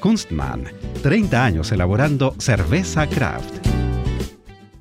Kunstmann, 0.00 0.64
30 1.02 1.44
años 1.44 1.72
elaborando 1.72 2.34
cerveza 2.38 3.06
craft. 3.06 3.66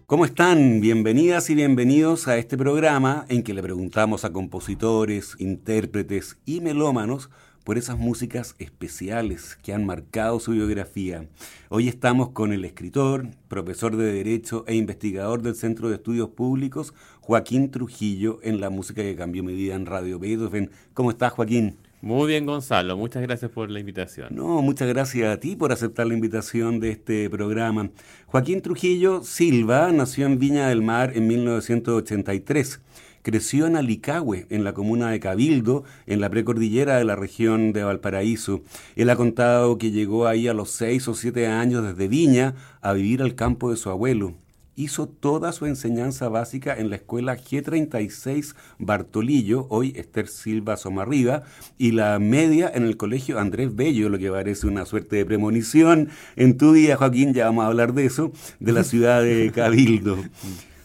¿Cómo 0.06 0.26
están? 0.26 0.82
Bienvenidas 0.82 1.50
y 1.50 1.56
bienvenidos 1.56 2.28
a 2.28 2.38
este 2.38 2.58
programa 2.58 3.26
en 3.30 3.42
que 3.42 3.54
le 3.54 3.64
preguntamos 3.64 4.24
a 4.24 4.32
compositores, 4.32 5.36
intérpretes 5.40 6.38
y 6.46 6.62
melómanos 6.62 7.30
por 7.64 7.80
esas 7.80 7.98
músicas 7.98 8.56
especiales 8.60 9.58
que 9.64 9.74
han 9.74 9.86
marcado 9.86 10.40
su 10.40 10.52
biografía. 10.52 11.28
Hoy 11.70 11.88
estamos 11.88 12.30
con 12.30 12.54
el 12.54 12.64
escritor, 12.64 13.28
profesor 13.48 13.98
de 13.98 14.14
Derecho 14.14 14.64
e 14.68 14.76
investigador 14.76 15.42
del 15.42 15.56
Centro 15.56 15.90
de 15.90 15.96
Estudios 15.96 16.30
Públicos, 16.30 16.94
Joaquín 17.22 17.72
Trujillo, 17.72 18.38
en 18.44 18.62
la 18.62 18.70
música 18.70 19.02
que 19.02 19.16
cambió 19.16 19.44
mi 19.44 19.56
vida 19.56 19.74
en 19.74 19.88
Radio 19.88 20.20
Beethoven. 20.20 20.70
¿Cómo 20.94 21.10
estás, 21.10 21.34
Joaquín? 21.34 21.78
Muy 22.06 22.28
bien, 22.28 22.46
Gonzalo. 22.46 22.96
Muchas 22.98 23.24
gracias 23.24 23.50
por 23.50 23.72
la 23.72 23.80
invitación. 23.80 24.28
No, 24.30 24.62
muchas 24.62 24.88
gracias 24.88 25.28
a 25.28 25.40
ti 25.40 25.56
por 25.56 25.72
aceptar 25.72 26.06
la 26.06 26.14
invitación 26.14 26.80
de 26.80 26.92
este 26.92 27.28
programa. 27.32 27.90
Joaquín 28.28 28.62
Trujillo 28.62 29.24
Silva 29.24 29.92
nació 29.92 30.28
en 30.28 30.38
Viña 30.38 30.68
del 30.68 30.84
Mar 30.84 31.14
en 31.16 31.26
1983. 31.26 32.80
Creció 33.24 33.66
en 33.66 33.76
Alicagüe, 33.76 34.46
en 34.52 34.64
la 34.64 34.74
comuna 34.74 35.10
de 35.10 35.20
Cabildo, 35.20 35.84
en 36.06 36.22
la 36.22 36.30
precordillera 36.30 36.98
de 36.98 37.06
la 37.06 37.16
región 37.16 37.74
de 37.74 37.84
Valparaíso. 37.84 38.62
Él 38.96 39.10
ha 39.10 39.16
contado 39.16 39.80
que 39.80 39.90
llegó 39.90 40.28
ahí 40.28 40.48
a 40.48 40.54
los 40.54 40.70
seis 40.70 41.08
o 41.08 41.16
siete 41.16 41.48
años 41.48 41.84
desde 41.84 42.08
Viña 42.08 42.54
a 42.82 42.94
vivir 42.94 43.24
al 43.24 43.34
campo 43.34 43.72
de 43.72 43.78
su 43.78 43.90
abuelo 43.90 44.36
hizo 44.76 45.08
toda 45.08 45.52
su 45.52 45.66
enseñanza 45.66 46.30
básica 46.30 46.76
en 46.78 46.90
la 46.90 46.98
escuela 46.98 47.38
G36 47.38 48.56
Bartolillo, 48.78 49.68
hoy 49.70 49.94
Esther 49.96 50.28
Silva 50.28 50.78
Somarriba, 50.78 51.44
y 51.78 51.92
la 51.92 52.20
media 52.20 52.72
en 52.74 52.84
el 52.84 52.98
colegio 52.98 53.40
Andrés 53.40 53.76
Bello, 53.76 54.10
lo 54.10 54.20
que 54.20 54.30
parece 54.30 54.68
una 54.68 54.86
suerte 54.86 55.16
de 55.16 55.26
premonición. 55.26 56.10
En 56.36 56.58
tu 56.58 56.74
día, 56.74 56.98
Joaquín, 56.98 57.34
ya 57.34 57.46
vamos 57.46 57.64
a 57.64 57.68
hablar 57.68 57.94
de 57.94 58.06
eso, 58.06 58.32
de 58.60 58.72
la 58.72 58.84
ciudad 58.84 59.22
de 59.22 59.52
Cabildo. 59.56 60.18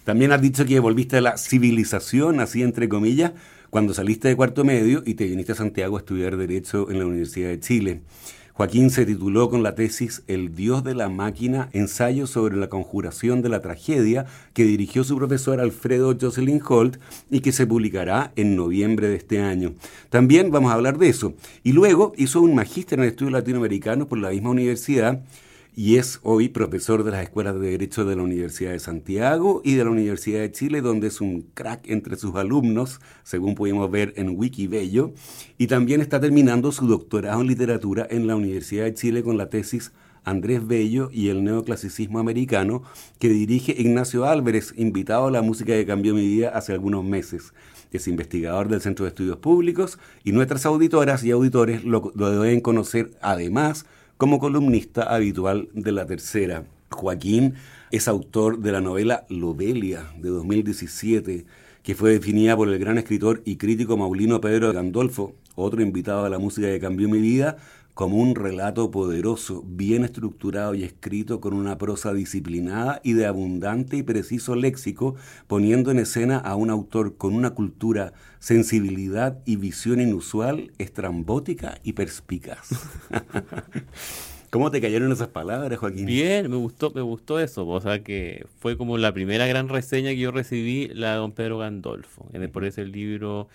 También 0.04 0.32
has 0.32 0.40
dicho 0.40 0.64
que 0.64 0.80
volviste 0.80 1.18
a 1.18 1.20
la 1.20 1.36
civilización, 1.36 2.40
así 2.40 2.62
entre 2.62 2.88
comillas, 2.88 3.32
cuando 3.70 3.94
saliste 3.94 4.28
de 4.28 4.36
cuarto 4.36 4.64
medio 4.64 5.02
y 5.06 5.14
te 5.14 5.24
viniste 5.24 5.52
a 5.52 5.56
Santiago 5.56 5.96
a 5.96 6.00
estudiar 6.00 6.36
Derecho 6.36 6.90
en 6.90 6.98
la 6.98 7.06
Universidad 7.06 7.48
de 7.48 7.60
Chile. 7.60 8.00
Joaquín 8.60 8.90
se 8.90 9.06
tituló 9.06 9.48
con 9.48 9.62
la 9.62 9.74
tesis 9.74 10.22
El 10.26 10.54
Dios 10.54 10.84
de 10.84 10.94
la 10.94 11.08
Máquina, 11.08 11.70
ensayo 11.72 12.26
sobre 12.26 12.58
la 12.58 12.68
conjuración 12.68 13.40
de 13.40 13.48
la 13.48 13.62
tragedia, 13.62 14.26
que 14.52 14.64
dirigió 14.64 15.02
su 15.02 15.16
profesor 15.16 15.60
Alfredo 15.60 16.14
Jocelyn 16.20 16.60
Holt 16.68 16.98
y 17.30 17.40
que 17.40 17.52
se 17.52 17.66
publicará 17.66 18.34
en 18.36 18.56
noviembre 18.56 19.08
de 19.08 19.16
este 19.16 19.40
año. 19.40 19.72
También 20.10 20.50
vamos 20.50 20.70
a 20.70 20.74
hablar 20.74 20.98
de 20.98 21.08
eso. 21.08 21.32
Y 21.64 21.72
luego 21.72 22.12
hizo 22.18 22.42
un 22.42 22.54
magíster 22.54 22.98
en 22.98 23.06
estudios 23.06 23.32
latinoamericanos 23.32 24.08
por 24.08 24.18
la 24.18 24.28
misma 24.28 24.50
universidad 24.50 25.22
y 25.74 25.96
es 25.96 26.20
hoy 26.22 26.48
profesor 26.48 27.04
de 27.04 27.12
las 27.12 27.22
escuelas 27.22 27.54
de 27.54 27.70
Derecho 27.70 28.04
de 28.04 28.16
la 28.16 28.22
Universidad 28.22 28.72
de 28.72 28.80
Santiago 28.80 29.62
y 29.64 29.74
de 29.74 29.84
la 29.84 29.90
Universidad 29.90 30.40
de 30.40 30.52
Chile, 30.52 30.80
donde 30.80 31.08
es 31.08 31.20
un 31.20 31.42
crack 31.54 31.88
entre 31.88 32.16
sus 32.16 32.34
alumnos, 32.34 33.00
según 33.22 33.54
pudimos 33.54 33.90
ver 33.90 34.12
en 34.16 34.36
Wikibello, 34.36 35.12
y 35.58 35.68
también 35.68 36.00
está 36.00 36.20
terminando 36.20 36.72
su 36.72 36.86
doctorado 36.86 37.40
en 37.40 37.46
literatura 37.46 38.06
en 38.10 38.26
la 38.26 38.36
Universidad 38.36 38.84
de 38.84 38.94
Chile 38.94 39.22
con 39.22 39.36
la 39.36 39.48
tesis 39.48 39.92
Andrés 40.24 40.66
Bello 40.66 41.08
y 41.12 41.28
el 41.28 41.44
neoclasicismo 41.44 42.18
americano, 42.18 42.82
que 43.18 43.28
dirige 43.28 43.74
Ignacio 43.78 44.26
Álvarez, 44.26 44.74
invitado 44.76 45.28
a 45.28 45.30
la 45.30 45.42
música 45.42 45.72
que 45.72 45.86
cambió 45.86 46.14
mi 46.14 46.26
vida 46.26 46.50
hace 46.50 46.72
algunos 46.72 47.04
meses. 47.04 47.54
Es 47.92 48.06
investigador 48.06 48.68
del 48.68 48.80
Centro 48.80 49.04
de 49.04 49.08
Estudios 49.08 49.38
Públicos 49.38 49.98
y 50.22 50.32
nuestras 50.32 50.66
auditoras 50.66 51.24
y 51.24 51.30
auditores 51.30 51.84
lo, 51.84 52.12
lo 52.14 52.30
deben 52.30 52.60
conocer 52.60 53.12
además 53.20 53.86
como 54.20 54.38
columnista 54.38 55.04
habitual 55.04 55.70
de 55.72 55.92
La 55.92 56.04
Tercera. 56.04 56.64
Joaquín 56.90 57.54
es 57.90 58.06
autor 58.06 58.58
de 58.58 58.70
la 58.70 58.82
novela 58.82 59.24
Lobelia 59.30 60.12
de 60.18 60.28
2017, 60.28 61.46
que 61.82 61.94
fue 61.94 62.10
definida 62.10 62.54
por 62.54 62.68
el 62.68 62.78
gran 62.78 62.98
escritor 62.98 63.40
y 63.46 63.56
crítico 63.56 63.96
Maulino 63.96 64.38
Pedro 64.42 64.74
Gandolfo, 64.74 65.32
otro 65.54 65.80
invitado 65.80 66.26
a 66.26 66.28
la 66.28 66.38
música 66.38 66.66
que 66.66 66.78
cambió 66.78 67.08
mi 67.08 67.18
vida, 67.18 67.56
como 67.94 68.16
un 68.16 68.34
relato 68.34 68.90
poderoso, 68.90 69.62
bien 69.66 70.04
estructurado 70.04 70.74
y 70.74 70.84
escrito 70.84 71.40
con 71.40 71.54
una 71.54 71.78
prosa 71.78 72.12
disciplinada 72.12 73.00
y 73.04 73.12
de 73.12 73.26
abundante 73.26 73.96
y 73.96 74.02
preciso 74.02 74.54
léxico, 74.54 75.16
poniendo 75.46 75.90
en 75.90 75.98
escena 75.98 76.38
a 76.38 76.56
un 76.56 76.70
autor 76.70 77.16
con 77.16 77.34
una 77.34 77.50
cultura, 77.50 78.12
sensibilidad 78.38 79.38
y 79.44 79.56
visión 79.56 80.00
inusual, 80.00 80.72
estrambótica 80.78 81.78
y 81.82 81.92
perspicaz. 81.92 82.70
¿Cómo 84.50 84.72
te 84.72 84.80
cayeron 84.80 85.12
esas 85.12 85.28
palabras, 85.28 85.78
Joaquín? 85.78 86.06
Bien, 86.06 86.50
me 86.50 86.56
gustó, 86.56 86.90
me 86.90 87.02
gustó 87.02 87.38
eso. 87.38 87.68
O 87.68 87.80
sea 87.80 88.02
que 88.02 88.46
fue 88.58 88.76
como 88.76 88.98
la 88.98 89.14
primera 89.14 89.46
gran 89.46 89.68
reseña 89.68 90.10
que 90.10 90.18
yo 90.18 90.32
recibí, 90.32 90.88
la 90.88 91.12
de 91.12 91.16
don 91.18 91.30
Pedro 91.30 91.58
Gandolfo. 91.58 92.26
Por 92.52 92.64
ese 92.64 92.84
libro 92.84 93.48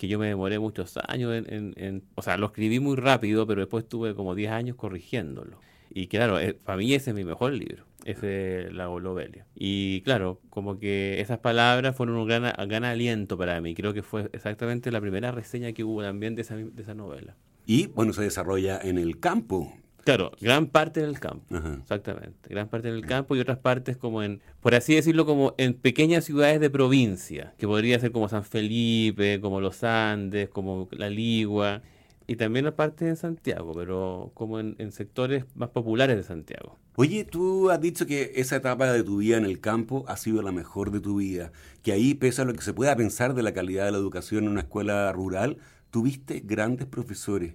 que 0.00 0.08
yo 0.08 0.18
me 0.18 0.28
demoré 0.28 0.58
muchos 0.58 0.96
años 1.08 1.44
en, 1.46 2.02
o 2.14 2.22
sea, 2.22 2.38
lo 2.38 2.46
escribí 2.46 2.80
muy 2.80 2.96
rápido, 2.96 3.46
pero 3.46 3.60
después 3.60 3.86
tuve 3.86 4.14
como 4.14 4.34
10 4.34 4.50
años 4.50 4.76
corrigiéndolo. 4.76 5.60
Y 5.90 6.06
claro, 6.06 6.40
eh, 6.40 6.54
para 6.54 6.78
mí 6.78 6.94
ese 6.94 7.10
es 7.10 7.14
mi 7.14 7.22
mejor 7.22 7.52
libro, 7.52 7.84
ese 8.06 8.70
La 8.72 8.86
Lobelia. 8.86 9.44
Y 9.54 10.00
claro, 10.00 10.40
como 10.48 10.78
que 10.78 11.20
esas 11.20 11.40
palabras 11.40 11.94
fueron 11.94 12.16
un 12.16 12.26
gran, 12.26 12.84
aliento 12.84 13.36
para 13.36 13.60
mí. 13.60 13.74
Creo 13.74 13.92
que 13.92 14.02
fue 14.02 14.30
exactamente 14.32 14.90
la 14.90 15.02
primera 15.02 15.32
reseña 15.32 15.72
que 15.72 15.84
hubo 15.84 16.00
también 16.00 16.34
de 16.34 16.40
esa 16.40 16.94
novela. 16.94 17.36
Y 17.66 17.88
bueno, 17.88 18.14
se 18.14 18.22
desarrolla 18.22 18.80
en 18.82 18.96
el 18.96 19.20
campo, 19.20 19.70
Claro, 20.04 20.32
gran 20.40 20.66
parte 20.66 21.00
del 21.00 21.20
campo, 21.20 21.54
exactamente. 21.80 22.48
Gran 22.48 22.68
parte 22.68 22.90
del 22.90 23.04
campo 23.04 23.36
y 23.36 23.40
otras 23.40 23.58
partes 23.58 23.96
como 23.96 24.22
en, 24.22 24.40
por 24.60 24.74
así 24.74 24.94
decirlo, 24.94 25.26
como 25.26 25.54
en 25.58 25.74
pequeñas 25.74 26.24
ciudades 26.24 26.60
de 26.60 26.70
provincia, 26.70 27.54
que 27.58 27.66
podría 27.66 27.98
ser 28.00 28.12
como 28.12 28.28
San 28.28 28.44
Felipe, 28.44 29.40
como 29.40 29.60
los 29.60 29.84
Andes, 29.84 30.48
como 30.48 30.88
La 30.92 31.10
Ligua, 31.10 31.82
y 32.26 32.36
también 32.36 32.64
la 32.64 32.76
parte 32.76 33.08
en 33.08 33.16
Santiago, 33.16 33.72
pero 33.74 34.30
como 34.34 34.60
en, 34.60 34.76
en 34.78 34.92
sectores 34.92 35.44
más 35.54 35.70
populares 35.70 36.16
de 36.16 36.22
Santiago. 36.22 36.78
Oye, 36.96 37.24
tú 37.24 37.70
has 37.70 37.80
dicho 37.80 38.06
que 38.06 38.32
esa 38.36 38.56
etapa 38.56 38.92
de 38.92 39.02
tu 39.02 39.18
vida 39.18 39.36
en 39.36 39.44
el 39.44 39.60
campo 39.60 40.04
ha 40.06 40.16
sido 40.16 40.42
la 40.42 40.52
mejor 40.52 40.90
de 40.90 41.00
tu 41.00 41.16
vida, 41.16 41.50
que 41.82 41.92
ahí, 41.92 42.14
pese 42.14 42.42
a 42.42 42.44
lo 42.44 42.52
que 42.52 42.62
se 42.62 42.72
pueda 42.72 42.94
pensar 42.94 43.34
de 43.34 43.42
la 43.42 43.52
calidad 43.52 43.86
de 43.86 43.92
la 43.92 43.98
educación 43.98 44.44
en 44.44 44.50
una 44.50 44.60
escuela 44.60 45.10
rural, 45.12 45.56
tuviste 45.90 46.40
grandes 46.44 46.86
profesores. 46.86 47.54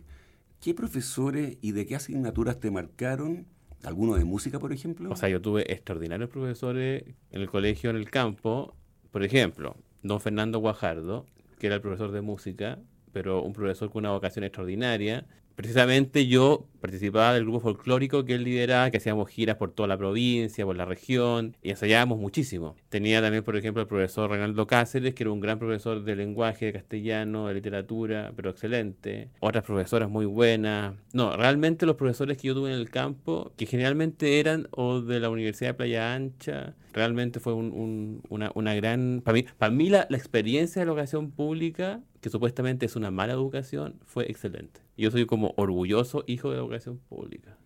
¿Qué 0.65 0.73
profesores 0.73 1.59
y 1.61 1.73
de 1.73 1.85
qué 1.85 1.93
asignaturas 1.95 2.59
te 2.59 2.71
marcaron? 2.71 3.45
¿Alguno 3.83 4.15
de 4.15 4.25
música, 4.25 4.57
por 4.57 4.73
ejemplo? 4.73 5.11
O 5.11 5.15
sea, 5.15 5.29
yo 5.29 5.39
tuve 5.39 5.71
extraordinarios 5.71 6.27
profesores 6.27 7.03
en 7.29 7.41
el 7.41 7.47
colegio, 7.47 7.91
en 7.91 7.97
el 7.97 8.09
campo. 8.09 8.75
Por 9.11 9.23
ejemplo, 9.23 9.75
don 10.01 10.19
Fernando 10.19 10.57
Guajardo, 10.57 11.27
que 11.59 11.67
era 11.67 11.75
el 11.75 11.81
profesor 11.83 12.11
de 12.11 12.21
música, 12.21 12.79
pero 13.11 13.43
un 13.43 13.53
profesor 13.53 13.91
con 13.91 14.05
una 14.05 14.13
vocación 14.13 14.43
extraordinaria. 14.43 15.27
Precisamente 15.55 16.27
yo 16.27 16.67
participaba 16.85 17.33
del 17.33 17.43
grupo 17.43 17.61
folclórico 17.61 18.25
que 18.25 18.35
él 18.35 18.43
lideraba, 18.43 18.91
que 18.91 18.97
hacíamos 18.97 19.29
giras 19.29 19.55
por 19.55 19.71
toda 19.71 19.87
la 19.87 19.97
provincia, 19.97 20.65
por 20.65 20.75
la 20.75 20.85
región, 20.85 21.57
y 21.63 21.71
ensayábamos 21.71 22.19
muchísimo. 22.19 22.75
Tenía 22.89 23.21
también, 23.21 23.43
por 23.43 23.55
ejemplo, 23.55 23.81
el 23.81 23.87
profesor 23.87 24.29
Reinaldo 24.29 24.67
Cáceres, 24.67 25.15
que 25.15 25.23
era 25.23 25.31
un 25.31 25.39
gran 25.39 25.57
profesor 25.57 26.03
de 26.03 26.15
lenguaje, 26.15 26.65
de 26.67 26.73
castellano, 26.73 27.47
de 27.47 27.55
literatura, 27.55 28.33
pero 28.35 28.51
excelente. 28.51 29.29
Otras 29.39 29.63
profesoras 29.63 30.09
muy 30.09 30.25
buenas. 30.25 30.93
No, 31.11 31.35
realmente 31.35 31.87
los 31.87 31.95
profesores 31.95 32.37
que 32.37 32.49
yo 32.49 32.53
tuve 32.53 32.71
en 32.71 32.79
el 32.79 32.91
campo, 32.91 33.51
que 33.57 33.65
generalmente 33.65 34.39
eran 34.39 34.67
o 34.71 35.01
de 35.01 35.19
la 35.19 35.29
Universidad 35.29 35.71
de 35.71 35.73
Playa 35.73 36.13
Ancha, 36.13 36.75
realmente 36.93 37.39
fue 37.39 37.53
una, 37.53 38.51
una, 38.53 38.75
gran... 38.75 39.21
Para 39.23 39.33
mí, 39.33 39.45
para 39.57 39.73
la, 39.73 40.07
la 40.07 40.17
experiencia 40.17 40.81
de 40.81 40.85
la 40.85 40.91
educación 40.91 41.31
pública, 41.31 42.01
que 42.21 42.29
supuestamente 42.29 42.85
es 42.85 42.95
una 42.95 43.09
mala 43.09 43.33
educación, 43.33 43.99
fue 44.05 44.29
excelente. 44.29 44.84
Yo 44.97 45.11
soy 45.11 45.25
como 45.25 45.53
orgulloso 45.57 46.23
hijo 46.27 46.49
de 46.49 46.55
la 46.55 46.61
educación 46.63 46.99
pública. 47.09 47.57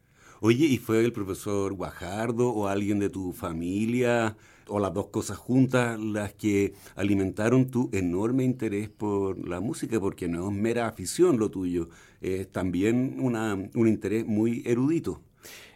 Oye, 0.41 0.65
¿y 0.65 0.77
fue 0.77 1.03
el 1.03 1.11
profesor 1.11 1.73
Guajardo 1.73 2.49
o 2.49 2.67
alguien 2.67 2.99
de 2.99 3.09
tu 3.09 3.33
familia 3.33 4.37
o 4.67 4.79
las 4.79 4.93
dos 4.93 5.07
cosas 5.07 5.37
juntas 5.37 5.99
las 5.99 6.33
que 6.33 6.73
alimentaron 6.95 7.69
tu 7.69 7.89
enorme 7.91 8.45
interés 8.45 8.87
por 8.89 9.45
la 9.47 9.59
música? 9.59 9.99
Porque 9.99 10.29
no 10.29 10.49
es 10.49 10.55
mera 10.55 10.87
afición 10.87 11.37
lo 11.37 11.51
tuyo, 11.51 11.89
es 12.21 12.49
también 12.49 13.17
una, 13.19 13.53
un 13.53 13.87
interés 13.87 14.25
muy 14.25 14.63
erudito. 14.65 15.21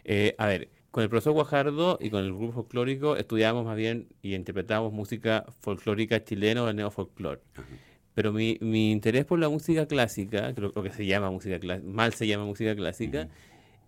Eh, 0.04 0.34
a 0.38 0.46
ver, 0.46 0.70
con 0.90 1.02
el 1.02 1.10
profesor 1.10 1.34
Guajardo 1.34 1.98
y 2.00 2.08
con 2.08 2.24
el 2.24 2.32
grupo 2.32 2.52
folclórico 2.52 3.16
estudiábamos 3.16 3.66
más 3.66 3.76
bien 3.76 4.08
y 4.22 4.34
interpretábamos 4.34 4.92
música 4.92 5.44
folclórica 5.60 6.24
chilena 6.24 6.62
o 6.62 6.68
el 6.68 6.76
neofolclore. 6.76 7.42
Pero 8.14 8.32
mi, 8.32 8.58
mi 8.60 8.92
interés 8.92 9.24
por 9.24 9.38
la 9.38 9.48
música 9.48 9.86
clásica, 9.86 10.52
lo, 10.56 10.72
que 10.72 10.90
se 10.90 11.04
llama 11.04 11.30
música 11.30 11.58
clásica, 11.58 11.88
mal 11.88 12.14
se 12.14 12.26
llama 12.26 12.44
música 12.44 12.74
clásica, 12.74 13.28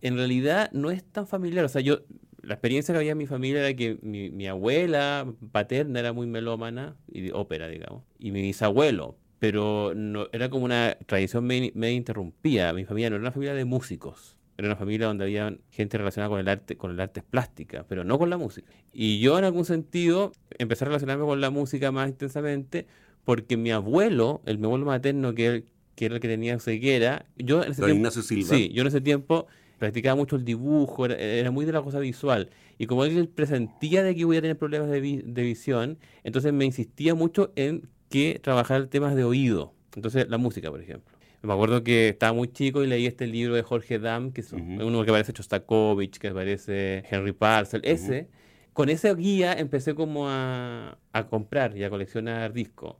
en 0.02 0.16
realidad 0.16 0.70
no 0.72 0.90
es 0.90 1.04
tan 1.04 1.26
familiar. 1.26 1.64
O 1.64 1.68
sea, 1.68 1.80
yo, 1.80 2.00
la 2.42 2.54
experiencia 2.54 2.92
que 2.92 2.98
había 2.98 3.12
en 3.12 3.18
mi 3.18 3.26
familia 3.26 3.60
era 3.60 3.74
que 3.74 3.98
mi, 4.02 4.30
mi 4.30 4.46
abuela 4.46 5.32
paterna 5.52 6.00
era 6.00 6.12
muy 6.12 6.26
melómana 6.26 6.96
y 7.08 7.22
de 7.22 7.32
ópera, 7.32 7.68
digamos, 7.68 8.02
y 8.18 8.32
mi 8.32 8.42
bisabuelo, 8.42 9.16
pero 9.38 9.92
no, 9.94 10.28
era 10.32 10.48
como 10.48 10.64
una 10.64 10.96
tradición 11.06 11.44
medio, 11.44 11.70
interrumpida. 11.90 12.72
Mi 12.72 12.84
familia 12.84 13.10
no 13.10 13.16
era 13.16 13.22
una 13.22 13.32
familia 13.32 13.54
de 13.54 13.64
músicos. 13.64 14.36
Era 14.56 14.68
una 14.68 14.76
familia 14.76 15.06
donde 15.06 15.24
había 15.24 15.54
gente 15.70 15.98
relacionada 15.98 16.30
con 16.30 16.40
el 16.40 16.48
arte, 16.48 16.76
con 16.76 16.90
el 16.90 17.00
arte 17.00 17.22
plástica, 17.22 17.84
pero 17.86 18.04
no 18.04 18.18
con 18.18 18.30
la 18.30 18.38
música. 18.38 18.66
Y 18.92 19.20
yo 19.20 19.38
en 19.38 19.44
algún 19.44 19.66
sentido 19.66 20.32
empecé 20.58 20.84
a 20.84 20.86
relacionarme 20.88 21.26
con 21.26 21.42
la 21.42 21.50
música 21.50 21.92
más 21.92 22.08
intensamente 22.08 22.86
porque 23.26 23.56
mi 23.56 23.72
abuelo, 23.72 24.40
el 24.46 24.56
mi 24.58 24.66
abuelo 24.66 24.86
materno, 24.86 25.34
que, 25.34 25.64
que 25.96 26.06
era 26.06 26.14
el 26.14 26.20
que 26.20 26.28
tenía 26.28 26.60
ceguera, 26.60 27.26
yo 27.36 27.64
en 27.64 27.72
ese 27.72 27.82
tiempo, 27.82 28.08
Sí, 28.54 28.70
yo 28.72 28.82
en 28.82 28.86
ese 28.86 29.00
tiempo 29.00 29.48
practicaba 29.78 30.14
mucho 30.14 30.36
el 30.36 30.44
dibujo, 30.44 31.06
era, 31.06 31.50
muy 31.50 31.66
de 31.66 31.72
la 31.72 31.82
cosa 31.82 31.98
visual. 31.98 32.50
Y 32.78 32.86
como 32.86 33.04
él 33.04 33.28
presentía 33.28 34.04
de 34.04 34.14
que 34.14 34.24
voy 34.24 34.36
a 34.36 34.42
tener 34.42 34.56
problemas 34.56 34.88
de, 34.88 35.00
visión, 35.00 35.98
entonces 36.22 36.52
me 36.52 36.64
insistía 36.64 37.16
mucho 37.16 37.52
en 37.56 37.88
que 38.10 38.40
trabajara 38.40 38.86
temas 38.86 39.16
de 39.16 39.24
oído. 39.24 39.74
Entonces, 39.96 40.28
la 40.28 40.38
música, 40.38 40.70
por 40.70 40.80
ejemplo. 40.80 41.16
Me 41.42 41.52
acuerdo 41.52 41.82
que 41.82 42.10
estaba 42.10 42.32
muy 42.32 42.46
chico 42.46 42.84
y 42.84 42.86
leí 42.86 43.06
este 43.06 43.26
libro 43.26 43.56
de 43.56 43.62
Jorge 43.62 43.98
Dam, 43.98 44.30
que 44.30 44.42
es 44.42 44.52
uno 44.52 45.04
que 45.04 45.10
parece 45.10 45.32
Chostakovich, 45.32 46.18
que 46.18 46.30
parece 46.30 47.02
Henry 47.10 47.32
Parcel. 47.32 47.80
Ese, 47.84 48.28
con 48.72 48.88
esa 48.88 49.12
guía 49.14 49.52
empecé 49.52 49.96
como 49.96 50.28
a, 50.28 50.96
a 51.12 51.26
comprar 51.26 51.76
y 51.76 51.82
a 51.82 51.90
coleccionar 51.90 52.52
discos. 52.52 52.98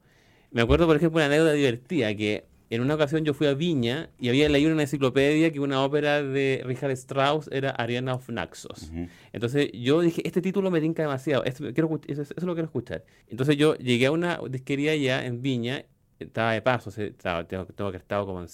Me 0.57 0.63
acuerdo, 0.63 0.87
por 0.87 0.97
ejemplo, 0.97 1.19
una 1.19 1.27
anécdota 1.27 1.53
divertida, 1.53 2.15
que 2.15 2.47
en 2.71 2.81
una 2.81 2.95
ocasión 2.95 3.27
yo 3.27 3.35
fui 3.35 3.47
a 3.47 3.53
Viña 3.53 4.09
y 4.19 4.31
había 4.31 4.49
leído 4.49 4.69
en 4.71 4.73
una 4.73 4.85
enciclopedia 4.85 5.53
que 5.53 5.61
una 5.61 5.85
ópera 5.85 6.23
de 6.23 6.63
Richard 6.65 6.93
Strauss 6.93 7.47
era 7.53 7.73
Ariana 7.73 8.15
of 8.15 8.27
Naxos. 8.31 8.91
Entonces 9.35 9.71
yo 9.75 10.01
dije, 10.01 10.23
este 10.25 10.41
título 10.41 10.71
me 10.71 10.81
tinca 10.81 11.03
demasiado, 11.03 11.45
quiero, 11.75 12.01
eso, 12.07 12.25
lo 12.47 12.55
quiero 12.55 12.65
escuchar. 12.65 13.05
Entonces 13.29 13.59
yo 13.59 13.75
llegué 13.75 14.07
a 14.07 14.13
una 14.13 14.41
disquería 14.49 14.97
ya 14.97 15.27
en 15.27 15.43
Viña, 15.43 15.85
estaba 16.19 16.53
de 16.53 16.63
paso, 16.63 16.89
estaba, 17.03 17.47
tengo, 17.47 17.67
tengo 17.67 17.91
que 17.91 17.99
estar 17.99 18.25
como 18.25 18.41
en, 18.41 18.49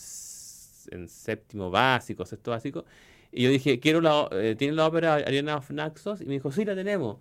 séptimo 1.08 1.70
básico, 1.70 2.26
sexto 2.26 2.50
básico, 2.50 2.84
y 3.30 3.44
yo 3.44 3.48
dije, 3.48 3.78
quiero 3.78 4.00
la, 4.00 4.28
eh, 4.32 4.56
¿tienen 4.58 4.74
la 4.74 4.88
ópera 4.88 5.14
Ariana 5.14 5.56
of 5.56 5.70
Naxos? 5.70 6.20
Y 6.20 6.24
me 6.24 6.32
dijo, 6.32 6.50
sí, 6.50 6.64
la 6.64 6.74
tenemos. 6.74 7.18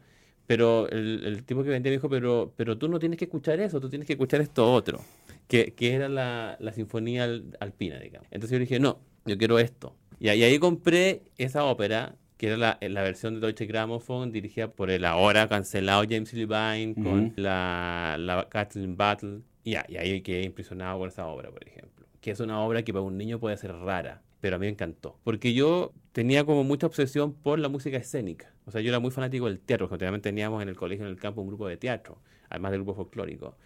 Pero 0.52 0.90
el, 0.90 1.46
tipo 1.46 1.64
que 1.64 1.70
vendía 1.70 1.92
me 1.92 1.96
dijo, 1.96 2.10
pero, 2.10 2.52
pero 2.58 2.78
tú 2.78 2.90
no 2.90 3.00
tienes 3.00 3.18
que 3.18 3.24
escuchar 3.24 3.62
eso, 3.62 3.80
tú 3.80 3.88
tienes 3.88 4.06
que 4.06 4.12
escuchar 4.12 4.42
esto 4.42 4.70
otro, 4.70 5.00
que, 5.48 5.74
que 5.74 5.94
era 5.94 6.10
la, 6.10 6.58
la 6.60 6.74
sinfonía 6.74 7.24
alpina, 7.62 7.98
digamos. 8.00 8.28
Entonces 8.32 8.58
yo 8.58 8.60
dije, 8.60 8.78
no, 8.78 9.00
yo 9.26 9.38
quiero 9.38 9.60
esto. 9.60 9.96
Y 10.20 10.28
ahí, 10.28 10.44
ahí 10.44 10.60
compré 10.60 11.22
esa 11.38 11.64
ópera, 11.64 12.16
que 12.36 12.48
era 12.48 12.58
la, 12.58 12.78
la, 12.82 13.02
versión 13.02 13.36
de 13.36 13.40
Deutsche 13.40 13.66
Grammophon, 13.66 14.34
dirigida 14.34 14.70
por 14.70 14.92
el 14.92 15.06
ahora 15.06 15.48
cancelado 15.48 16.04
James 16.04 16.34
Levine, 16.34 16.96
con 16.96 17.32
la, 17.38 18.18
la 18.20 18.50
Kathleen 18.50 18.98
Battle. 18.98 19.44
Y, 19.64 19.72
y 19.72 19.76
ahí 19.76 20.20
quedé 20.20 20.44
impresionado 20.44 21.00
por 21.00 21.08
esa 21.08 21.28
obra, 21.28 21.50
por 21.50 21.66
ejemplo. 21.66 22.08
Que 22.20 22.32
es 22.32 22.42
una 22.42 22.60
obra 22.60 22.84
que 22.84 22.92
para 22.92 23.04
un 23.04 23.18
niño 23.18 23.40
puede 23.40 23.56
ser 23.56 23.72
rara, 23.72 24.22
pero 24.42 24.58
a 24.58 24.60
mí 24.60 24.66
me 24.66 24.72
encantó. 24.74 25.18
Porque 25.24 25.54
yo 25.54 25.94
tenía 26.12 26.44
como 26.44 26.66
mucha 26.66 26.88
obsesión 26.88 27.32
por 27.32 27.58
la 27.58 27.70
música 27.70 27.96
escénica. 27.96 28.54
O 28.72 28.74
sea, 28.74 28.80
yo 28.80 28.88
era 28.88 29.00
muy 29.00 29.12
fanático 29.12 29.48
del 29.48 29.60
teatro, 29.60 29.90
porque 29.90 30.06
también 30.06 30.22
teníamos 30.22 30.62
en 30.64 30.70
el 30.70 30.78
colegio, 30.78 31.06
en 31.06 31.12
el 31.12 31.20
campo, 31.20 31.42
un 31.42 31.50
grupo 31.50 31.68
de 31.68 31.76
teatro, 31.76 32.20
además 32.50 32.72
del 32.72 32.84
grupo 32.84 32.96
folclórico. 32.96 33.58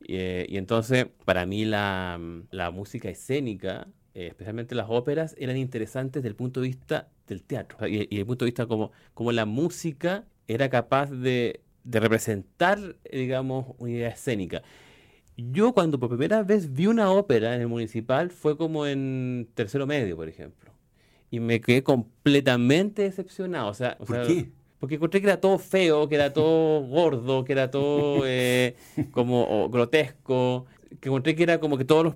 Y, 0.00 0.16
eh, 0.16 0.46
entonces, 0.56 1.08
para 1.26 1.44
mí 1.44 1.66
la, 1.66 2.18
música 2.72 3.10
escénica, 3.10 3.86
eh, 4.14 4.28
especialmente 4.28 4.74
las 4.74 4.86
óperas, 4.88 5.34
eran 5.38 5.58
interesantes 5.58 6.22
desde 6.22 6.30
el 6.30 6.36
punto 6.36 6.62
de 6.62 6.68
vista 6.68 7.08
del 7.26 7.42
teatro. 7.42 7.86
y, 7.86 7.96
y 7.96 7.98
desde 7.98 8.20
el 8.20 8.26
punto 8.26 8.46
de 8.46 8.50
vista 8.50 8.66
como, 8.66 8.92
como 9.12 9.30
la 9.30 9.44
música 9.44 10.24
era 10.48 10.70
capaz 10.70 11.10
de, 11.10 11.60
de 11.84 12.00
representar, 12.00 12.96
digamos, 13.12 13.74
una 13.76 13.90
idea 13.90 14.08
escénica. 14.08 14.62
Yo 15.36 15.74
cuando 15.74 16.00
por 16.00 16.08
primera 16.08 16.42
vez 16.44 16.72
vi 16.72 16.86
una 16.86 17.10
ópera 17.10 17.54
en 17.54 17.60
el 17.60 17.68
municipal 17.68 18.30
fue 18.30 18.56
como 18.56 18.86
en 18.86 19.50
tercero 19.54 19.86
medio, 19.86 20.16
por 20.16 20.30
ejemplo 20.30 20.75
y 21.30 21.40
me 21.40 21.60
quedé 21.60 21.82
completamente 21.82 23.02
decepcionado. 23.02 23.68
O 23.68 23.74
sea, 23.74 23.96
¿Por 23.98 24.26
qué? 24.26 24.50
Porque 24.78 24.96
encontré 24.96 25.20
que 25.20 25.26
era 25.26 25.40
todo 25.40 25.58
feo, 25.58 26.08
que 26.08 26.16
era 26.16 26.32
todo 26.32 26.82
gordo, 26.82 27.44
que 27.44 27.52
era 27.52 27.70
todo 27.70 28.22
eh, 28.26 28.76
como 29.10 29.68
grotesco, 29.70 30.66
que 31.00 31.08
encontré 31.08 31.34
que 31.34 31.42
era 31.42 31.60
como 31.60 31.78
que 31.78 31.84
todos 31.84 32.04
los 32.04 32.14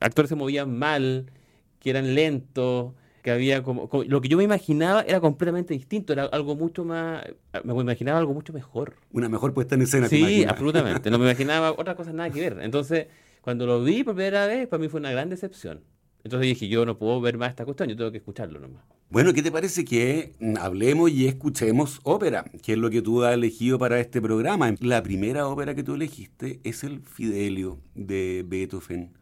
actores 0.00 0.28
se 0.28 0.34
movían 0.34 0.76
mal, 0.76 1.30
que 1.78 1.90
eran 1.90 2.14
lentos, 2.14 2.94
que 3.22 3.30
había 3.30 3.62
como, 3.62 3.88
Lo 4.06 4.20
que 4.20 4.28
yo 4.28 4.36
me 4.36 4.44
imaginaba 4.44 5.02
era 5.02 5.20
completamente 5.20 5.74
distinto, 5.74 6.12
era 6.12 6.24
algo 6.24 6.56
mucho 6.56 6.84
más... 6.84 7.24
Me 7.64 7.74
imaginaba 7.74 8.18
algo 8.18 8.34
mucho 8.34 8.52
mejor. 8.52 8.96
Una 9.12 9.28
mejor 9.28 9.54
puesta 9.54 9.74
en 9.74 9.82
escena. 9.82 10.08
Sí, 10.08 10.44
absolutamente. 10.44 11.10
No 11.10 11.18
me 11.18 11.24
imaginaba 11.30 11.72
otra 11.72 11.94
cosa 11.94 12.12
nada 12.12 12.30
que 12.30 12.40
ver. 12.40 12.58
Entonces, 12.62 13.06
cuando 13.40 13.66
lo 13.66 13.84
vi 13.84 14.02
por 14.04 14.14
primera 14.14 14.46
vez, 14.46 14.66
para 14.68 14.80
mí 14.80 14.88
fue 14.88 15.00
una 15.00 15.12
gran 15.12 15.28
decepción. 15.28 15.84
Entonces 16.24 16.48
dije, 16.48 16.68
yo 16.68 16.84
no 16.84 16.98
puedo 16.98 17.20
ver 17.20 17.38
más 17.38 17.50
esta 17.50 17.64
cuestión, 17.64 17.88
yo 17.88 17.96
tengo 17.96 18.10
que 18.10 18.18
escucharlo 18.18 18.60
nomás. 18.60 18.82
Bueno, 19.08 19.32
¿qué 19.32 19.42
te 19.42 19.50
parece 19.50 19.84
que 19.84 20.34
hablemos 20.60 21.10
y 21.10 21.26
escuchemos 21.26 22.00
ópera? 22.04 22.44
Que 22.62 22.72
es 22.72 22.78
lo 22.78 22.90
que 22.90 23.02
tú 23.02 23.24
has 23.24 23.34
elegido 23.34 23.78
para 23.78 23.98
este 23.98 24.20
programa. 24.20 24.72
La 24.80 25.02
primera 25.02 25.48
ópera 25.48 25.74
que 25.74 25.82
tú 25.82 25.94
elegiste 25.94 26.60
es 26.62 26.84
el 26.84 27.00
Fidelio 27.00 27.78
de 27.94 28.44
Beethoven. 28.46 29.12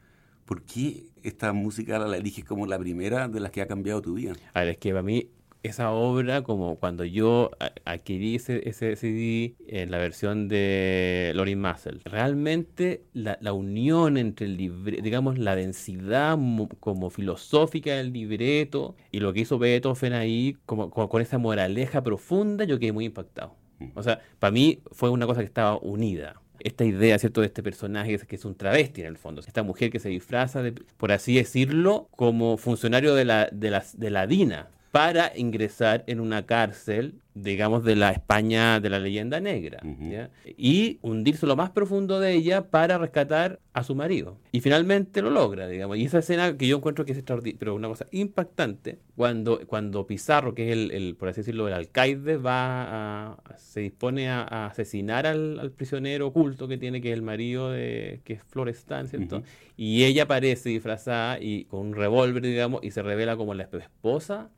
¿Por 0.45 0.63
qué 0.63 1.07
esta 1.23 1.53
música 1.53 1.99
la 1.99 2.17
eliges 2.17 2.45
como 2.45 2.67
la 2.67 2.79
primera 2.79 3.29
de 3.29 3.41
las 3.41 3.51
que 3.51 3.63
ha 3.63 3.67
cambiado 3.67 4.03
tu 4.03 4.15
vida? 4.15 4.35
A 4.53 4.61
ver, 4.61 4.71
es 4.71 4.79
que 4.79 4.91
para 4.91 5.03
mí 5.03 5.29
esa 5.63 5.91
obra, 5.91 6.43
como 6.43 6.77
cuando 6.77 7.05
yo 7.05 7.51
adquirí 7.85 8.37
ese, 8.37 8.69
ese 8.69 8.97
CD 8.97 9.55
en 9.67 9.91
la 9.91 9.99
versión 9.99 10.49
de 10.49 11.33
Lorin 11.35 11.61
Massel, 11.61 12.01
realmente 12.05 13.03
la, 13.13 13.39
la, 13.41 13.53
unión 13.53 14.17
entre 14.17 14.47
el 14.47 14.57
libreto, 14.57 15.03
digamos, 15.03 15.39
la 15.39 15.57
densidad 15.57 16.39
como 16.81 17.11
filosófica 17.11 17.95
del 17.95 18.13
libreto 18.13 18.97
y 19.11 19.21
lo 19.21 19.33
que 19.33 19.41
hizo 19.41 19.59
Beethoven 19.59 20.13
ahí, 20.13 20.57
como, 20.67 20.91
con 20.91 21.23
esa 21.23 21.39
moraleja 21.39 22.03
profunda, 22.03 22.65
yo 22.65 22.79
quedé 22.79 22.93
muy 22.93 23.07
impactado. 23.07 23.55
Mm. 23.79 23.87
O 23.95 24.03
sea, 24.03 24.21
para 24.39 24.51
mí 24.51 24.81
fue 24.93 25.11
una 25.11 25.27
cosa 25.27 25.41
que 25.41 25.47
estaba 25.47 25.77
unida 25.79 26.41
esta 26.61 26.85
idea, 26.85 27.19
¿cierto?, 27.19 27.41
de 27.41 27.47
este 27.47 27.63
personaje 27.63 28.19
que 28.19 28.37
es 28.37 28.45
un 28.45 28.57
travesti 28.57 29.03
en 29.03 29.07
el 29.07 29.17
fondo. 29.17 29.41
Esta 29.41 29.63
mujer 29.63 29.91
que 29.91 30.01
se 30.01 30.09
disfraza, 30.09 30.63
de, 30.63 30.73
por 30.73 31.13
así 31.13 31.37
decirlo, 31.37 32.09
como 32.17 32.57
funcionario 32.57 33.15
de 33.15 33.25
la, 33.25 33.49
de 33.53 33.71
la, 33.71 33.85
de 33.95 34.11
la 34.11 34.27
DINA, 34.27 34.69
para 34.99 35.31
ingresar 35.37 36.03
en 36.09 36.19
una 36.19 36.45
cárcel 36.45 37.23
digamos, 37.43 37.85
de 37.85 37.97
la 37.97 38.11
España 38.11 38.81
de 38.81 38.91
la 38.91 38.99
leyenda 38.99 39.41
negra, 39.41 39.81
y 40.45 40.99
hundirse 41.03 41.47
lo 41.47 41.57
más 41.57 41.71
profundo 41.71 42.21
de 42.21 42.33
ella 42.33 42.71
para 42.71 42.99
rescatar 42.99 43.61
a 43.73 43.85
su 43.85 43.95
marido. 43.95 44.39
Y 44.53 44.61
finalmente 44.61 45.23
lo 45.23 45.31
logra, 45.31 45.69
digamos. 45.69 45.99
Y 45.99 46.05
esa 46.05 46.19
escena 46.19 46.57
que 46.57 46.67
yo 46.67 46.77
encuentro 46.77 47.05
que 47.05 47.13
es 47.13 47.19
extraordinaria, 47.19 47.59
pero 47.59 47.75
una 47.75 47.89
cosa 47.89 48.07
impactante, 48.11 48.99
cuando, 49.17 49.61
cuando 49.67 50.07
Pizarro, 50.07 50.55
que 50.55 50.71
es 50.71 50.91
el, 50.91 51.17
por 51.17 51.29
así 51.29 51.41
decirlo, 51.41 51.69
el 51.69 51.75
alcaide, 51.75 52.37
va 52.37 53.33
a, 53.33 53.37
se 53.57 53.81
dispone 53.81 54.29
a, 54.29 54.67
asesinar 54.67 55.27
al, 55.27 55.73
prisionero 55.77 56.29
oculto 56.29 56.67
que 56.67 56.79
tiene, 56.79 57.01
que 57.01 57.11
es 57.11 57.15
el 57.15 57.23
marido 57.23 57.71
de, 57.71 58.21
que 58.25 58.35
es 58.35 58.43
Florestan, 58.43 59.09
¿cierto? 59.09 59.43
Y 59.77 60.05
ella 60.05 60.25
aparece 60.25 60.71
disfrazada 60.71 61.39
y 61.41 61.65
con 61.65 61.81
un 61.81 61.95
revólver, 61.95 62.43
digamos, 62.43 62.83
y 62.83 62.91
se 62.91 63.03
revela 63.03 63.37
como 63.37 63.55
la 63.55 63.65
esposa. 63.65 64.51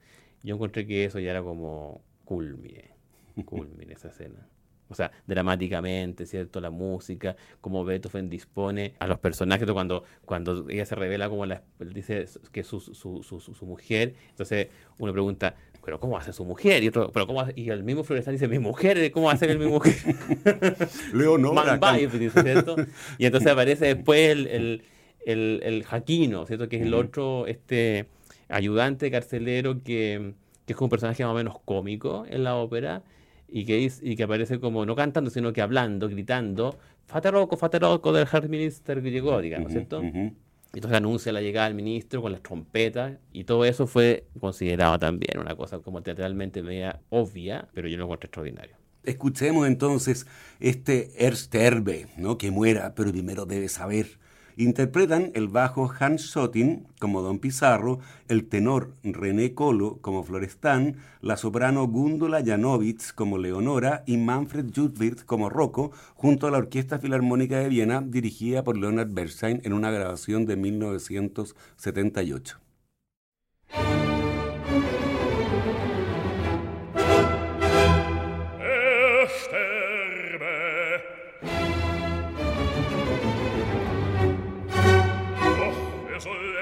Yo 0.42 0.54
encontré 0.54 0.86
que 0.86 1.04
eso 1.04 1.18
ya 1.18 1.30
era 1.30 1.42
como 1.42 2.02
culmine, 2.24 2.90
culmine 3.44 3.92
esa 3.92 4.08
escena. 4.08 4.46
O 4.90 4.94
sea, 4.94 5.12
dramáticamente, 5.24 6.26
¿cierto? 6.26 6.60
La 6.60 6.70
música, 6.70 7.36
como 7.60 7.84
Beethoven 7.84 8.28
dispone 8.28 8.94
a 8.98 9.06
los 9.06 9.20
personajes, 9.20 9.70
cuando, 9.70 10.02
cuando 10.24 10.68
ella 10.68 10.84
se 10.84 10.96
revela 10.96 11.28
como 11.28 11.46
la, 11.46 11.62
dice 11.78 12.26
que 12.50 12.60
es 12.60 12.66
su, 12.66 12.80
su, 12.80 13.22
su, 13.22 13.40
su, 13.40 13.66
mujer, 13.66 14.14
entonces 14.30 14.66
uno 14.98 15.12
pregunta, 15.12 15.54
pero 15.84 16.00
¿cómo 16.00 16.18
hace 16.18 16.32
su 16.32 16.44
mujer? 16.44 16.82
Y 16.82 16.88
otro, 16.88 17.12
pero 17.12 17.28
¿cómo 17.28 17.44
Y 17.54 17.70
el 17.70 17.84
mismo 17.84 18.02
Florestan 18.02 18.34
dice, 18.34 18.48
mi 18.48 18.58
mujer, 18.58 19.12
¿cómo 19.12 19.30
hace 19.30 19.48
el 19.48 19.60
mi 19.60 19.66
mujer? 19.66 19.94
Leonora. 21.14 21.78
¿cierto? 22.10 22.74
Y 23.16 23.26
entonces 23.26 23.52
aparece 23.52 23.94
después 23.94 24.30
el, 24.30 24.48
el, 24.48 24.82
el, 25.24 25.60
el 25.62 25.84
Jaquino, 25.84 26.46
¿cierto? 26.46 26.68
Que 26.68 26.76
es 26.76 26.82
el 26.82 26.94
otro 26.94 27.46
este, 27.46 28.06
ayudante 28.50 29.10
carcelero 29.10 29.82
que 29.82 30.34
que 30.70 30.74
es 30.74 30.80
un 30.80 30.88
personaje 30.88 31.24
más 31.24 31.32
o 31.32 31.34
menos 31.34 31.56
cómico 31.64 32.24
en 32.28 32.44
la 32.44 32.54
ópera 32.54 33.02
y 33.48 33.64
que, 33.64 33.90
y 34.02 34.14
que 34.14 34.22
aparece 34.22 34.60
como 34.60 34.86
no 34.86 34.94
cantando, 34.94 35.28
sino 35.28 35.52
que 35.52 35.60
hablando, 35.60 36.08
gritando, 36.08 36.78
Fateroco, 37.06 37.56
Fateroco 37.56 38.12
del 38.12 38.28
Herr 38.32 38.48
Minister 38.48 39.02
que 39.02 39.10
llegó, 39.10 39.40
digamos, 39.40 39.72
¿cierto? 39.72 40.00
Entonces 40.00 40.96
anuncia 40.96 41.32
la 41.32 41.42
llegada 41.42 41.66
del 41.66 41.74
ministro 41.74 42.22
con 42.22 42.30
las 42.30 42.40
trompetas 42.40 43.18
y 43.32 43.42
todo 43.42 43.64
eso 43.64 43.88
fue 43.88 44.26
considerado 44.38 44.96
también 45.00 45.40
una 45.40 45.56
cosa 45.56 45.80
como 45.80 46.02
teatralmente 46.02 46.62
media 46.62 47.00
obvia, 47.08 47.66
pero 47.74 47.88
yo 47.88 47.96
lo 47.96 48.04
encuentro 48.04 48.28
extraordinario. 48.28 48.76
Escuchemos 49.02 49.66
entonces 49.66 50.28
este 50.60 51.26
Ersterbe, 51.26 52.06
¿no? 52.16 52.38
Que 52.38 52.52
muera, 52.52 52.94
pero 52.94 53.10
primero 53.10 53.44
debe 53.44 53.68
saber. 53.68 54.20
Interpretan 54.56 55.30
el 55.34 55.48
bajo 55.48 55.92
Hans 55.98 56.22
Schottin 56.22 56.86
como 56.98 57.22
Don 57.22 57.38
Pizarro, 57.38 58.00
el 58.28 58.48
tenor 58.48 58.94
René 59.02 59.54
Colo 59.54 59.98
como 60.00 60.22
Florestán, 60.22 60.96
la 61.20 61.36
soprano 61.36 61.86
Gundula 61.86 62.42
Janowitz 62.44 63.12
como 63.12 63.38
Leonora 63.38 64.02
y 64.06 64.16
Manfred 64.16 64.66
Judwirth 64.74 65.24
como 65.24 65.50
Rocco, 65.50 65.92
junto 66.14 66.46
a 66.46 66.50
la 66.50 66.58
Orquesta 66.58 66.98
Filarmónica 66.98 67.58
de 67.58 67.68
Viena 67.68 68.00
dirigida 68.00 68.64
por 68.64 68.76
Leonard 68.76 69.12
Bernstein 69.12 69.60
en 69.64 69.72
una 69.72 69.90
grabación 69.90 70.46
de 70.46 70.56
1978. 70.56 72.69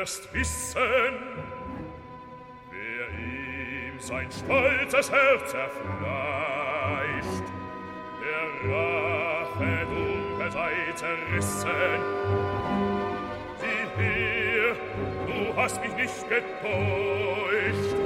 erst 0.08 0.32
wissen, 0.32 0.80
wer 2.70 3.08
ihm 3.18 4.00
sein 4.00 4.28
stolzes 4.32 5.12
Herz 5.12 5.52
erfleischt. 5.52 7.44
Der 8.22 8.70
Rache 8.70 9.86
dunkel 9.86 10.50
sei 10.50 10.72
zerrissen. 10.94 12.00
Sieh 13.60 14.02
her, 14.02 14.76
du 15.26 15.56
hast 15.56 15.78
mich 15.82 15.94
nicht 15.94 16.26
getäuscht. 16.26 17.96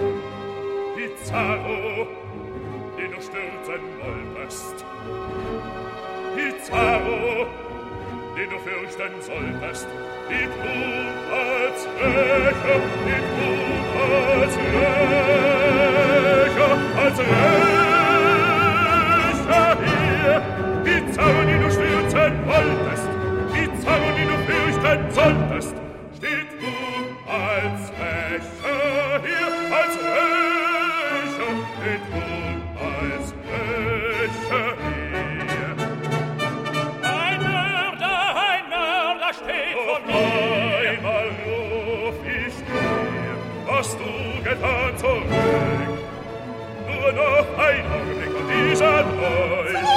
Pizarro, 0.97 2.09
den 2.99 3.13
du 3.13 3.21
stürzen 3.21 3.83
wolltest. 4.01 4.85
Pizarro, 6.35 7.47
den 8.37 8.49
du 8.49 8.59
fürchten 8.59 9.13
solltest, 9.21 9.87
die 10.29 10.47
Tod 10.47 11.17
als 11.33 11.87
Rächer, 12.01 12.81
die 13.07 13.21
Tod 13.37 13.87
als 14.01 14.55
Rächer, 14.73 15.53
als 17.03 17.19
Rächer 17.19 18.13
hier, 19.85 20.37
die 20.85 21.01
Zauber, 21.13 21.45
die 21.45 21.59
du 21.63 21.69
stürzen 21.71 22.35
wolltest, 22.47 23.09
die 23.55 23.69
Zauber, 23.83 24.13
die 24.17 24.27
du 24.27 24.37
fürchten 24.49 25.01
solltest, 25.11 25.75
steht 26.17 26.51
du 26.61 26.73
als 27.29 27.83
Rächer 28.01 29.21
hier, 29.25 29.62
ein 47.63 47.85
Augenblick 47.93 48.31
und 48.35 48.49
dieser 48.71 49.92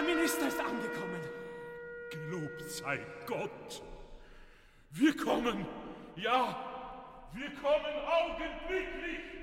Herr 0.00 0.14
Minister 0.14 0.48
ist 0.48 0.58
angekommen. 0.58 1.20
Gelobt 2.10 2.70
sei 2.70 3.04
Gott. 3.26 3.82
Wir 4.92 5.14
kommen, 5.14 5.66
ja, 6.16 7.28
wir 7.34 7.50
kommen 7.56 7.94
augenblicklich. 8.08 9.39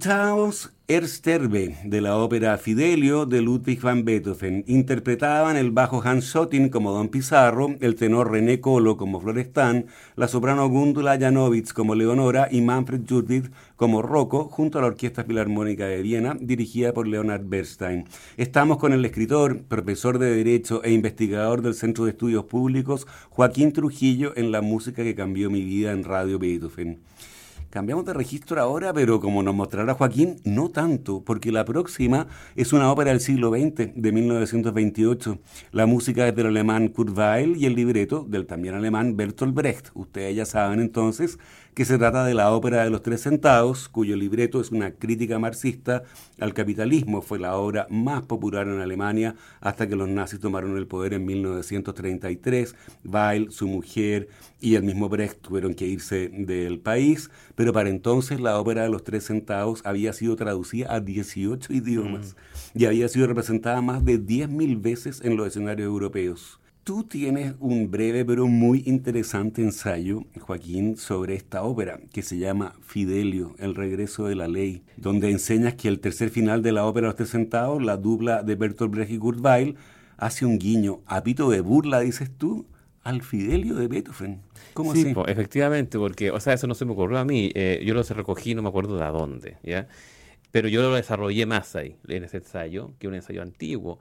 Escuchábamos 0.00 0.72
Ersterbe 0.88 1.76
de 1.84 2.00
la 2.00 2.16
ópera 2.16 2.56
Fidelio 2.56 3.26
de 3.26 3.42
Ludwig 3.42 3.82
van 3.82 4.06
Beethoven. 4.06 4.64
Interpretaban 4.66 5.58
el 5.58 5.72
bajo 5.72 6.00
Hans 6.02 6.24
Schottin 6.24 6.70
como 6.70 6.92
Don 6.92 7.10
Pizarro, 7.10 7.76
el 7.80 7.96
tenor 7.96 8.32
René 8.32 8.60
Colo 8.60 8.96
como 8.96 9.20
Florestan, 9.20 9.88
la 10.16 10.26
soprano 10.26 10.66
Gundula 10.70 11.18
Janowitz 11.18 11.74
como 11.74 11.94
Leonora 11.94 12.48
y 12.50 12.62
Manfred 12.62 13.02
Judith 13.06 13.52
como 13.76 14.00
Rocco, 14.00 14.44
junto 14.44 14.78
a 14.78 14.80
la 14.80 14.86
Orquesta 14.86 15.22
Filarmónica 15.22 15.84
de 15.84 16.00
Viena, 16.00 16.34
dirigida 16.40 16.94
por 16.94 17.06
Leonard 17.06 17.44
Bernstein. 17.44 18.06
Estamos 18.38 18.78
con 18.78 18.94
el 18.94 19.04
escritor, 19.04 19.64
profesor 19.64 20.18
de 20.18 20.34
Derecho 20.34 20.82
e 20.82 20.92
investigador 20.92 21.60
del 21.60 21.74
Centro 21.74 22.06
de 22.06 22.12
Estudios 22.12 22.46
Públicos, 22.46 23.06
Joaquín 23.28 23.74
Trujillo, 23.74 24.32
en 24.34 24.50
la 24.50 24.62
música 24.62 25.02
que 25.02 25.14
cambió 25.14 25.50
mi 25.50 25.62
vida 25.62 25.92
en 25.92 26.04
Radio 26.04 26.38
Beethoven. 26.38 27.00
Cambiamos 27.70 28.04
de 28.04 28.14
registro 28.14 28.60
ahora, 28.60 28.92
pero 28.92 29.20
como 29.20 29.44
nos 29.44 29.54
mostrará 29.54 29.94
Joaquín, 29.94 30.40
no 30.42 30.70
tanto, 30.70 31.22
porque 31.22 31.52
la 31.52 31.64
próxima 31.64 32.26
es 32.56 32.72
una 32.72 32.90
ópera 32.90 33.12
del 33.12 33.20
siglo 33.20 33.50
XX, 33.50 33.94
de 33.94 34.12
1928. 34.12 35.38
La 35.70 35.86
música 35.86 36.26
es 36.26 36.34
del 36.34 36.48
alemán 36.48 36.88
Kurt 36.88 37.16
Weill 37.16 37.56
y 37.56 37.66
el 37.66 37.76
libreto 37.76 38.26
del 38.28 38.46
también 38.46 38.74
alemán 38.74 39.16
Bertolt 39.16 39.54
Brecht. 39.54 39.90
Ustedes 39.94 40.34
ya 40.34 40.46
saben 40.46 40.80
entonces 40.80 41.38
que 41.80 41.86
se 41.86 41.96
trata 41.96 42.26
de 42.26 42.34
la 42.34 42.52
ópera 42.52 42.84
de 42.84 42.90
los 42.90 43.00
tres 43.00 43.22
centavos, 43.22 43.88
cuyo 43.88 44.14
libreto 44.14 44.60
es 44.60 44.70
una 44.70 44.90
crítica 44.90 45.38
marxista 45.38 46.02
al 46.38 46.52
capitalismo. 46.52 47.22
Fue 47.22 47.38
la 47.38 47.56
obra 47.56 47.86
más 47.88 48.20
popular 48.20 48.68
en 48.68 48.80
Alemania 48.80 49.34
hasta 49.62 49.88
que 49.88 49.96
los 49.96 50.06
nazis 50.06 50.40
tomaron 50.40 50.76
el 50.76 50.86
poder 50.86 51.14
en 51.14 51.24
1933. 51.24 52.76
Weil, 53.02 53.50
su 53.50 53.66
mujer 53.66 54.28
y 54.60 54.74
el 54.74 54.82
mismo 54.82 55.08
Brecht 55.08 55.40
tuvieron 55.40 55.72
que 55.72 55.86
irse 55.86 56.28
del 56.28 56.80
país, 56.80 57.30
pero 57.54 57.72
para 57.72 57.88
entonces 57.88 58.40
la 58.40 58.60
ópera 58.60 58.82
de 58.82 58.90
los 58.90 59.02
tres 59.02 59.24
centavos 59.24 59.80
había 59.86 60.12
sido 60.12 60.36
traducida 60.36 60.94
a 60.94 61.00
18 61.00 61.72
idiomas 61.72 62.36
y 62.74 62.84
había 62.84 63.08
sido 63.08 63.26
representada 63.26 63.80
más 63.80 64.04
de 64.04 64.20
10.000 64.20 64.82
veces 64.82 65.22
en 65.24 65.34
los 65.34 65.46
escenarios 65.46 65.86
europeos. 65.86 66.60
Tú 66.82 67.04
tienes 67.04 67.54
un 67.60 67.90
breve 67.90 68.24
pero 68.24 68.46
muy 68.46 68.82
interesante 68.86 69.60
ensayo, 69.62 70.24
Joaquín, 70.40 70.96
sobre 70.96 71.34
esta 71.34 71.62
ópera 71.62 72.00
que 72.10 72.22
se 72.22 72.38
llama 72.38 72.74
Fidelio, 72.80 73.54
el 73.58 73.74
regreso 73.74 74.24
de 74.26 74.34
la 74.34 74.48
ley, 74.48 74.82
donde 74.96 75.30
enseñas 75.30 75.74
que 75.74 75.88
el 75.88 76.00
tercer 76.00 76.30
final 76.30 76.62
de 76.62 76.72
la 76.72 76.86
ópera 76.86 77.08
Los 77.08 77.16
Tres 77.16 77.36
la 77.80 77.96
dupla 77.98 78.42
de 78.42 78.54
Bertolt 78.54 78.92
Brecht 78.92 79.12
y 79.12 79.18
Kurt 79.18 79.44
Weill, 79.44 79.76
hace 80.16 80.46
un 80.46 80.58
guiño, 80.58 81.00
a 81.04 81.22
pito 81.22 81.50
de 81.50 81.60
burla, 81.60 82.00
dices 82.00 82.30
tú, 82.36 82.66
al 83.02 83.22
Fidelio 83.22 83.74
de 83.74 83.86
Beethoven. 83.86 84.40
¿Cómo 84.72 84.94
sí, 84.94 85.02
así? 85.02 85.14
po, 85.14 85.26
efectivamente, 85.26 85.98
porque, 85.98 86.30
o 86.30 86.40
sea, 86.40 86.54
eso 86.54 86.66
no 86.66 86.74
se 86.74 86.86
me 86.86 86.92
ocurrió 86.92 87.18
a 87.18 87.24
mí. 87.26 87.52
eh, 87.54 87.82
yo 87.84 87.92
lo 87.92 88.02
recogí, 88.02 88.54
no 88.54 88.62
me 88.62 88.68
acuerdo 88.70 88.96
de 88.96 89.04
a 89.04 89.10
dónde, 89.10 89.58
¿ya? 89.62 89.86
Pero 90.50 90.66
yo 90.68 90.80
lo 90.80 90.94
desarrollé 90.94 91.44
más 91.44 91.76
ahí, 91.76 91.96
en 92.08 92.24
ese 92.24 92.38
ensayo, 92.38 92.92
que 92.98 93.06
un 93.06 93.14
ensayo 93.14 93.42
antiguo. 93.42 94.00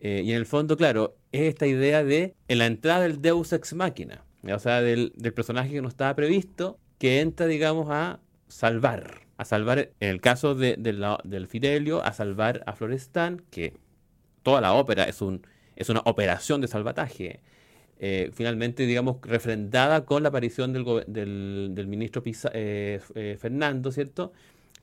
Eh, 0.00 0.22
y 0.24 0.30
en 0.32 0.36
el 0.36 0.46
fondo, 0.46 0.76
claro, 0.76 1.16
es 1.32 1.42
esta 1.42 1.66
idea 1.66 2.04
de 2.04 2.34
en 2.48 2.58
la 2.58 2.66
entrada 2.66 3.00
del 3.00 3.20
Deus 3.22 3.52
Ex 3.52 3.72
Machina, 3.74 4.24
o 4.44 4.58
sea, 4.58 4.82
del, 4.82 5.12
del 5.16 5.32
personaje 5.32 5.70
que 5.70 5.82
no 5.82 5.88
estaba 5.88 6.14
previsto, 6.14 6.78
que 6.98 7.20
entra, 7.20 7.46
digamos, 7.46 7.88
a 7.90 8.20
salvar, 8.48 9.22
a 9.38 9.44
salvar, 9.44 9.90
en 10.00 10.08
el 10.10 10.20
caso 10.20 10.54
de, 10.54 10.76
de 10.78 10.92
la- 10.92 11.18
del 11.24 11.46
Fidelio, 11.46 12.02
a 12.04 12.12
salvar 12.12 12.62
a 12.66 12.74
Florestan, 12.74 13.42
que 13.50 13.74
toda 14.42 14.60
la 14.60 14.72
ópera 14.74 15.04
es, 15.04 15.20
un, 15.22 15.46
es 15.76 15.88
una 15.88 16.00
operación 16.04 16.60
de 16.60 16.68
salvataje. 16.68 17.40
Eh, 17.98 18.30
finalmente, 18.34 18.84
digamos, 18.86 19.16
refrendada 19.22 20.04
con 20.04 20.22
la 20.22 20.28
aparición 20.28 20.72
del, 20.74 20.84
del, 21.06 21.70
del 21.72 21.86
ministro 21.86 22.22
Pisa- 22.22 22.50
eh, 22.52 23.00
eh, 23.14 23.36
Fernando, 23.40 23.90
¿cierto? 23.90 24.32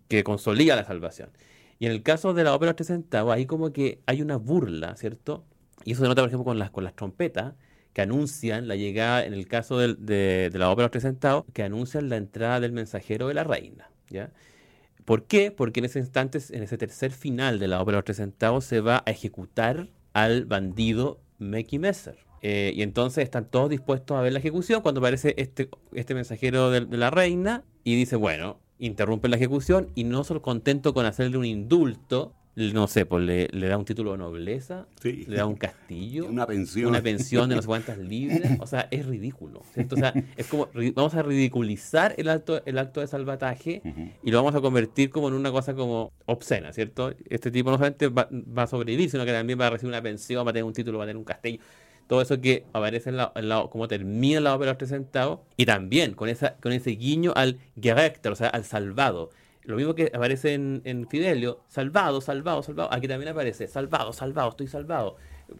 Que 0.08 0.24
consolida 0.24 0.76
la 0.76 0.84
salvación. 0.84 1.30
Y 1.80 1.86
en 1.88 1.92
el 1.92 2.04
caso 2.04 2.34
de 2.34 2.44
la 2.44 2.54
ópera 2.54 2.72
Los 2.72 2.76
Tres 2.78 2.88
Centavos, 2.88 3.34
ahí 3.34 3.46
como 3.46 3.74
que 3.74 4.00
hay 4.06 4.22
una 4.22 4.38
burla, 4.38 4.96
¿cierto? 4.96 5.46
Y 5.86 5.94
eso 5.94 6.02
se 6.04 6.08
nota, 6.08 6.22
por 6.22 6.30
ejemplo, 6.30 6.46
con 6.46 6.60
las, 6.60 6.72
con 6.72 6.84
las 6.84 6.96
trompetas 6.96 7.56
que 7.94 8.02
anuncian 8.02 8.68
la 8.68 8.76
llegada, 8.76 9.26
en 9.26 9.34
el 9.34 9.48
caso 9.48 9.78
del- 9.78 10.06
de, 10.06 10.50
de 10.52 10.60
la 10.60 10.70
ópera 10.72 10.86
Los 10.86 10.92
Tres 10.92 11.04
Centavos, 11.04 11.46
que 11.54 11.64
anuncian 11.64 12.10
la 12.10 12.18
entrada 12.18 12.60
del 12.60 12.72
mensajero 12.72 13.28
de 13.28 13.34
la 13.36 13.44
reina, 13.44 13.90
¿ya? 14.10 14.32
¿Por 15.06 15.26
qué? 15.26 15.52
Porque 15.52 15.80
en 15.82 15.86
ese 15.86 16.00
instante, 16.00 16.40
en 16.52 16.64
ese 16.64 16.78
tercer 16.78 17.12
final 17.12 17.60
de 17.60 17.68
la 17.68 17.82
ópera 17.82 17.98
Los 17.98 18.06
Tres 18.06 18.18
Centavos, 18.18 18.66
se 18.66 18.80
va 18.80 19.04
a 19.06 19.12
ejecutar 19.12 19.90
al 20.14 20.46
bandido 20.46 21.20
Meki 21.40 21.80
Messer. 21.80 22.18
Eh, 22.42 22.74
y 22.76 22.82
entonces 22.82 23.24
están 23.24 23.46
todos 23.50 23.70
dispuestos 23.70 24.18
a 24.18 24.22
ver 24.22 24.34
la 24.34 24.40
ejecución 24.40 24.82
cuando 24.82 25.00
aparece 25.00 25.34
este, 25.38 25.70
este 25.94 26.14
mensajero 26.14 26.72
de, 26.72 26.82
de 26.82 26.98
la 26.98 27.10
reina 27.10 27.64
y 27.84 27.96
dice, 27.96 28.16
bueno, 28.18 28.60
interrumpe 28.86 29.28
la 29.30 29.36
ejecución 29.38 29.90
y 29.96 30.04
no 30.04 30.24
solo 30.24 30.42
contento 30.42 30.94
con 30.94 31.06
hacerle 31.06 31.38
un 31.38 31.46
indulto, 31.46 32.34
no 32.56 32.86
sé, 32.86 33.08
pues 33.08 33.24
le, 33.24 33.48
le 33.52 33.68
da 33.68 33.80
un 33.80 33.86
título 33.86 34.12
de 34.12 34.20
nobleza, 34.20 34.86
Sí. 35.02 35.26
le 35.28 35.38
da 35.38 35.48
un 35.48 35.56
castillo, 35.56 36.28
Una 36.30 36.46
pensión. 36.46 36.88
una 36.90 37.02
pensión 37.02 37.50
de 37.50 37.56
no 37.56 37.62
sé 37.64 37.68
cuántas 37.68 37.98
libras, 37.98 38.60
o 38.60 38.68
sea, 38.68 38.88
es 38.92 39.08
ridículo, 39.08 39.64
¿cierto? 39.74 39.96
O 39.96 39.98
sea, 39.98 40.14
es 40.38 40.46
como, 40.46 40.68
vamos 40.94 41.16
a 41.16 41.24
ridiculizar 41.24 42.14
el 42.18 42.30
acto, 42.30 42.62
el 42.66 42.78
acto 42.78 43.00
de 43.00 43.08
salvataje 43.08 43.82
y 44.22 44.30
lo 44.30 44.38
vamos 44.38 44.54
a 44.54 44.62
convertir 44.62 45.10
como 45.10 45.30
en 45.30 45.34
una 45.34 45.52
cosa 45.52 45.74
como 45.74 46.12
obscena, 46.28 46.72
¿cierto? 46.74 47.12
Este 47.28 47.50
tipo 47.50 47.72
no 47.72 47.78
solamente 47.78 48.08
va, 48.10 48.30
va 48.32 48.64
a 48.64 48.68
sobrevivir, 48.68 49.10
sino 49.10 49.26
que 49.26 49.32
también 49.32 49.60
va 49.60 49.68
a 49.68 49.70
recibir 49.72 49.90
una 49.92 50.04
pensión, 50.04 50.46
va 50.46 50.52
a 50.52 50.54
tener 50.54 50.66
un 50.66 50.74
título, 50.74 51.00
va 51.00 51.06
a 51.06 51.08
tener 51.08 51.18
un 51.18 51.24
castillo. 51.24 51.60
Todo 52.14 52.22
eso 52.22 52.40
que 52.40 52.64
aparece 52.74 53.10
en 53.10 53.18
la, 53.18 53.32
en 53.36 53.50
la- 53.50 53.66
como 53.72 53.88
termina 53.88 54.40
la 54.40 54.54
ópera 54.54 54.68
de 54.68 54.74
los 54.74 54.78
tres 54.78 54.92
centavos 54.92 55.40
y 55.58 55.66
también 55.66 56.14
con, 56.14 56.30
esa, 56.30 56.58
con 56.58 56.72
ese 56.72 56.92
guiño 56.92 57.34
al 57.36 57.58
Gerechter, 57.82 58.32
o 58.32 58.36
sea, 58.36 58.50
al 58.50 58.66
salvado. 58.66 59.32
Lo 59.64 59.78
mismo 59.78 59.96
que 59.96 60.12
aparece 60.14 60.54
en, 60.54 60.84
en 60.86 61.08
Fidelio, 61.10 61.62
salvado, 61.70 62.22
salvado, 62.22 62.62
salvado. 62.62 62.94
Aquí 62.94 63.08
también 63.08 63.30
aparece, 63.30 63.68
salvado, 63.68 64.14
salvado, 64.14 64.50
estoy 64.50 64.68
salvado. 64.68 65.16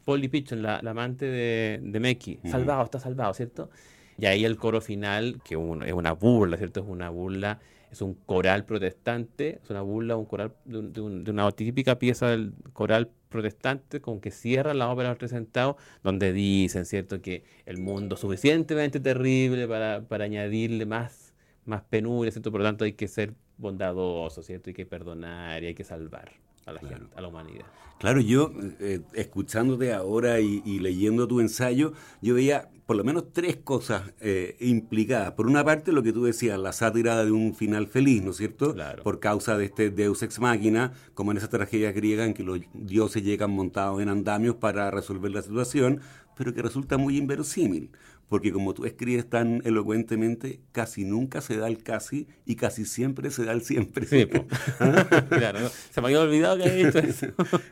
Polly 0.06 0.28
Pichon, 0.28 0.62
la, 0.62 0.80
la 0.84 0.92
amante 0.92 1.26
de, 1.26 1.80
de 1.82 2.00
Meki, 2.00 2.42
salvado, 2.52 2.84
está 2.84 3.00
salvado, 3.00 3.34
¿cierto? 3.34 3.72
Y 4.20 4.28
ahí 4.28 4.46
el 4.46 4.56
coro 4.58 4.80
final, 4.80 5.42
que 5.44 5.56
es 5.56 5.94
una 5.94 6.12
burla, 6.12 6.58
¿cierto? 6.58 6.82
Es 6.82 6.86
una 6.88 7.10
burla, 7.10 7.62
es 7.94 8.02
un 8.02 8.14
coral 8.16 8.66
protestante, 8.66 9.60
es 9.64 9.70
una 9.70 9.82
burla, 9.82 10.16
un 10.18 10.26
coral 10.26 10.54
de, 10.66 10.78
un- 10.80 10.94
de 10.94 11.02
un- 11.02 11.24
de 11.24 11.32
una 11.32 11.52
típica 11.52 11.98
pieza 12.00 12.28
del 12.28 12.54
coral 12.74 13.10
protestante 13.30 14.02
con 14.02 14.20
que 14.20 14.32
cierra 14.32 14.74
la 14.74 14.90
ópera 14.92 15.10
de 15.10 15.14
los 15.14 15.20
tres 15.20 15.32
centavos, 15.32 15.76
donde 16.04 16.34
dicen, 16.34 16.86
¿cierto?, 16.86 17.22
que 17.22 17.44
el 17.66 17.78
mundo 17.80 18.16
es 18.16 18.22
suficientemente 18.22 19.00
terrible 19.00 19.68
para, 19.68 20.02
para 20.08 20.26
añadirle 20.26 20.86
más, 20.86 21.34
más 21.66 21.82
penuria, 21.84 22.32
¿cierto? 22.32 22.52
Por 22.52 22.62
lo 22.62 22.68
tanto 22.68 22.86
hay 22.86 22.94
que 22.94 23.08
ser 23.08 23.34
bondadoso, 23.58 24.44
¿cierto? 24.44 24.70
Hay 24.70 24.74
que 24.74 24.86
perdonar 24.86 25.64
y 25.64 25.68
hay 25.68 25.76
que 25.76 25.84
salvar. 25.84 26.32
A 26.66 26.72
la 26.72 26.80
gente, 26.80 27.08
a 27.16 27.22
la 27.22 27.28
humanidad. 27.28 27.66
Claro, 28.00 28.20
yo 28.20 28.52
eh, 28.80 29.02
escuchándote 29.14 29.94
ahora 29.94 30.40
y, 30.42 30.62
y, 30.66 30.80
leyendo 30.80 31.28
tu 31.28 31.40
ensayo, 31.40 31.94
yo 32.22 32.36
veía 32.36 32.70
por 32.86 32.98
lo 32.98 33.04
menos 33.04 33.32
tres 33.32 33.58
cosas 33.58 34.14
eh, 34.20 34.58
implicadas. 34.60 35.32
Por 35.34 35.48
una 35.48 35.64
parte, 35.64 35.92
lo 35.92 36.04
que 36.04 36.12
tú 36.12 36.26
decías, 36.26 36.60
la 36.60 36.74
sátira 36.74 37.24
de 37.24 37.32
un 37.32 37.56
final 37.56 37.88
feliz, 37.88 38.22
¿no 38.22 38.32
es 38.32 38.38
cierto? 38.38 38.74
Claro. 38.74 39.04
Por 39.04 39.20
causa 39.20 39.58
de 39.58 39.66
este 39.66 39.90
Deus 39.90 40.22
ex 40.22 40.40
machina, 40.40 40.92
como 41.14 41.32
en 41.32 41.38
esa 41.38 41.48
tragedia 41.48 41.92
griega 41.92 42.26
en 42.26 42.34
que 42.34 42.44
los 42.44 42.60
dioses 42.74 43.24
llegan 43.24 43.52
montados 43.52 44.02
en 44.02 44.10
andamios 44.10 44.56
para 44.56 44.92
resolver 44.92 45.32
la 45.32 45.42
situación, 45.42 46.02
pero 46.36 46.54
que 46.54 46.62
resulta 46.62 46.98
muy 46.98 47.18
inverosímil 47.18 47.92
porque 48.30 48.52
como 48.52 48.74
tú 48.74 48.86
escribes 48.86 49.30
tan 49.30 49.62
elocuentemente, 49.64 50.60
casi 50.72 51.06
nunca 51.06 51.42
se 51.42 51.58
da 51.58 51.68
el 51.68 51.84
casi 51.84 52.28
y 52.46 52.56
casi 52.56 52.86
siempre 52.86 53.30
se 53.30 53.46
da 53.46 53.52
el 53.52 53.62
siempre. 53.62 54.08
Sí, 54.08 54.26
claro, 55.30 55.60
se 55.92 56.02
me 56.02 56.08
había 56.08 56.22
olvidado 56.22 56.58
que 56.58 56.64
había 56.64 56.90
hecho 56.90 57.00
eso. 57.00 57.28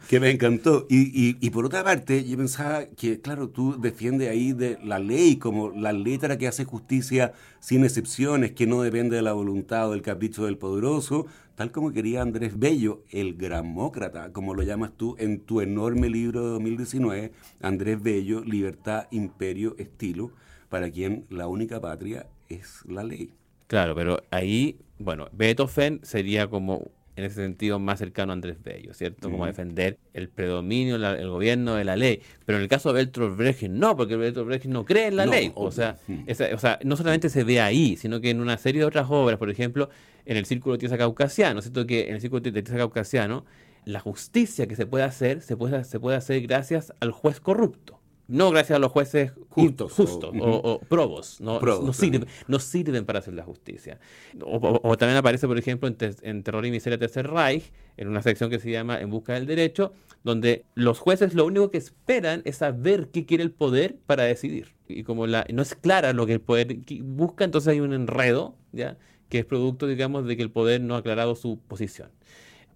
que 0.10 0.20
me 0.20 0.30
encantó. 0.30 0.86
Y, 0.90 1.00
y, 1.00 1.38
y, 1.40 1.50
por 1.50 1.66
otra 1.66 1.84
parte, 1.84 2.24
yo 2.26 2.38
pensaba 2.38 2.86
que, 2.86 3.20
claro, 3.22 3.50
tú 3.50 3.80
defiendes 3.80 4.30
ahí 4.30 4.54
de 4.54 4.78
la 4.84 5.00
ley 5.00 5.38
como 5.38 5.72
la 5.72 5.94
letra 5.94 6.38
que 6.38 6.48
hace 6.48 6.66
justicia 6.66 7.34
sin 7.62 7.86
excepciones, 7.86 8.52
que 8.52 8.68
no 8.68 8.82
depende 8.82 9.16
de 9.16 9.22
la 9.22 9.34
voluntad 9.34 9.88
o 9.88 9.92
del 9.92 10.02
capricho 10.02 10.46
del 10.46 10.58
poderoso, 10.58 11.28
tal 11.56 11.72
como 11.72 11.92
quería 11.94 12.22
Andrés 12.22 12.60
Bello, 12.60 13.04
el 13.12 13.36
gramócrata, 13.36 14.34
como 14.34 14.54
lo 14.54 14.64
llamas 14.64 14.92
tú 14.98 15.16
en 15.20 15.40
tu 15.42 15.62
enorme 15.62 16.10
libro 16.10 16.44
de 16.44 16.50
2019, 16.50 17.32
Andrés 17.62 18.02
Bello, 18.02 18.44
Libertad, 18.44 19.08
Imperio, 19.12 19.76
Estilo 19.78 20.32
para 20.70 20.90
quien 20.90 21.26
la 21.30 21.48
única 21.48 21.80
patria 21.80 22.28
es 22.50 22.84
la 22.88 23.04
ley. 23.04 23.32
Claro, 23.68 23.94
pero 23.94 24.24
ahí, 24.32 24.80
bueno, 24.98 25.28
Beethoven 25.32 26.00
sería 26.04 26.50
como 26.50 26.92
en 27.22 27.28
ese 27.28 27.36
sentido 27.36 27.80
más 27.80 28.00
cercano 28.00 28.32
a 28.32 28.34
Andrés 28.34 28.58
Bello, 28.64 28.94
¿cierto? 28.94 29.30
Como 29.32 29.46
defender 29.46 29.98
el 30.14 30.28
predominio, 30.30 30.98
la, 30.98 31.14
el 31.14 31.30
gobierno 31.30 31.76
de 31.76 31.84
la 31.86 31.96
ley. 31.96 32.22
Pero 32.46 32.58
en 32.58 32.64
el 32.64 32.68
caso 32.70 32.92
de 32.92 33.04
Bertolt 33.06 33.38
Brecht 33.38 33.64
no, 33.64 33.96
porque 33.96 34.16
Bertolt 34.18 34.48
Brecht 34.48 34.66
no 34.66 34.84
cree 34.86 35.08
en 35.08 35.16
la 35.16 35.26
No, 35.26 35.32
ley. 35.32 35.52
O 35.56 35.72
sea, 35.72 35.98
Mm. 36.08 36.24
esa- 36.28 36.50
o 36.54 36.58
sea, 36.58 36.80
no 36.84 36.98
solamente 36.98 37.30
se 37.30 37.44
ve 37.44 37.62
ahí, 37.62 37.96
sino 37.96 38.20
que 38.20 38.30
en 38.32 38.42
una 38.42 38.58
serie 38.58 38.82
de 38.82 38.86
otras 38.88 39.08
obras, 39.10 39.38
por 39.38 39.50
ejemplo, 39.50 39.90
en 40.26 40.36
el 40.38 40.46
Círculo 40.46 40.74
de 40.74 40.80
Tiesa 40.80 40.98
Caucasiano, 40.98 41.62
¿cierto? 41.62 41.86
Que 41.88 42.10
en 42.10 42.16
el 42.16 42.22
Círculo 42.22 42.42
de 42.42 42.52
Tiesa 42.52 42.78
Caucasiano, 42.78 43.46
la 43.86 44.00
justicia 44.00 44.68
que 44.68 44.76
se 44.76 44.86
puede 44.86 45.04
hacer, 45.06 45.42
se 45.42 45.56
puede, 45.58 45.84
se 45.84 46.00
puede 46.00 46.18
hacer 46.18 46.42
gracias 46.42 46.94
al 47.00 47.12
juez 47.12 47.40
corrupto. 47.40 48.01
No 48.32 48.50
gracias 48.50 48.78
a 48.78 48.80
los 48.80 48.92
jueces 48.92 49.34
Justos, 49.50 49.92
justos 49.92 50.32
o- 50.40 50.44
o, 50.46 50.72
o 50.74 50.80
probos, 50.80 51.42
no, 51.42 51.60
Probos, 51.60 51.80
no, 51.86 51.92
claro. 51.92 51.94
sirven, 51.94 52.26
no 52.48 52.60
sirven 52.60 53.06
para 53.06 53.20
hacer 53.20 53.34
la 53.34 53.44
justicia. 53.44 54.00
O, 54.42 54.96
también 54.98 55.18
aparece, 55.18 55.48
por 55.48 55.58
ejemplo, 55.58 55.88
en, 55.90 55.96
Te- 55.96 56.16
en 56.22 56.42
Terror 56.44 56.66
y 56.66 56.72
Miseria 56.72 56.98
Tercer 56.98 57.30
Reich, 57.30 57.72
en 57.98 58.08
una 58.08 58.22
sección 58.22 58.50
que 58.50 58.60
se 58.60 58.72
llama 58.72 59.02
En 59.02 59.10
Busca 59.10 59.34
del 59.34 59.46
Derecho, 59.46 59.92
donde 60.24 60.64
los 60.76 61.00
jueces 61.00 61.34
lo 61.34 61.46
único 61.46 61.70
que 61.72 61.78
esperan 61.78 62.42
es 62.46 62.58
saber 62.58 63.10
qué 63.12 63.26
quiere 63.26 63.44
el 63.44 63.52
poder 63.52 63.98
para 64.06 64.24
decidir. 64.24 64.76
Y 64.88 65.04
como 65.04 65.28
la, 65.28 65.46
no 65.54 65.62
es 65.62 65.76
clara 65.76 66.14
lo 66.14 66.26
que 66.26 66.34
el 66.34 66.42
poder 66.42 66.78
busca, 67.04 67.44
entonces 67.44 67.68
hay 67.70 67.80
un 67.82 67.94
enredo, 67.94 68.56
¿ya? 68.72 68.98
que 69.30 69.40
es 69.40 69.46
producto, 69.46 69.88
digamos, 69.88 70.26
de 70.26 70.38
que 70.38 70.44
el 70.44 70.52
poder 70.52 70.80
no 70.82 70.96
ha 70.96 71.00
aclarado 71.00 71.36
su 71.36 71.60
posición. 71.68 72.10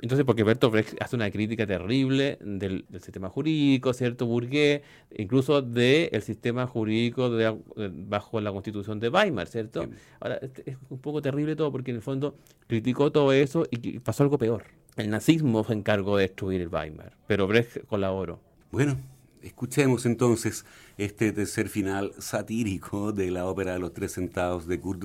Entonces, 0.06 0.24
porque 0.24 0.44
Bertolt 0.44 0.72
Brecht 0.72 1.02
hace 1.02 1.16
una 1.16 1.32
crítica 1.32 1.66
terrible 1.66 2.38
del, 2.40 2.86
del 2.90 3.02
sistema 3.02 3.28
jurídico, 3.28 3.92
¿cierto? 3.92 4.28
Burgués, 4.28 4.84
incluso 5.18 5.64
del 5.64 6.22
sistema 6.22 6.68
jurídico 6.68 7.32
de 7.32 7.48
eh, 7.48 7.90
bajo 7.92 8.40
la 8.40 8.52
constitución 8.52 9.00
de 9.00 9.10
Weimar, 9.10 9.48
¿cierto? 9.48 9.82
Sí. 9.82 9.90
Ahora, 10.20 10.36
este 10.44 10.70
es 10.70 10.78
un 10.92 11.00
poco 11.00 11.24
terrible 11.24 11.56
todo 11.56 11.72
porque 11.72 11.90
en 11.90 11.98
el 11.98 12.04
fondo 12.04 12.36
criticó 12.68 13.12
todo 13.12 13.34
eso 13.34 13.66
y 13.72 13.98
pasó 13.98 14.22
algo 14.22 14.38
peor. 14.38 14.66
El 14.96 15.10
nazismo 15.10 15.64
se 15.64 15.74
encargó 15.74 16.18
de 16.18 16.26
destruir 16.26 16.62
el 16.62 16.68
Weimar, 16.68 17.18
pero 17.26 17.48
Brecht 17.48 17.88
colaboró. 17.88 18.40
Bueno, 18.70 18.98
escuchemos 19.46 20.08
entonces 20.08 20.66
este 20.98 21.32
tercer 21.32 21.70
final 21.70 22.14
satírico 22.18 23.12
de 23.12 23.30
la 23.30 23.46
ópera 23.46 23.74
de 23.74 23.80
los 23.80 23.94
tres 23.94 24.14
centavos 24.14 24.68
de 24.68 24.80
Kurt 24.80 25.04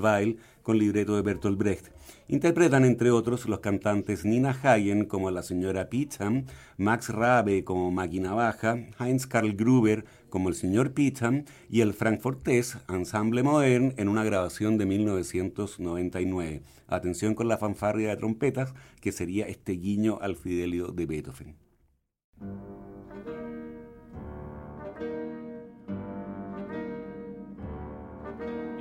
con 0.63 0.79
libreto 0.79 1.15
de 1.15 1.23
Bertolt 1.23 1.59
Brecht. 1.59 1.89
Interpretan 2.27 2.85
entre 2.85 3.11
otros 3.11 3.47
los 3.47 3.61
cantantes 3.61 4.25
Nina 4.25 4.51
Hagen 4.51 5.05
como 5.05 5.31
la 5.31 5.43
señora 5.43 5.91
Picham, 5.91 6.47
Max 6.79 7.11
Rabe 7.11 7.65
como 7.65 7.91
Máquina 7.91 8.33
Baja, 8.33 8.79
Heinz 8.99 9.27
Karl 9.27 9.53
Gruber 9.53 10.05
como 10.31 10.49
el 10.49 10.55
señor 10.55 10.93
Picham 10.93 11.45
y 11.69 11.83
el 11.83 11.93
Frankfurtés 11.93 12.79
Ensemble 12.89 13.43
Modern 13.43 13.93
en 13.99 14.09
una 14.09 14.25
grabación 14.25 14.79
de 14.79 14.87
1999. 14.87 16.63
Atención 16.87 17.35
con 17.35 17.47
la 17.49 17.59
fanfarria 17.59 18.09
de 18.09 18.17
trompetas 18.17 18.75
que 19.01 19.13
sería 19.13 19.47
este 19.47 19.73
guiño 19.73 20.19
al 20.23 20.37
Fidelio 20.37 20.89
de 20.89 21.07
Beethoven. 21.07 21.57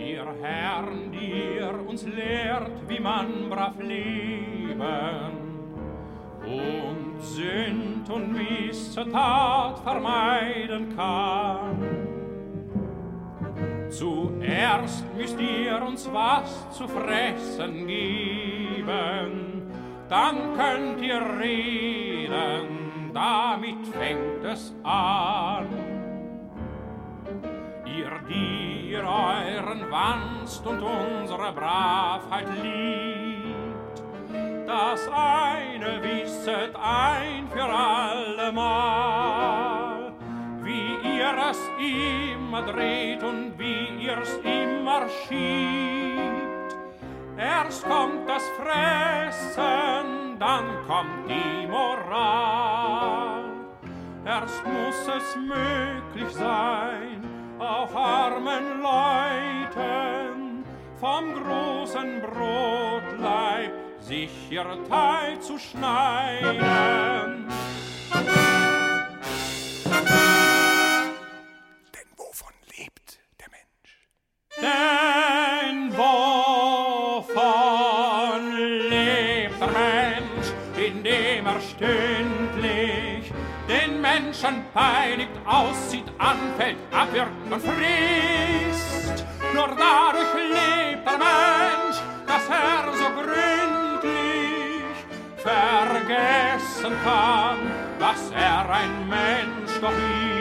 Ihr 0.09 0.25
Herrn, 0.41 1.11
dir 1.11 1.87
uns 1.87 2.03
lehrt, 2.03 2.71
wie 2.87 2.99
man 2.99 3.47
brav 3.47 3.79
leben 3.79 4.79
und 6.43 7.21
Sünd 7.21 8.09
und 8.09 8.33
Missetat 8.33 9.77
vermeiden 9.81 10.95
kann. 10.95 11.77
Zuerst 13.89 15.05
müsst 15.15 15.39
ihr 15.39 15.79
uns 15.79 16.09
was 16.11 16.75
zu 16.75 16.87
fressen 16.87 17.85
geben, 17.85 19.61
dann 20.09 20.55
könnt 20.57 21.03
ihr 21.03 21.21
reden, 21.39 23.11
damit 23.13 23.85
fängt 23.85 24.43
es 24.43 24.73
an. 24.81 25.88
Ihr, 27.95 28.12
die 28.28 28.91
ihr 28.91 29.04
euren 29.04 29.89
Wanst 29.89 30.65
und 30.65 30.82
unsere 30.82 31.52
Bravheit 31.54 32.47
liebt, 32.62 34.04
das 34.67 35.08
eine 35.08 36.02
wisset 36.04 36.75
ein 36.75 37.47
für 37.49 37.63
allemal, 37.63 38.80
wie 40.62 40.97
ihr 41.17 41.34
es 41.49 41.60
immer 41.80 42.62
dreht 42.62 43.23
und 43.23 43.58
wie 43.58 44.06
ihr's 44.06 44.38
immer 44.43 45.08
schiebt. 45.25 46.78
Erst 47.38 47.88
kommt 47.88 48.28
das 48.28 48.43
Fressen, 48.58 50.38
dann 50.38 50.65
kommt 50.88 51.30
die 51.30 51.67
Moral. 51.67 53.45
Erst 54.25 54.63
muss 54.65 55.08
es 55.08 55.36
möglich 55.38 56.34
sein, 56.34 57.28
auch 57.59 57.93
armen 57.93 58.81
Leuten 58.81 60.63
vom 60.99 61.33
großen 61.33 62.21
Brotleib 62.21 63.71
sich 63.99 64.31
ihr 64.49 64.65
Teil 64.89 65.39
zu 65.39 65.57
schneiden. 65.57 67.47
Menschen 84.69 84.73
peinigt, 84.73 85.32
aussieht, 85.45 86.05
anfällt, 86.17 86.77
abwirkt 86.91 87.51
und 87.51 87.62
frisst? 87.62 89.25
Nur 89.53 89.67
dadurch 89.67 90.34
lebt 90.36 91.05
der 91.05 91.17
Mensch, 91.17 91.97
dass 92.27 92.49
er 92.49 92.93
so 92.93 93.10
gründlich 93.15 94.84
vergessen 95.38 96.95
kann, 97.03 97.58
was 97.99 98.32
er 98.32 98.69
ein 98.69 99.08
Mensch 99.08 99.79
doch 99.82 99.91
ist. 99.91 100.38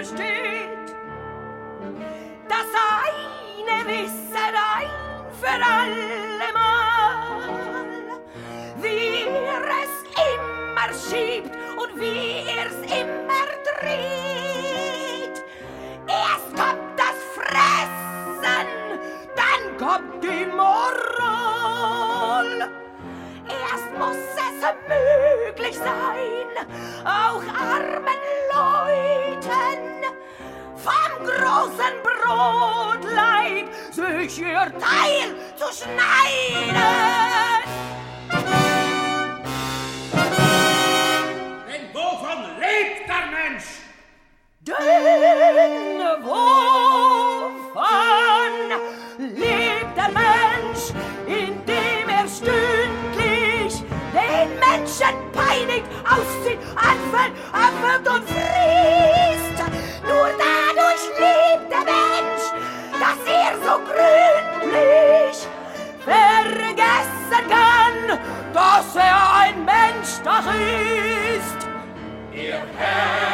Besteht, 0.00 0.88
das 2.48 2.68
eine 3.04 3.76
wisset 3.86 4.56
ein 4.74 4.90
für 5.38 5.58
allemal, 5.76 7.44
wie 8.80 9.24
ihr 9.24 9.62
es 9.82 9.94
immer 10.32 10.90
schiebt 11.06 11.54
und 11.76 11.90
wie 12.00 12.24
ihr's 12.48 12.80
immer 12.86 13.46
dreht. 13.68 15.36
Erst 16.08 16.50
kommt 16.56 16.92
das 16.96 17.18
Fressen, 17.34 18.68
dann 19.36 19.62
kommt 19.76 20.16
die 20.24 20.46
Moral. 20.46 22.50
Erst 23.48 23.90
muss 23.98 24.16
es 24.34 24.62
möglich 24.88 25.76
sein, 25.76 26.48
auch 27.04 27.44
armen 27.54 28.20
Leuten 28.54 29.89
vom 30.90 31.26
großen 31.26 31.96
Brotleib 32.02 33.66
sich 33.90 34.38
ihr 34.40 34.72
Teil 34.78 35.28
zu 35.56 35.68
schneiden. 35.72 36.76
Denn 41.68 41.84
wovon 41.92 42.40
lebt 42.58 43.08
der 43.08 43.24
Mensch? 43.36 43.68
Denn 44.62 46.00
wovon 46.24 46.94
lebt 49.36 49.96
der 49.96 50.10
Mensch, 50.10 50.84
indem 51.26 52.06
er 52.08 52.26
stündlich 52.28 53.74
den 54.12 54.48
Menschen 54.58 55.16
peinigt, 55.32 55.88
auszieht, 56.04 56.60
anfällt, 56.76 57.34
abwirkt 57.52 58.08
und 58.08 58.24
frisst? 58.28 59.09
Dass 68.52 68.96
er 68.96 69.34
ein 69.42 69.64
Mensch 69.64 70.20
doch 70.24 70.46
ist. 70.46 71.66
Ihr 72.32 72.62
Herr 72.78 73.30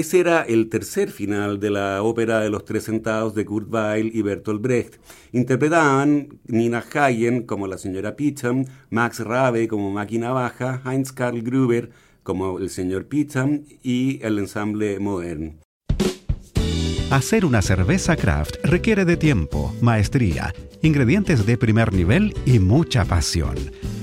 Ese 0.00 0.18
era 0.18 0.40
el 0.40 0.70
tercer 0.70 1.10
final 1.10 1.60
de 1.60 1.68
la 1.68 2.02
ópera 2.02 2.40
de 2.40 2.48
los 2.48 2.64
tres 2.64 2.84
centavos 2.84 3.34
de 3.34 3.44
Kurt 3.44 3.68
Weill 3.70 4.10
y 4.14 4.22
Bertolt 4.22 4.62
Brecht. 4.62 4.94
Interpretaban 5.30 6.38
Nina 6.46 6.82
Hagen 6.90 7.42
como 7.42 7.66
la 7.66 7.76
señora 7.76 8.16
Picham, 8.16 8.64
Max 8.88 9.20
Rabe 9.20 9.68
como 9.68 9.90
Máquina 9.90 10.30
Baja, 10.30 10.80
Heinz 10.86 11.12
Karl 11.12 11.42
Gruber 11.42 11.90
como 12.22 12.58
el 12.58 12.70
señor 12.70 13.08
Picham 13.08 13.64
y 13.82 14.20
el 14.22 14.38
ensamble 14.38 14.98
Modern. 15.00 15.60
Hacer 17.10 17.44
una 17.44 17.60
cerveza 17.60 18.16
craft 18.16 18.56
requiere 18.64 19.04
de 19.04 19.18
tiempo, 19.18 19.74
maestría, 19.82 20.54
ingredientes 20.80 21.44
de 21.44 21.58
primer 21.58 21.92
nivel 21.92 22.34
y 22.46 22.58
mucha 22.58 23.04
pasión. 23.04 23.56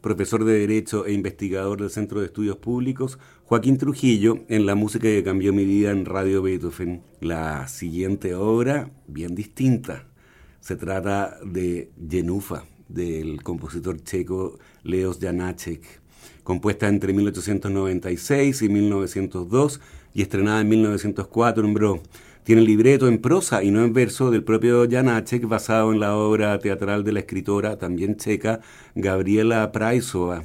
profesor 0.00 0.44
de 0.44 0.58
Derecho 0.58 1.06
e 1.06 1.12
investigador 1.12 1.80
del 1.80 1.90
Centro 1.90 2.20
de 2.20 2.26
Estudios 2.26 2.56
Públicos, 2.56 3.18
Joaquín 3.44 3.78
Trujillo, 3.78 4.44
en 4.48 4.66
la 4.66 4.74
música 4.74 5.04
que 5.04 5.22
cambió 5.22 5.52
mi 5.52 5.64
vida 5.64 5.90
en 5.90 6.04
Radio 6.04 6.42
Beethoven. 6.42 7.02
La 7.20 7.68
siguiente 7.68 8.34
obra, 8.34 8.90
bien 9.06 9.34
distinta, 9.34 10.06
se 10.60 10.76
trata 10.76 11.38
de 11.44 11.90
Jenufa, 12.08 12.64
del 12.88 13.42
compositor 13.42 14.02
checo 14.02 14.58
Leos 14.82 15.18
Janáček, 15.20 15.82
compuesta 16.42 16.88
entre 16.88 17.12
1896 17.12 18.62
y 18.62 18.68
1902 18.68 19.80
y 20.14 20.22
estrenada 20.22 20.60
en 20.60 20.68
1904 20.68 21.66
en. 21.68 22.02
Tiene 22.44 22.62
libreto 22.62 23.06
en 23.06 23.18
prosa 23.18 23.62
y 23.62 23.70
no 23.70 23.84
en 23.84 23.92
verso 23.92 24.30
del 24.30 24.42
propio 24.42 24.88
Janáček, 24.88 25.46
basado 25.46 25.92
en 25.92 26.00
la 26.00 26.16
obra 26.16 26.58
teatral 26.58 27.04
de 27.04 27.12
la 27.12 27.20
escritora, 27.20 27.76
también 27.76 28.16
checa, 28.16 28.60
Gabriela 28.94 29.70
Praisova. 29.72 30.44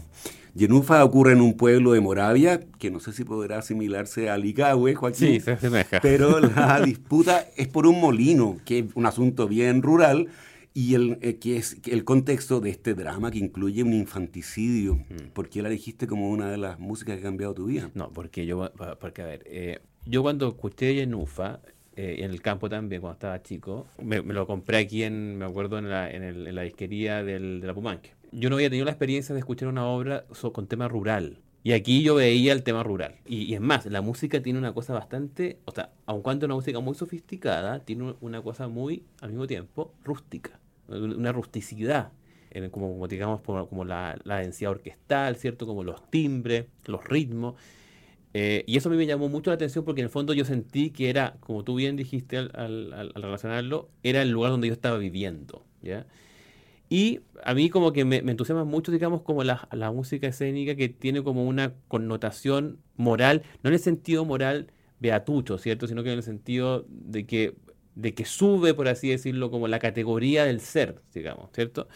Jenufa 0.58 1.04
ocurre 1.04 1.34
en 1.34 1.42
un 1.42 1.56
pueblo 1.56 1.92
de 1.94 2.02
Moravia, 2.02 2.62
que 2.80 2.90
no 2.90 3.00
sé 3.00 3.12
si 3.12 3.26
podrá 3.26 3.60
asimilarse 3.60 4.30
a 4.30 4.38
Ligahue, 4.38 4.96
Joaquín. 4.96 5.34
Sí, 5.34 5.40
se 5.42 5.52
asemeja. 5.52 6.00
Pero 6.02 6.40
la 6.56 6.82
disputa 6.82 7.48
es 7.58 7.68
por 7.68 7.88
un 7.88 8.00
molino, 8.00 8.58
que 8.64 8.80
es 8.80 8.86
un 8.96 9.06
asunto 9.06 9.48
bien 9.48 9.82
rural, 9.82 10.30
y 10.74 10.94
el, 10.96 11.18
eh, 11.22 11.40
que 11.40 11.58
es 11.58 11.78
el 11.86 12.04
contexto 12.04 12.60
de 12.60 12.70
este 12.70 12.94
drama 12.94 13.32
que 13.32 13.40
incluye 13.40 13.84
un 13.84 13.94
infanticidio. 13.94 15.00
¿Por 15.34 15.50
qué 15.50 15.62
la 15.62 15.70
dijiste 15.70 16.08
como 16.08 16.30
una 16.30 16.50
de 16.50 16.58
las 16.58 16.80
músicas 16.80 17.16
que 17.16 17.22
ha 17.22 17.24
cambiado 17.24 17.54
tu 17.54 17.66
vida? 17.66 17.92
No, 17.94 18.12
porque 18.12 18.46
yo, 18.46 18.72
porque 19.00 19.22
a 19.22 19.26
ver, 19.26 19.44
eh, 19.46 19.80
yo 20.06 20.22
cuando 20.22 20.50
escuché 20.50 20.94
Yenufa, 20.96 21.62
eh, 21.96 22.18
en 22.20 22.32
el 22.32 22.42
campo 22.42 22.70
también, 22.70 23.02
cuando 23.02 23.14
estaba 23.16 23.42
chico, 23.42 23.88
me, 24.02 24.22
me 24.22 24.34
lo 24.34 24.46
compré 24.48 24.78
aquí, 24.78 25.04
en, 25.04 25.38
me 25.38 25.46
acuerdo, 25.46 25.78
en 25.78 25.90
la, 25.90 26.10
en 26.10 26.24
el- 26.24 26.48
en 26.48 26.56
la 26.56 26.62
disquería 26.64 27.24
del, 27.24 27.62
de 27.62 27.68
la 27.68 27.74
Pumanque. 27.74 28.12
Yo 28.32 28.50
no 28.50 28.56
había 28.58 28.70
tenido 28.70 28.86
la 28.86 28.92
experiencia 28.92 29.34
de 29.34 29.40
escuchar 29.40 29.70
una 29.70 29.86
obra 29.88 30.26
so- 30.34 30.52
con 30.54 30.68
tema 30.68 30.88
rural. 30.88 31.40
Y 31.64 31.72
aquí 31.72 32.04
yo 32.04 32.14
veía 32.16 32.54
el 32.54 32.62
tema 32.64 32.84
rural. 32.84 33.16
Y, 33.26 33.44
y 33.44 33.56
es 33.56 33.62
más, 33.62 33.86
la 33.88 34.02
música 34.02 34.42
tiene 34.44 34.60
una 34.60 34.74
cosa 34.74 34.94
bastante, 34.94 35.58
o 35.66 35.72
sea, 35.72 35.90
aun 36.06 36.22
cuando 36.22 36.46
es 36.46 36.48
una 36.48 36.56
música 36.56 36.80
muy 36.80 36.94
sofisticada, 36.96 37.80
tiene 37.80 38.14
una 38.22 38.42
cosa 38.42 38.68
muy, 38.68 39.04
al 39.22 39.30
mismo 39.30 39.48
tiempo, 39.48 39.94
rústica. 40.04 40.60
Una 40.88 41.32
rusticidad. 41.32 42.12
en- 42.52 42.70
como, 42.70 42.90
como 42.92 43.08
digamos, 43.08 43.42
como 43.42 43.84
la, 43.84 44.18
la 44.24 44.38
densidad 44.40 44.72
orquestal, 44.72 45.36
¿cierto? 45.38 45.66
Como 45.66 45.84
los 45.84 46.10
timbres, 46.12 46.66
los 46.86 47.04
ritmos. 47.04 47.56
Eh, 48.38 48.64
y 48.68 48.78
eso 48.78 48.90
a 48.90 48.92
mí 48.92 48.98
me 48.98 49.06
llamó 49.06 49.30
mucho 49.30 49.50
la 49.52 49.56
atención 49.56 49.86
porque 49.86 50.02
en 50.02 50.06
el 50.06 50.12
fondo 50.12 50.34
yo 50.34 50.44
sentí 50.46 50.90
que 50.92 51.10
era, 51.10 51.38
como 51.40 51.64
tú 51.64 51.76
bien 51.76 51.96
dijiste 51.96 52.38
al, 52.38 52.52
al- 52.56 52.94
al- 52.94 53.14
relacionarlo, 53.16 53.90
era 54.04 54.22
el 54.22 54.32
lugar 54.32 54.52
donde 54.52 54.68
yo 54.68 54.74
estaba 54.74 54.98
viviendo, 54.98 55.66
¿ya? 55.82 56.06
Y 56.90 57.22
a 57.44 57.54
mí 57.56 57.70
como 57.70 57.94
que 57.94 58.06
me, 58.06 58.22
me 58.22 58.32
entusiasma 58.32 58.64
mucho, 58.64 58.92
digamos, 58.92 59.22
como 59.24 59.44
la, 59.44 59.68
la 59.72 59.92
música 59.92 60.28
escénica 60.28 60.76
que 60.76 60.90
tiene 60.90 61.24
como 61.24 61.46
una 61.48 61.74
connotación 61.88 62.80
moral, 62.98 63.44
no 63.64 63.70
en 63.70 63.74
el 63.76 63.80
sentido 63.80 64.26
moral 64.26 64.72
beatucho, 65.00 65.58
¿cierto? 65.58 65.88
Sino 65.88 66.04
que 66.04 66.12
en 66.12 66.18
el 66.18 66.24
sentido 66.24 66.86
de 66.90 67.26
que, 67.26 67.56
de 67.96 68.14
que 68.14 68.26
sube, 68.26 68.74
por 68.76 68.88
así 68.88 69.10
decirlo, 69.10 69.50
como 69.52 69.68
la 69.68 69.80
categoría 69.80 70.46
del 70.46 70.62
ser, 70.62 71.02
digamos, 71.14 71.50
¿cierto? 71.54 71.88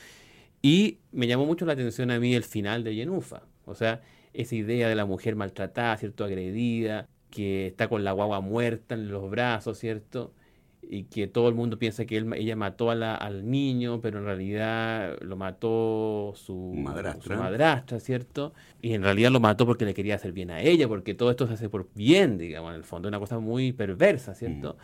Y 0.61 0.99
me 1.11 1.27
llamó 1.27 1.45
mucho 1.45 1.65
la 1.65 1.73
atención 1.73 2.11
a 2.11 2.19
mí 2.19 2.35
el 2.35 2.43
final 2.43 2.83
de 2.83 2.95
Yenufa. 2.95 3.43
O 3.65 3.75
sea, 3.75 4.01
esa 4.33 4.55
idea 4.55 4.87
de 4.89 4.95
la 4.95 5.05
mujer 5.05 5.35
maltratada, 5.35 5.95
¿cierto? 5.97 6.23
Agredida, 6.23 7.07
que 7.29 7.67
está 7.67 7.87
con 7.87 8.03
la 8.03 8.11
guagua 8.11 8.41
muerta 8.41 8.95
en 8.95 9.09
los 9.11 9.29
brazos, 9.29 9.77
¿cierto? 9.77 10.33
Y 10.81 11.03
que 11.03 11.27
todo 11.27 11.49
el 11.49 11.55
mundo 11.55 11.77
piensa 11.77 12.05
que 12.05 12.17
él- 12.17 12.33
ella 12.33 12.55
mató 12.55 12.89
a 12.89 12.95
la- 12.95 13.13
al 13.15 13.49
niño, 13.51 14.01
pero 14.01 14.17
en 14.19 14.25
realidad 14.25 15.17
lo 15.21 15.35
mató 15.35 16.33
su 16.35 16.73
Madrastra. 16.75 17.35
su 17.35 17.41
madrastra, 17.41 17.99
¿cierto? 17.99 18.53
Y 18.81 18.93
en 18.93 19.03
realidad 19.03 19.29
lo 19.31 19.39
mató 19.39 19.65
porque 19.65 19.85
le 19.85 19.93
quería 19.93 20.15
hacer 20.15 20.31
bien 20.31 20.49
a 20.51 20.61
ella, 20.61 20.87
porque 20.87 21.13
todo 21.13 21.29
esto 21.29 21.45
se 21.47 21.53
hace 21.53 21.69
por 21.69 21.89
bien, 21.93 22.37
digamos, 22.37 22.71
en 22.71 22.77
el 22.77 22.83
fondo, 22.83 23.07
una 23.07 23.19
cosa 23.19 23.39
muy 23.39 23.71
perversa, 23.73 24.33
¿cierto? 24.33 24.77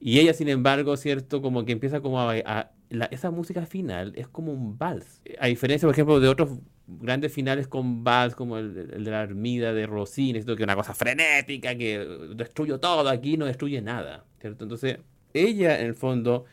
Y 0.00 0.18
ella, 0.18 0.34
sin 0.34 0.48
embargo, 0.48 0.96
¿cierto? 0.98 1.40
Como 1.40 1.64
que 1.64 1.72
empieza 1.72 2.00
como 2.00 2.20
a... 2.20 2.34
a- 2.44 2.70
la- 2.90 3.06
esa 3.06 3.30
música 3.32 3.66
final 3.66 4.12
es 4.16 4.28
como 4.28 4.52
un 4.52 4.78
vals. 4.78 5.20
A 5.40 5.46
diferencia, 5.46 5.86
por 5.88 5.94
ejemplo, 5.94 6.20
de 6.20 6.28
otros 6.28 6.50
grandes 6.86 7.32
finales 7.32 7.68
con 7.68 8.04
vals, 8.04 8.34
como 8.34 8.58
el, 8.58 8.90
el 8.92 9.04
de 9.04 9.10
la 9.10 9.20
Armida 9.20 9.72
de 9.72 9.86
Rossini, 9.86 10.42
que 10.44 10.52
es 10.52 10.60
una 10.60 10.76
cosa 10.76 10.94
frenética, 10.94 11.76
que 11.76 11.98
destruye 12.34 12.78
todo, 12.78 13.08
aquí 13.08 13.36
no 13.36 13.46
destruye 13.46 13.80
nada, 13.82 14.24
¿cierto? 14.40 14.64
Entonces, 14.64 14.98
ella, 15.34 15.80
en 15.80 15.86
el 15.86 15.94
fondo, 15.94 16.44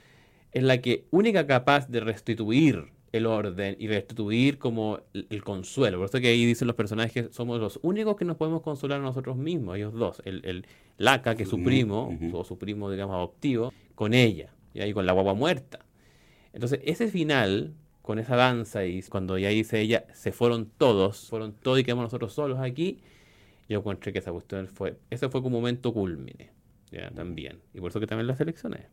es 0.52 0.64
la 0.64 0.80
que 0.80 1.06
única 1.12 1.46
capaz 1.48 1.88
de 1.88 2.00
restituir 2.00 2.92
el 3.12 3.28
orden 3.28 3.76
y 3.78 3.88
restituir 3.88 4.58
como 4.58 5.00
el, 5.14 5.28
el 5.30 5.44
consuelo. 5.44 6.00
Por 6.00 6.10
eso 6.10 6.20
que 6.20 6.30
ahí 6.30 6.46
dicen 6.46 6.68
los 6.68 6.76
personajes 6.76 7.12
que 7.14 7.32
somos 7.32 7.60
los 7.60 7.80
únicos 7.84 8.16
que 8.16 8.26
nos 8.26 8.38
podemos 8.38 8.64
consolar 8.64 9.00
a 9.00 9.04
nosotros 9.04 9.38
mismos, 9.38 9.78
ellos 9.78 9.94
dos. 9.94 10.22
El, 10.26 10.44
el 10.46 10.66
Laca, 10.98 11.36
que 11.36 11.44
es 11.44 11.50
su 11.50 11.62
primo, 11.64 12.18
o 12.34 12.44
su 12.44 12.58
primo, 12.58 12.90
digamos, 12.90 13.16
adoptivo, 13.16 13.72
con 13.94 14.16
ella, 14.16 14.52
y 14.74 14.82
ahí 14.82 14.94
con 14.94 15.06
la 15.06 15.14
guagua 15.14 15.36
muerta. 15.36 15.86
Entonces, 16.54 16.80
ese 16.84 17.08
final, 17.08 17.74
con 18.04 18.20
esa 18.20 18.36
danza, 18.36 18.86
y 18.86 19.02
cuando 19.04 19.38
ya 19.40 19.50
dice 19.50 19.80
ella, 19.80 20.06
se 20.14 20.32
fueron 20.32 20.70
todos, 20.78 21.30
fueron 21.30 21.54
todos 21.54 21.80
y 21.80 21.84
quedamos 21.84 22.04
nosotros 22.04 22.34
solos 22.34 22.60
aquí, 22.60 23.00
yo 23.68 23.80
encontré 23.80 24.14
que 24.14 24.20
esa 24.20 24.32
cuestión 24.32 24.68
fue, 24.68 25.00
ese 25.10 25.30
fue 25.30 25.42
como 25.42 25.58
un 25.58 25.64
momento 25.64 25.94
culmine, 25.94 26.52
ya, 26.92 27.10
también. 27.12 27.62
Y 27.74 27.80
por 27.80 27.90
eso 27.90 28.00
que 28.00 28.06
también 28.06 28.28
la 28.28 28.36
seleccioné. 28.36 28.88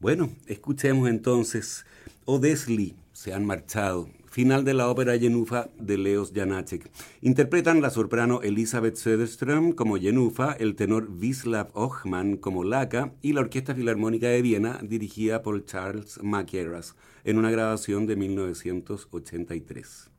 Bueno, 0.00 0.30
escuchemos 0.46 1.08
entonces 1.08 1.84
Odesli, 2.24 2.96
se 3.12 3.34
han 3.34 3.44
marchado. 3.44 4.08
Final 4.30 4.64
de 4.64 4.74
la 4.74 4.88
ópera 4.88 5.16
Yenufa 5.16 5.70
de 5.76 5.98
Leos 5.98 6.32
Janáček. 6.32 6.88
Interpretan 7.20 7.82
la 7.82 7.90
soprano 7.90 8.42
Elizabeth 8.42 8.94
Söderström 8.94 9.72
como 9.74 9.96
Yenufa, 9.96 10.52
el 10.52 10.76
tenor 10.76 11.10
Wislav 11.10 11.70
Ochman 11.74 12.36
como 12.36 12.62
Laka 12.62 13.12
y 13.22 13.32
la 13.32 13.40
Orquesta 13.40 13.74
Filarmónica 13.74 14.28
de 14.28 14.40
Viena 14.40 14.78
dirigida 14.84 15.42
por 15.42 15.64
Charles 15.64 16.22
Mackerras 16.22 16.94
en 17.24 17.38
una 17.38 17.50
grabación 17.50 18.06
de 18.06 18.14
1983. 18.14 20.10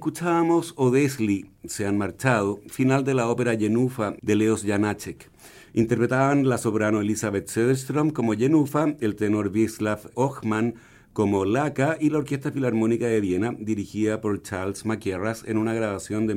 Escuchábamos 0.00 0.72
Odesli, 0.78 1.50
se 1.66 1.84
han 1.84 1.98
marchado, 1.98 2.62
final 2.68 3.04
de 3.04 3.12
la 3.12 3.28
ópera 3.28 3.52
Yenufa 3.52 4.14
de 4.22 4.34
Leos 4.34 4.62
Janáček. 4.62 5.28
Interpretaban 5.74 6.48
la 6.48 6.56
soprano 6.56 7.02
Elizabeth 7.02 7.48
Söderström 7.48 8.10
como 8.10 8.32
Yenufa, 8.32 8.94
el 9.00 9.14
tenor 9.14 9.48
Wislav 9.48 10.10
Ochman 10.14 10.76
como 11.12 11.44
Laca 11.44 11.98
y 12.00 12.08
la 12.08 12.16
Orquesta 12.16 12.50
Filarmónica 12.50 13.08
de 13.08 13.20
Viena, 13.20 13.54
dirigida 13.58 14.22
por 14.22 14.40
Charles 14.40 14.86
Maquieras 14.86 15.44
en 15.46 15.58
una 15.58 15.74
grabación 15.74 16.26
de 16.26 16.34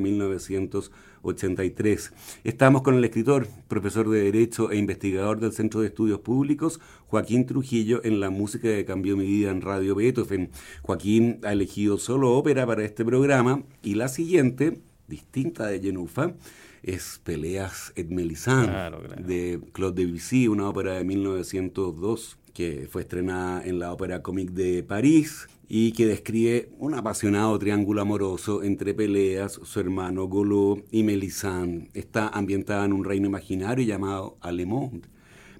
1983. 1.24 2.12
Estamos 2.44 2.82
con 2.82 2.94
el 2.94 3.04
escritor, 3.04 3.48
profesor 3.68 4.08
de 4.10 4.22
Derecho 4.24 4.70
e 4.70 4.76
investigador 4.76 5.40
del 5.40 5.52
Centro 5.52 5.80
de 5.80 5.88
Estudios 5.88 6.20
Públicos, 6.20 6.80
Joaquín 7.06 7.46
Trujillo, 7.46 8.04
en 8.04 8.20
la 8.20 8.30
música 8.30 8.68
que 8.68 8.84
cambió 8.84 9.16
mi 9.16 9.26
vida 9.26 9.50
en 9.50 9.62
Radio 9.62 9.94
Beethoven. 9.94 10.50
Joaquín 10.82 11.40
ha 11.42 11.52
elegido 11.52 11.98
solo 11.98 12.32
ópera 12.32 12.66
para 12.66 12.84
este 12.84 13.04
programa 13.04 13.62
y 13.82 13.94
la 13.94 14.08
siguiente, 14.08 14.80
distinta 15.08 15.66
de 15.66 15.80
Genufa, 15.80 16.34
es 16.82 17.20
Peleas 17.24 17.94
et 17.96 18.10
Mélisande 18.10 18.68
Claro, 18.68 19.00
claro. 19.02 19.22
de 19.22 19.58
Claude 19.72 20.04
Debussy, 20.04 20.48
una 20.48 20.68
ópera 20.68 20.92
de 20.94 21.04
1902 21.04 22.36
que 22.54 22.88
fue 22.90 23.02
estrenada 23.02 23.62
en 23.64 23.78
la 23.80 23.92
Ópera 23.92 24.22
Comique 24.22 24.52
de 24.52 24.82
París 24.84 25.48
y 25.68 25.92
que 25.92 26.06
describe 26.06 26.70
un 26.78 26.94
apasionado 26.94 27.58
triángulo 27.58 28.00
amoroso 28.00 28.62
entre 28.62 28.94
Peleas, 28.94 29.60
su 29.62 29.80
hermano 29.80 30.26
Golo 30.26 30.84
y 30.90 31.02
Mélisande. 31.02 31.90
Está 31.94 32.28
ambientada 32.28 32.84
en 32.84 32.92
un 32.92 33.04
reino 33.04 33.26
imaginario 33.26 33.84
llamado 33.84 34.38
Alemonde. 34.40 35.08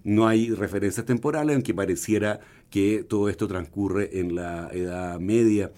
No 0.05 0.29
hay 0.29 0.51
referencias 0.51 1.05
temporales, 1.05 1.55
aunque 1.55 1.75
pareciera 1.75 2.41
que 2.71 3.05
todo 3.09 3.29
esto 3.29 3.49
transcurre 3.49 4.21
en 4.21 4.35
la 4.37 4.69
Edad 4.73 5.19
Media. 5.19 5.73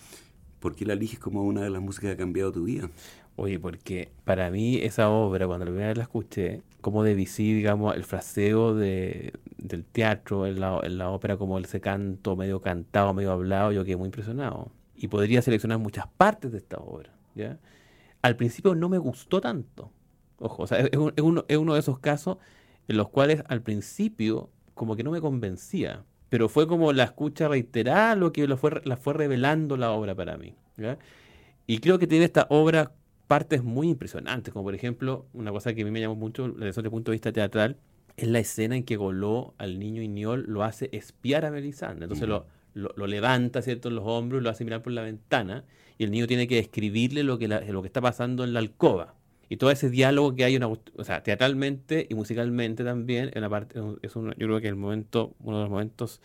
¿Por 0.60 0.74
qué 0.74 0.84
la 0.84 0.94
eliges 0.94 1.18
como 1.18 1.44
una 1.44 1.62
de 1.62 1.70
las 1.70 1.80
músicas 1.80 2.08
que 2.08 2.14
ha 2.14 2.16
cambiado 2.16 2.52
tu 2.52 2.64
vida? 2.64 2.90
Oye, 3.38 3.58
porque 3.60 4.10
para 4.24 4.50
mí 4.50 4.76
esa 4.78 5.10
obra, 5.10 5.46
cuando 5.46 5.66
la 5.66 5.70
primera 5.70 5.88
vez 5.88 5.96
la 5.98 6.04
escuché, 6.04 6.62
como 6.80 7.02
de 7.04 7.14
Vichy, 7.14 7.52
digamos, 7.52 7.94
el 7.94 8.04
fraseo 8.04 8.74
de, 8.74 9.34
del 9.58 9.84
teatro 9.84 10.46
en 10.46 10.58
la, 10.60 10.80
en 10.82 10.96
la 10.96 11.10
ópera, 11.10 11.36
como 11.36 11.58
ese 11.58 11.80
canto 11.80 12.34
medio 12.34 12.62
cantado, 12.62 13.12
medio 13.12 13.32
hablado, 13.32 13.72
yo 13.72 13.84
quedé 13.84 13.96
muy 13.96 14.06
impresionado. 14.06 14.70
Y 14.94 15.08
podría 15.08 15.42
seleccionar 15.42 15.78
muchas 15.78 16.06
partes 16.16 16.50
de 16.52 16.58
esta 16.58 16.78
obra, 16.78 17.12
¿ya? 17.34 17.58
Al 18.22 18.36
principio 18.36 18.74
no 18.74 18.88
me 18.88 18.98
gustó 18.98 19.40
tanto. 19.40 19.92
Ojo, 20.38 20.64
o 20.64 20.66
sea, 20.68 20.80
es, 20.80 20.96
un- 20.98 21.12
es 21.16 21.22
uno, 21.24 21.44
es 21.48 21.56
uno 21.58 21.74
de 21.74 21.80
esos 21.80 21.98
casos 22.00 22.38
en 22.88 22.96
los 22.98 23.08
cuales 23.10 23.42
al 23.48 23.62
principio 23.62 24.50
como 24.74 24.96
que 24.96 25.04
no 25.04 25.10
me 25.12 25.20
convencía. 25.20 26.04
Pero 26.30 26.48
fue 26.48 26.66
como 26.68 26.92
la 26.92 27.04
escucha 27.04 27.48
reiterada 27.48 28.16
lo 28.16 28.32
que 28.32 28.46
lo 28.48 28.56
fue, 28.56 28.82
la 28.84 28.96
fue 28.96 29.14
revelando 29.14 29.76
la 29.76 29.92
obra 29.92 30.14
para 30.14 30.36
mí. 30.38 30.54
Y 31.66 31.78
creo 31.78 31.98
que 31.98 32.06
tiene 32.06 32.24
esta 32.24 32.46
obra 32.50 32.92
partes 33.26 33.62
muy 33.64 33.88
impresionantes, 33.88 34.52
como 34.52 34.64
por 34.64 34.74
ejemplo, 34.74 35.26
una 35.32 35.50
cosa 35.52 35.74
que 35.74 35.82
a 35.82 35.84
mí 35.84 35.90
me 35.90 36.00
llamó 36.00 36.14
mucho 36.14 36.48
desde 36.48 36.80
el 36.82 36.90
punto 36.90 37.10
de 37.10 37.16
vista 37.16 37.32
teatral, 37.32 37.76
es 38.16 38.28
la 38.28 38.38
escena 38.38 38.76
en 38.76 38.84
que 38.84 38.96
Goló 38.96 39.54
al 39.58 39.78
niño 39.78 40.00
Iñol 40.02 40.44
lo 40.48 40.62
hace 40.62 40.88
espiar 40.92 41.44
a 41.44 41.50
Melisandre. 41.50 42.04
Entonces 42.04 42.28
lo, 42.28 42.46
lo, 42.74 42.92
lo 42.96 43.06
levanta, 43.06 43.60
¿cierto?, 43.62 43.88
en 43.88 43.96
los 43.96 44.04
hombros, 44.06 44.42
lo 44.42 44.48
hace 44.50 44.64
mirar 44.64 44.82
por 44.82 44.92
la 44.92 45.02
ventana, 45.02 45.64
y 45.98 46.04
el 46.04 46.10
niño 46.10 46.26
tiene 46.26 46.46
que 46.46 46.56
describirle 46.56 47.24
lo 47.24 47.38
que, 47.38 47.48
la- 47.48 47.60
lo 47.60 47.82
que 47.82 47.88
está 47.88 48.00
pasando 48.00 48.44
en 48.44 48.52
la 48.52 48.60
alcoba. 48.60 49.14
Y 49.48 49.58
todo 49.58 49.70
ese 49.70 49.90
diálogo 49.90 50.34
que 50.34 50.44
hay, 50.44 50.56
una, 50.56 50.66
o 50.68 50.78
sea, 51.04 51.22
teatralmente 51.22 52.06
y 52.10 52.14
musicalmente 52.14 52.84
también, 52.84 53.30
en 53.34 53.40
la 53.42 53.48
parte, 53.50 53.78
es 54.02 54.16
un, 54.16 54.30
yo 54.38 54.46
creo 54.46 54.60
que 54.60 54.68
el 54.68 54.76
momento, 54.76 55.34
uno 55.40 55.58
de 55.58 55.62
los 55.64 55.70
momentos 55.70 56.20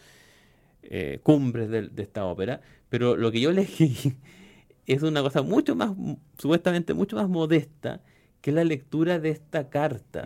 eh, 0.83 1.19
cumbres 1.23 1.69
de, 1.69 1.87
de 1.89 2.03
esta 2.03 2.25
ópera, 2.25 2.61
pero 2.89 3.15
lo 3.15 3.31
que 3.31 3.39
yo 3.39 3.49
elegí 3.51 4.15
es 4.93 5.03
una 5.03 5.21
cosa 5.21 5.41
mucho 5.41 5.75
más, 5.75 5.91
supuestamente 6.37 6.93
mucho 6.93 7.15
más 7.15 7.29
modesta, 7.29 8.01
que 8.41 8.51
la 8.51 8.63
lectura 8.63 9.19
de 9.19 9.29
esta 9.29 9.69
carta, 9.69 10.25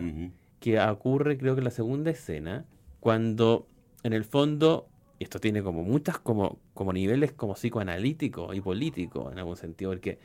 que 0.60 0.80
ocurre 0.80 1.38
creo 1.38 1.54
que 1.54 1.60
en 1.60 1.64
la 1.64 1.70
segunda 1.70 2.10
escena, 2.10 2.64
cuando 2.98 3.68
en 4.02 4.12
el 4.12 4.24
fondo, 4.24 4.88
y 5.18 5.24
esto 5.24 5.38
tiene 5.38 5.62
como 5.62 5.82
muchas 5.82 6.18
como, 6.18 6.58
como 6.74 6.92
niveles 6.92 7.32
como 7.32 7.54
psicoanalíticos 7.54 8.56
y 8.56 8.60
políticos 8.60 9.32
en 9.32 9.38
algún 9.38 9.56
sentido, 9.56 9.90
porque 9.90 10.18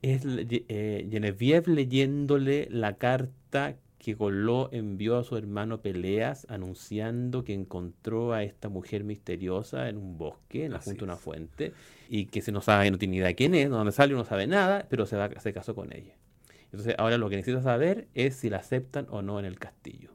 es 0.00 0.22
eh, 0.24 1.08
Genevieve 1.10 1.72
leyéndole 1.72 2.68
la 2.70 2.96
carta 2.96 3.76
que 4.04 4.12
Goló 4.12 4.68
envió 4.70 5.16
a 5.16 5.24
su 5.24 5.34
hermano 5.38 5.80
Peleas 5.80 6.46
anunciando 6.50 7.42
que 7.42 7.54
encontró 7.54 8.34
a 8.34 8.42
esta 8.42 8.68
mujer 8.68 9.02
misteriosa 9.02 9.88
en 9.88 9.96
un 9.96 10.18
bosque, 10.18 10.66
en 10.66 10.72
la 10.72 10.78
Así 10.78 10.90
junto 10.90 11.06
a 11.06 11.08
una 11.08 11.16
fuente, 11.16 11.72
y 12.10 12.26
que 12.26 12.42
se 12.42 12.52
no 12.52 12.60
sabe, 12.60 12.90
no 12.90 12.98
tiene 12.98 13.16
idea 13.16 13.28
de 13.28 13.34
quién 13.34 13.54
es, 13.54 13.64
de 13.64 13.70
dónde 13.70 13.92
salió, 13.92 14.14
no 14.18 14.26
sabe 14.26 14.46
nada, 14.46 14.86
pero 14.90 15.06
se, 15.06 15.16
va, 15.16 15.30
se 15.40 15.54
casó 15.54 15.74
con 15.74 15.90
ella. 15.94 16.12
Entonces 16.64 16.94
ahora 16.98 17.16
lo 17.16 17.30
que 17.30 17.36
necesita 17.36 17.62
saber 17.62 18.06
es 18.12 18.36
si 18.36 18.50
la 18.50 18.58
aceptan 18.58 19.06
o 19.08 19.22
no 19.22 19.38
en 19.38 19.46
el 19.46 19.58
castillo. 19.58 20.10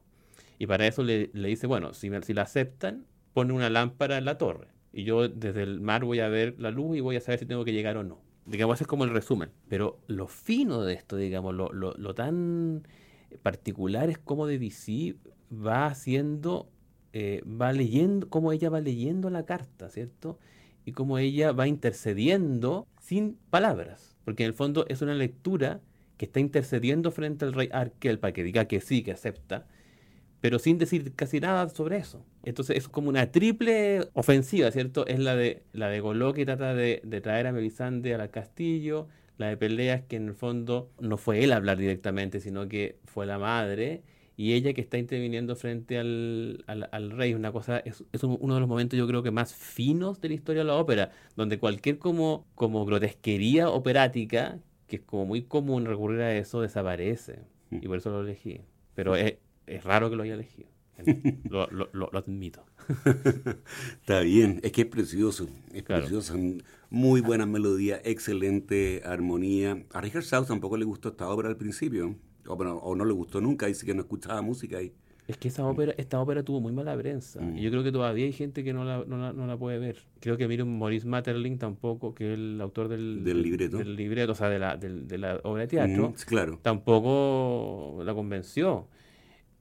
Y 0.59 0.67
para 0.67 0.85
eso 0.85 1.01
le, 1.01 1.31
le 1.33 1.47
dice, 1.47 1.65
bueno, 1.65 1.95
si, 1.95 2.09
la 2.09 2.43
aceptan, 2.43 3.05
pone 3.33 3.53
una 3.53 3.71
lámpara 3.71 4.19
en 4.19 4.25
la 4.25 4.37
torre. 4.37 4.67
Y 4.93 5.03
yo 5.03 5.29
desde 5.29 5.63
el 5.63 5.81
mar 5.81 6.05
voy 6.05 6.19
a 6.19 6.29
ver 6.29 6.53
la 6.59 6.69
luz 6.69 6.95
y 6.95 6.99
voy 6.99 7.15
a 7.15 7.21
saber 7.21 7.39
si 7.39 7.47
tengo 7.47 7.65
que 7.65 7.73
llegar 7.73 7.97
o 7.97 8.03
no. 8.03 8.19
Digamos, 8.45 8.75
ese 8.75 8.83
es 8.83 8.87
como 8.87 9.03
el 9.03 9.09
resumen. 9.09 9.49
Pero 9.67 9.99
lo 10.05 10.27
fino 10.27 10.83
de 10.83 10.93
esto, 10.93 11.15
digamos, 11.15 11.55
lo, 11.55 11.73
lo, 11.73 11.93
lo 11.93 12.13
tan 12.13 12.83
particular 13.41 14.09
es 14.09 14.17
cómo 14.17 14.47
Debussy 14.47 15.17
va 15.51 15.87
haciendo, 15.87 16.69
eh, 17.13 17.41
va 17.45 17.71
leyendo, 17.73 18.29
cómo 18.29 18.51
ella 18.51 18.69
va 18.69 18.81
leyendo 18.81 19.29
la 19.29 19.45
carta, 19.45 19.89
¿cierto? 19.89 20.39
Y 20.85 20.91
cómo 20.91 21.17
ella 21.17 21.51
va 21.51 21.67
intercediendo 21.67 22.87
sin 23.01 23.37
palabras. 23.49 24.15
Porque 24.25 24.43
en 24.43 24.49
el 24.49 24.53
fondo 24.53 24.85
es 24.87 25.01
una 25.01 25.13
lectura 25.13 25.81
que 26.17 26.25
está 26.25 26.39
intercediendo 26.39 27.11
frente 27.11 27.45
al 27.45 27.53
rey 27.53 27.69
Arkel 27.71 28.19
para 28.19 28.33
que 28.33 28.43
diga 28.43 28.65
que 28.65 28.81
sí, 28.81 29.03
que 29.03 29.13
acepta, 29.13 29.67
pero 30.41 30.59
sin 30.59 30.77
decir 30.77 31.13
casi 31.15 31.39
nada 31.39 31.69
sobre 31.69 31.97
eso. 31.97 32.25
Entonces 32.43 32.77
es 32.77 32.87
como 32.87 33.09
una 33.09 33.31
triple 33.31 34.01
ofensiva, 34.13 34.71
¿cierto? 34.71 35.05
Es 35.07 35.19
la 35.19 35.35
de 35.35 35.63
la 35.73 35.89
de 35.89 35.99
Goló 35.99 36.33
que 36.33 36.45
trata 36.45 36.73
de, 36.73 37.01
de 37.03 37.21
traer 37.21 37.47
a 37.47 37.51
Melisande 37.51 38.13
al 38.13 38.29
castillo, 38.31 39.07
la 39.39 39.47
de 39.49 39.57
Peleas 39.57 40.03
que 40.03 40.17
en 40.17 40.27
el 40.29 40.35
fondo 40.35 40.91
no 40.99 41.17
fue 41.17 41.43
él 41.43 41.53
a 41.53 41.57
hablar 41.57 41.77
directamente, 41.79 42.39
sino 42.41 42.67
que 42.69 42.99
fue 43.05 43.25
la 43.25 43.39
madre, 43.39 44.03
y 44.37 44.53
ella 44.53 44.73
que 44.73 44.81
está 44.81 44.97
interviniendo 44.97 45.55
frente 45.55 45.97
al, 45.99 46.63
al, 46.67 46.89
al 46.91 47.11
rey. 47.11 47.33
Una 47.33 47.51
cosa, 47.51 47.79
es, 47.79 48.03
es 48.13 48.23
un- 48.23 48.37
uno 48.41 48.55
de 48.55 48.59
los 48.61 48.69
momentos 48.69 48.97
yo 48.97 49.07
creo 49.07 49.23
que 49.23 49.31
más 49.31 49.53
finos 49.55 50.21
de 50.21 50.29
la 50.29 50.35
historia 50.35 50.61
de 50.61 50.67
la 50.67 50.75
ópera, 50.75 51.11
donde 51.35 51.59
cualquier 51.59 51.97
como, 51.99 52.45
como 52.55 52.85
grotesquería 52.85 53.69
operática, 53.69 54.59
que 54.87 54.97
es 54.97 55.01
como 55.03 55.25
muy 55.25 55.43
común 55.43 55.85
recurrir 55.85 56.21
a 56.21 56.35
eso, 56.37 56.61
desaparece. 56.61 57.39
Y 57.81 57.87
por 57.87 57.97
eso 57.97 58.09
lo 58.11 58.21
elegí. 58.21 58.61
Pero 58.95 59.15
es, 59.15 59.35
es 59.67 59.83
raro 59.83 60.09
que 60.09 60.15
lo 60.15 60.23
haya 60.23 60.33
elegido. 60.35 60.69
Lo, 61.49 61.67
lo, 61.71 61.89
lo- 61.93 62.09
lo 62.11 62.19
admito. 62.19 62.65
Está 64.01 64.21
bien, 64.21 64.59
es 64.63 64.71
que 64.71 64.81
es 64.81 64.87
precioso, 64.87 65.47
es 65.73 65.83
Claro. 65.83 66.01
precioso, 66.01 66.35
muy 66.89 67.21
buena 67.21 67.45
melodía, 67.45 68.01
excelente 68.03 69.01
armonía. 69.05 69.83
A 69.93 70.01
Richard 70.01 70.23
Strauss 70.23 70.47
tampoco 70.47 70.77
le 70.77 70.85
gustó 70.85 71.09
esta 71.09 71.29
obra 71.29 71.49
al 71.49 71.57
principio, 71.57 72.15
o, 72.47 72.55
bueno, 72.55 72.77
o 72.77 72.95
no 72.95 73.05
le 73.05 73.13
gustó 73.13 73.39
nunca, 73.41 73.67
dice 73.67 73.85
que 73.85 73.93
no 73.93 74.01
escuchaba 74.01 74.41
música 74.41 74.81
y 74.81 74.91
Es 75.27 75.37
que 75.37 75.49
esa 75.49 75.63
ópera, 75.67 75.93
esta 75.97 76.19
ópera 76.19 76.41
tuvo 76.43 76.59
muy 76.61 76.71
mala 76.73 76.97
prensa. 76.97 77.39
Mm. 77.41 77.57
Y 77.57 77.61
yo 77.61 77.69
creo 77.69 77.83
que 77.83 77.91
todavía 77.91 78.25
hay 78.25 78.33
gente 78.33 78.63
que 78.63 78.73
no 78.73 78.83
la, 78.83 79.03
no 79.05 79.17
la, 79.17 79.31
no 79.33 79.45
la 79.45 79.55
puede 79.57 79.77
ver. 79.77 79.97
Creo 80.19 80.35
que 80.37 80.47
miren 80.47 80.79
Maurice 80.79 81.05
Maeterlinck 81.07 81.59
tampoco, 81.59 82.15
que 82.15 82.33
es 82.33 82.39
el 82.39 82.59
autor 82.59 82.87
del, 82.87 83.23
Del 83.23 83.43
libreto. 83.43 83.77
del 83.77 83.95
libreto, 83.95 84.31
o 84.31 84.35
sea, 84.35 84.49
de 84.49 84.57
la, 84.57 84.75
del- 84.77 85.07
de 85.07 85.17
la 85.19 85.39
obra 85.43 85.61
de 85.61 85.67
teatro, 85.67 86.09
Mm, 86.09 86.13
claro. 86.25 86.59
tampoco 86.63 88.01
la 88.03 88.13
convenció. 88.15 88.87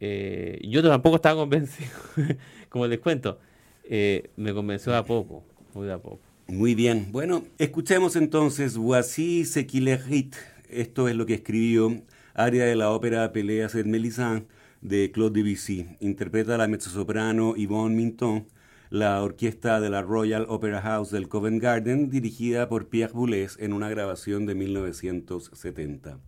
Eh, 0.01 0.61
yo 0.66 0.83
tampoco 0.83 1.16
estaba 1.16 1.39
convencido. 1.41 1.91
Como 2.70 2.87
les 2.87 3.01
cuento, 3.01 3.39
eh, 3.85 4.31
me 4.37 4.55
convenció 4.55 4.93
de 4.93 4.99
a 4.99 5.05
poco, 5.05 5.45
muy 5.74 5.87
de 5.87 5.93
a 5.93 5.99
poco. 5.99 6.20
Muy 6.51 6.74
bien, 6.74 7.12
bueno, 7.12 7.44
escuchemos 7.59 8.16
entonces 8.16 8.78
Voici 8.78 9.44
ce 9.44 9.66
qu'il 9.66 9.86
est. 9.86 10.34
Esto 10.70 11.07
es 11.07 11.14
lo 11.14 11.26
que 11.26 11.34
escribió 11.34 12.03
área 12.32 12.64
de 12.64 12.74
la 12.74 12.90
ópera 12.90 13.32
Peleas 13.34 13.74
et 13.74 13.84
Mélisande 13.84 14.46
de 14.80 15.11
Claude 15.12 15.34
Debussy. 15.34 15.86
Interpreta 16.01 16.57
la 16.57 16.66
mezzosoprano 16.66 17.55
Yvonne 17.55 17.94
Minton, 17.94 18.46
la 18.88 19.22
orquesta 19.22 19.78
de 19.78 19.90
la 19.90 20.01
Royal 20.01 20.46
Opera 20.49 20.80
House 20.80 21.11
del 21.11 21.28
Covent 21.28 21.62
Garden, 21.62 22.09
dirigida 22.09 22.70
por 22.70 22.88
Pierre 22.88 23.12
Boulez 23.12 23.59
en 23.59 23.74
una 23.74 23.90
grabación 23.90 24.46
de 24.46 24.55
1970. 24.55 26.18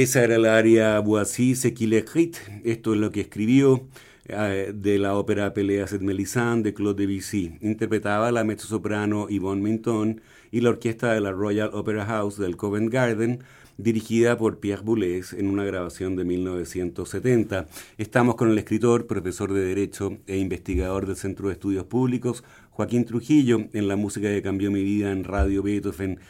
Esa 0.00 0.24
era 0.24 0.36
el 0.36 0.46
área 0.46 0.98
Boissy 1.00 1.54
Sequilecrit. 1.54 2.38
Esto 2.64 2.94
es 2.94 3.00
lo 3.00 3.10
que 3.10 3.20
escribió 3.20 3.86
eh, 4.24 4.72
de 4.74 4.98
la 4.98 5.14
ópera 5.14 5.52
Peleas 5.52 5.92
et 5.92 6.00
Mélisande 6.00 6.70
de 6.70 6.74
Claude 6.74 7.06
Debussy. 7.06 7.58
Interpretaba 7.60 8.32
la 8.32 8.42
mezzosoprano 8.42 9.28
Yvonne 9.28 9.60
Minton 9.60 10.22
y 10.50 10.62
la 10.62 10.70
orquesta 10.70 11.12
de 11.12 11.20
la 11.20 11.32
Royal 11.32 11.68
Opera 11.74 12.06
House 12.06 12.38
del 12.38 12.56
Covent 12.56 12.90
Garden, 12.90 13.40
dirigida 13.76 14.38
por 14.38 14.58
Pierre 14.58 14.82
Boulez 14.82 15.34
en 15.34 15.48
una 15.48 15.64
grabación 15.64 16.16
de 16.16 16.24
1970. 16.24 17.66
Estamos 17.98 18.36
con 18.36 18.48
el 18.48 18.56
escritor, 18.56 19.06
profesor 19.06 19.52
de 19.52 19.66
Derecho 19.66 20.16
e 20.26 20.38
investigador 20.38 21.06
del 21.06 21.16
Centro 21.16 21.48
de 21.48 21.52
Estudios 21.52 21.84
Públicos, 21.84 22.42
Joaquín 22.70 23.04
Trujillo, 23.04 23.66
en 23.74 23.86
la 23.86 23.96
música 23.96 24.28
que 24.28 24.40
cambió 24.40 24.70
mi 24.70 24.82
vida 24.82 25.12
en 25.12 25.24
Radio 25.24 25.62
Beethoven. 25.62 26.20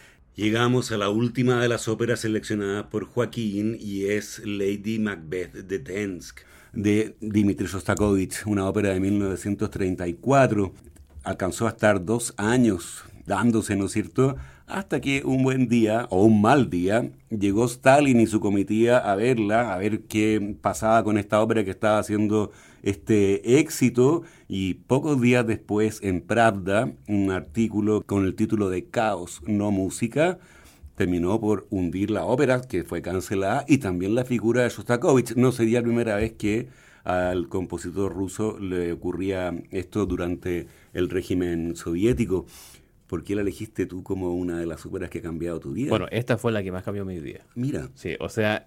Llegamos 0.40 0.90
a 0.90 0.96
la 0.96 1.10
última 1.10 1.60
de 1.60 1.68
las 1.68 1.86
óperas 1.86 2.20
seleccionadas 2.20 2.86
por 2.86 3.04
Joaquín 3.04 3.76
y 3.78 4.06
es 4.06 4.40
Lady 4.42 4.98
Macbeth 4.98 5.52
de 5.52 5.78
Tensk 5.78 6.40
de 6.72 7.14
Dmitri 7.20 7.66
Shostakovich, 7.66 8.46
una 8.46 8.66
ópera 8.66 8.88
de 8.88 9.00
1934. 9.00 10.72
Alcanzó 11.24 11.66
a 11.66 11.70
estar 11.72 12.02
dos 12.06 12.32
años 12.38 13.04
dándose, 13.26 13.76
¿no 13.76 13.84
es 13.84 13.92
cierto?, 13.92 14.38
hasta 14.72 15.00
que 15.00 15.22
un 15.24 15.42
buen 15.42 15.68
día, 15.68 16.06
o 16.10 16.24
un 16.24 16.40
mal 16.40 16.70
día, 16.70 17.10
llegó 17.28 17.66
Stalin 17.66 18.20
y 18.20 18.26
su 18.26 18.40
comitiva 18.40 18.98
a 18.98 19.14
verla, 19.16 19.74
a 19.74 19.78
ver 19.78 20.02
qué 20.02 20.56
pasaba 20.60 21.04
con 21.04 21.18
esta 21.18 21.40
ópera 21.40 21.64
que 21.64 21.70
estaba 21.70 21.98
haciendo 21.98 22.52
este 22.82 23.58
éxito, 23.58 24.22
y 24.48 24.74
pocos 24.74 25.20
días 25.20 25.46
después 25.46 26.00
en 26.02 26.20
Pravda, 26.20 26.92
un 27.08 27.30
artículo 27.30 28.02
con 28.06 28.24
el 28.24 28.34
título 28.34 28.70
de 28.70 28.86
Caos, 28.86 29.42
no 29.46 29.70
música, 29.70 30.38
terminó 30.94 31.40
por 31.40 31.66
hundir 31.70 32.10
la 32.10 32.24
ópera, 32.24 32.60
que 32.60 32.84
fue 32.84 33.02
cancelada, 33.02 33.64
y 33.68 33.78
también 33.78 34.14
la 34.14 34.24
figura 34.24 34.62
de 34.62 34.68
Shostakovich. 34.68 35.34
No 35.34 35.52
sería 35.52 35.80
la 35.80 35.84
primera 35.84 36.16
vez 36.16 36.32
que 36.32 36.68
al 37.04 37.48
compositor 37.48 38.12
ruso 38.12 38.58
le 38.58 38.92
ocurría 38.92 39.54
esto 39.70 40.04
durante 40.06 40.66
el 40.92 41.08
régimen 41.08 41.74
soviético. 41.74 42.46
¿Por 43.10 43.24
qué 43.24 43.34
la 43.34 43.40
elegiste 43.40 43.86
tú 43.86 44.04
como 44.04 44.32
una 44.34 44.60
de 44.60 44.66
las 44.66 44.86
óperas 44.86 45.10
que 45.10 45.18
ha 45.18 45.22
cambiado 45.22 45.58
tu 45.58 45.72
vida? 45.72 45.90
Bueno, 45.90 46.06
esta 46.12 46.38
fue 46.38 46.52
la 46.52 46.62
que 46.62 46.70
más 46.70 46.84
cambió 46.84 47.04
mi 47.04 47.18
vida. 47.18 47.40
Mira. 47.56 47.88
Sí, 47.96 48.14
o 48.20 48.28
sea, 48.28 48.66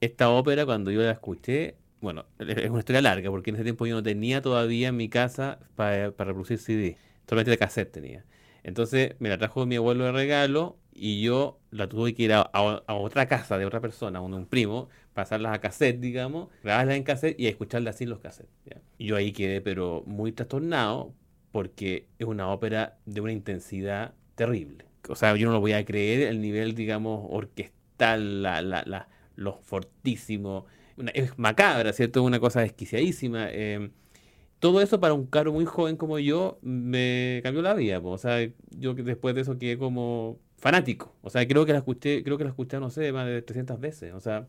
esta 0.00 0.30
ópera 0.30 0.64
cuando 0.64 0.90
yo 0.90 1.02
la 1.02 1.10
escuché, 1.10 1.76
bueno, 2.00 2.24
es 2.38 2.70
una 2.70 2.78
historia 2.78 3.02
larga, 3.02 3.30
porque 3.30 3.50
en 3.50 3.56
ese 3.56 3.64
tiempo 3.64 3.84
yo 3.84 3.94
no 3.94 4.02
tenía 4.02 4.40
todavía 4.40 4.88
en 4.88 4.96
mi 4.96 5.10
casa 5.10 5.58
para, 5.74 6.10
para 6.12 6.28
reproducir 6.28 6.56
CD, 6.56 6.96
solamente 7.28 7.50
de 7.50 7.58
cassette 7.58 7.92
tenía. 7.92 8.24
Entonces 8.62 9.14
me 9.18 9.28
la 9.28 9.36
trajo 9.36 9.66
mi 9.66 9.76
abuelo 9.76 10.04
de 10.04 10.12
regalo 10.12 10.78
y 10.94 11.20
yo 11.20 11.58
la 11.70 11.86
tuve 11.86 12.14
que 12.14 12.22
ir 12.22 12.32
a, 12.32 12.40
a, 12.40 12.94
otra 12.94 13.28
casa 13.28 13.58
de 13.58 13.66
otra 13.66 13.82
persona, 13.82 14.22
un, 14.22 14.32
un 14.32 14.46
primo, 14.46 14.88
pasarlas 15.12 15.54
a 15.54 15.60
cassette, 15.60 16.00
digamos, 16.00 16.48
grabarlas 16.64 16.96
en 16.96 17.02
cassette 17.02 17.38
y 17.38 17.46
escucharlas 17.46 17.96
así 17.96 18.06
los 18.06 18.20
cassettes. 18.20 18.54
¿ya? 18.64 18.80
Y 18.96 19.08
yo 19.08 19.16
ahí 19.16 19.32
quedé, 19.32 19.60
pero 19.60 20.02
muy 20.06 20.32
trastornado, 20.32 21.12
porque 21.56 22.06
es 22.18 22.26
una 22.26 22.50
ópera 22.50 22.98
de 23.06 23.22
una 23.22 23.32
intensidad 23.32 24.12
terrible. 24.34 24.84
O 25.08 25.14
sea, 25.14 25.34
yo 25.36 25.46
no 25.46 25.54
lo 25.54 25.60
voy 25.60 25.72
a 25.72 25.86
creer 25.86 26.28
el 26.28 26.42
nivel, 26.42 26.74
digamos, 26.74 27.26
orquestal, 27.30 28.42
la, 28.42 28.60
la, 28.60 28.82
la, 28.84 29.08
lo 29.36 29.54
fortísimo. 29.62 30.66
Es 31.14 31.38
macabra, 31.38 31.94
¿cierto? 31.94 32.22
Una 32.22 32.40
cosa 32.40 32.60
desquiciadísima. 32.60 33.46
Eh, 33.50 33.90
todo 34.58 34.82
eso 34.82 35.00
para 35.00 35.14
un 35.14 35.24
caro 35.24 35.50
muy 35.50 35.64
joven 35.64 35.96
como 35.96 36.18
yo 36.18 36.58
me 36.60 37.40
cambió 37.42 37.62
la 37.62 37.72
vida. 37.72 38.00
O 38.00 38.18
sea, 38.18 38.46
yo 38.72 38.92
después 38.92 39.34
de 39.34 39.40
eso 39.40 39.58
quedé 39.58 39.78
como 39.78 40.38
fanático. 40.58 41.16
O 41.22 41.30
sea, 41.30 41.48
creo 41.48 41.64
que 41.64 41.72
la 41.72 41.78
escuché, 41.78 42.22
creo 42.22 42.36
que 42.36 42.44
la 42.44 42.50
escuché, 42.50 42.78
no 42.80 42.90
sé, 42.90 43.12
más 43.12 43.26
de 43.26 43.40
300 43.40 43.80
veces. 43.80 44.12
O 44.12 44.20
sea, 44.20 44.46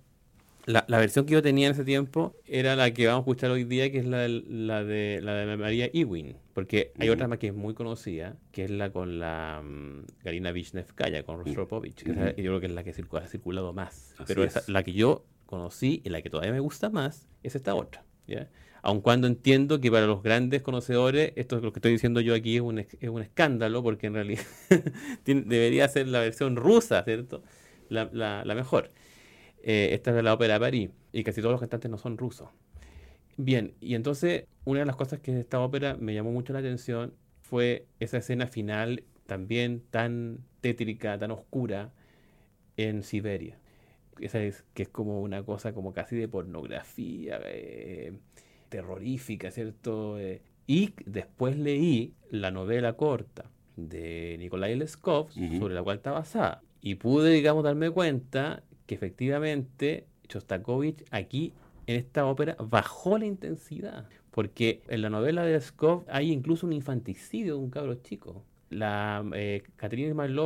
la, 0.67 0.83
la, 0.89 0.99
versión 0.99 1.25
que 1.25 1.33
yo 1.33 1.41
tenía 1.41 1.67
en 1.67 1.71
ese 1.71 1.85
tiempo 1.85 2.35
era 2.45 2.75
la 2.75 2.91
que 2.93 3.07
vamos 3.07 3.19
a 3.19 3.21
escuchar 3.21 3.51
hoy 3.51 3.63
día, 3.63 3.89
que 3.89 3.99
es 3.99 4.05
la, 4.05 4.27
la 4.27 4.83
de 4.83 5.21
la 5.23 5.33
de 5.33 5.55
María 5.55 5.89
Ewing. 5.93 6.35
Porque 6.53 6.91
hay 6.99 7.07
uh 7.07 7.11
-huh. 7.11 7.15
otra 7.15 7.27
más 7.29 7.39
que 7.39 7.47
es 7.47 7.53
muy 7.53 7.73
conocida, 7.73 8.35
que 8.51 8.65
es 8.65 8.71
la 8.71 8.91
con 8.91 9.17
la 9.17 9.61
um, 9.63 10.03
Galina 10.25 10.51
Vishnevskaya, 10.51 11.23
con 11.23 11.37
Rostropovich. 11.37 12.03
Uh 12.05 12.11
-huh. 12.11 12.35
yo 12.35 12.51
creo 12.51 12.59
que 12.59 12.65
es 12.65 12.73
la 12.73 12.83
que 12.83 12.93
circula, 12.93 13.23
ha 13.23 13.27
circulado 13.27 13.71
más. 13.71 14.13
Así 14.17 14.25
Pero 14.27 14.43
esa, 14.43 14.61
la 14.67 14.83
que 14.83 14.91
yo 14.91 15.25
conocí 15.45 16.01
y 16.03 16.09
la 16.09 16.21
que 16.21 16.29
todavía 16.29 16.51
me 16.51 16.59
gusta 16.59 16.89
más 16.89 17.29
es 17.43 17.55
esta 17.55 17.73
otra. 17.73 18.03
¿ya? 18.27 18.49
Aun 18.81 18.99
cuando 18.99 19.27
entiendo 19.27 19.79
que 19.79 19.89
para 19.89 20.05
los 20.05 20.21
grandes 20.21 20.63
conocedores, 20.63 21.31
esto 21.37 21.55
es 21.55 21.63
lo 21.63 21.71
que 21.71 21.79
estoy 21.79 21.93
diciendo 21.93 22.19
yo 22.19 22.35
aquí 22.35 22.57
es 22.57 22.61
un, 22.61 22.79
es 22.79 23.09
un 23.09 23.21
escándalo, 23.21 23.81
porque 23.83 24.07
en 24.07 24.15
realidad 24.15 24.43
debería 25.25 25.87
ser 25.87 26.09
la 26.09 26.19
versión 26.19 26.57
rusa, 26.57 27.03
¿cierto? 27.05 27.41
La, 27.87 28.09
la, 28.11 28.43
la 28.43 28.53
mejor. 28.53 28.91
Eh, 29.69 29.93
esta 29.93 30.17
es 30.17 30.23
la 30.23 30.33
ópera 30.33 30.53
de 30.53 30.59
París, 30.61 30.89
y 31.11 31.25
casi 31.25 31.41
todos 31.41 31.51
los 31.51 31.59
cantantes 31.59 31.91
no 31.91 31.97
son 31.97 32.17
rusos. 32.17 32.47
Bien, 33.35 33.73
y 33.81 33.95
entonces 33.95 34.45
una 34.63 34.79
de 34.79 34.85
las 34.85 34.95
cosas 34.95 35.19
que 35.19 35.37
esta 35.37 35.59
ópera 35.59 35.97
me 35.99 36.13
llamó 36.13 36.31
mucho 36.31 36.53
la 36.53 36.59
atención 36.59 37.13
fue 37.41 37.85
esa 37.99 38.17
escena 38.17 38.47
final 38.47 39.03
también 39.25 39.83
tan 39.91 40.39
tétrica, 40.61 41.17
tan 41.17 41.31
oscura 41.31 41.91
en 42.77 43.03
Siberia. 43.03 43.59
Esa 44.21 44.41
es 44.41 44.63
que 44.73 44.83
es 44.83 44.89
como 44.89 45.21
una 45.21 45.43
cosa 45.43 45.73
como 45.73 45.91
casi 45.91 46.15
de 46.15 46.29
pornografía, 46.29 47.41
eh, 47.43 48.13
terrorífica, 48.69 49.51
¿cierto? 49.51 50.17
Eh, 50.17 50.41
y 50.65 50.93
después 51.05 51.57
leí 51.57 52.13
la 52.31 52.51
novela 52.51 52.93
corta 52.93 53.51
de 53.75 54.37
Nikolai 54.39 54.77
Leskov, 54.77 55.25
uh 55.25 55.29
-huh. 55.29 55.59
sobre 55.59 55.75
la 55.75 55.83
cual 55.83 55.97
está 55.97 56.11
basada. 56.11 56.63
Y 56.79 56.95
pude, 56.95 57.31
digamos, 57.33 57.65
darme 57.65 57.89
cuenta 57.91 58.63
que 58.87 58.95
efectivamente 58.95 60.07
Shostakovich 60.27 61.05
aquí 61.11 61.53
en 61.85 61.97
esta 61.97 62.25
ópera 62.25 62.55
bajó 62.59 63.17
la 63.17 63.25
intensidad. 63.25 64.09
Porque 64.31 64.81
en 64.87 65.01
la 65.01 65.09
novela 65.09 65.43
de 65.43 65.53
Leskov 65.53 66.05
hay 66.09 66.31
incluso 66.31 66.65
un 66.65 66.73
infanticidio 66.73 67.55
de 67.55 67.59
un 67.59 67.69
cabro 67.69 67.95
chico. 67.95 68.43
La 68.69 69.23
eh, 69.33 69.63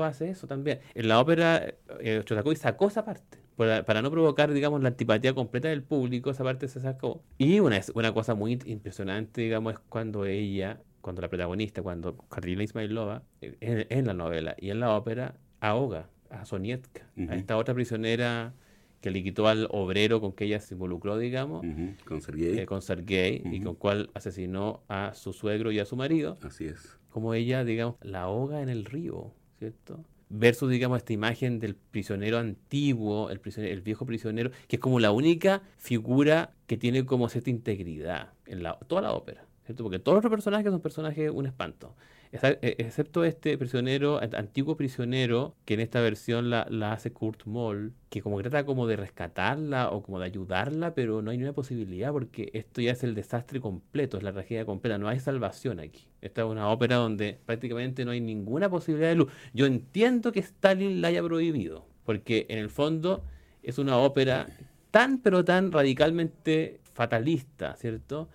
hace 0.04 0.30
eso 0.30 0.48
también. 0.48 0.80
En 0.94 1.08
la 1.08 1.20
ópera, 1.20 1.74
eh, 2.00 2.24
Shostakovich 2.26 2.60
sacó 2.60 2.88
esa 2.88 3.06
parte 3.06 3.42
para, 3.86 4.02
no 4.02 4.10
provocar, 4.10 4.52
digamos, 4.52 4.82
la 4.82 4.90
antipatía 4.90 5.34
completa 5.34 5.68
del 5.68 5.84
público, 5.84 6.32
esa 6.32 6.44
parte 6.44 6.68
se 6.68 6.80
sacó. 6.80 7.24
Y 7.38 7.60
una, 7.60 7.80
una 7.94 8.14
cosa 8.14 8.34
muy 8.34 8.60
impresionante, 8.66 9.42
digamos, 9.42 9.74
es 9.74 9.80
cuando 9.80 10.26
ella, 10.26 10.80
cuando 11.02 11.22
la 11.22 11.30
protagonista, 11.30 11.82
cuando 11.82 12.18
Katerina 12.30 12.64
Ismailova, 12.64 13.24
en, 13.42 13.86
en, 13.90 14.08
la 14.08 14.14
novela 14.14 14.56
y 14.58 14.72
en 14.72 14.80
la 14.80 14.96
ópera, 14.96 15.36
ahoga 15.60 16.10
a 16.32 16.46
Sonietka, 16.46 17.08
uh 17.18 17.22
-huh. 17.22 17.32
a 17.32 17.36
esta 17.36 17.58
otra 17.58 17.74
prisionera 17.74 18.54
que 19.02 19.12
le 19.12 19.24
quitó 19.24 19.48
al 19.48 19.68
obrero 19.72 20.22
con 20.22 20.32
que 20.34 20.46
ella 20.46 20.60
se 20.60 20.76
involucró, 20.76 21.18
digamos, 21.18 21.64
uh 21.64 21.68
-huh. 21.68 22.04
con 22.06 22.22
Sergei, 22.22 22.60
eh, 22.60 22.66
con 22.66 22.82
Sergei 22.82 23.42
uh 23.44 23.50
-huh. 23.50 23.56
y 23.56 23.62
con 23.62 23.76
cual 23.76 24.10
asesinó 24.14 24.82
a 24.88 25.14
su 25.14 25.34
suegro 25.34 25.72
y 25.72 25.80
a 25.80 25.86
su 25.86 25.96
marido. 25.96 26.38
Así 26.42 26.66
es. 26.66 26.98
Como 27.10 27.34
ella, 27.34 27.64
digamos, 27.64 27.96
la 28.02 28.22
ahoga 28.22 28.62
en 28.62 28.70
el 28.70 28.86
río, 28.86 29.34
¿cierto? 29.60 30.06
versus, 30.32 30.70
digamos, 30.72 30.98
esta 30.98 31.14
imagen 31.14 31.60
del 31.60 31.76
prisionero 31.76 32.38
antiguo, 32.38 33.30
el, 33.30 33.40
prisionero, 33.40 33.74
el, 33.74 33.82
viejo 33.82 34.06
prisionero, 34.06 34.52
que 34.68 34.78
es 34.78 34.80
como 34.80 35.00
la 35.00 35.12
única 35.12 35.62
figura 35.78 36.54
que 36.68 36.78
tiene 36.78 37.06
como 37.06 37.28
cierta 37.30 37.50
integridad 37.50 38.30
en 38.46 38.64
la, 38.64 38.80
toda 38.88 39.02
la 39.02 39.12
ópera, 39.12 39.46
¿cierto? 39.66 39.84
Porque 39.84 40.00
todos 40.00 40.24
los 40.24 40.32
personajes 40.32 40.72
son 40.72 40.82
personajes 40.82 41.30
un 41.32 41.46
espanto, 41.46 41.96
excepto 42.32 43.26
este 43.26 43.58
prisionero, 43.58 44.20
antiguo 44.22 44.78
prisionero, 44.78 45.56
que 45.66 45.74
en 45.74 45.82
esta 45.82 46.00
versión 46.00 46.50
la, 46.50 46.66
la, 46.70 46.94
hace 46.94 47.12
Kurt 47.12 47.46
Moll, 47.46 47.94
que 48.10 48.22
como 48.22 48.38
que 48.38 48.44
trata 48.44 48.66
como 48.66 48.88
de 48.88 48.96
rescatarla 48.96 49.90
o 49.90 50.02
como 50.02 50.20
de 50.20 50.28
ayudarla, 50.28 50.94
pero 50.94 51.22
no 51.22 51.32
hay 51.32 51.38
ninguna 51.38 51.54
posibilidad 51.54 52.12
porque 52.12 52.50
esto 52.54 52.82
ya 52.82 52.92
es 52.92 53.04
el 53.04 53.16
desastre 53.16 53.60
completo, 53.60 54.18
es 54.18 54.24
la 54.24 54.32
tragedia 54.32 54.66
completa, 54.66 54.98
no 54.98 55.10
hay 55.10 55.20
salvación 55.20 55.80
aquí. 55.80 56.08
Esta 56.22 56.42
es 56.42 56.48
una 56.48 56.70
ópera 56.70 56.96
donde 56.96 57.38
prácticamente 57.46 58.06
no 58.06 58.12
hay 58.12 58.22
ninguna 58.22 58.70
posibilidad 58.70 59.10
de 59.10 59.16
luz. 59.16 59.32
Yo 59.54 59.66
entiendo 59.66 60.32
que 60.32 60.40
Stalin 60.40 61.02
la 61.02 61.10
haya 61.10 61.22
prohibido, 61.22 61.86
porque 62.06 62.46
en 62.50 62.60
el 62.60 62.70
fondo 62.70 63.26
es 63.62 63.78
una 63.78 63.98
ópera 63.98 64.48
tan 64.92 65.20
pero 65.20 65.44
tan 65.44 65.72
radicalmente 65.72 66.80
fatalista, 66.94 67.76
¿cierto? 67.76 68.30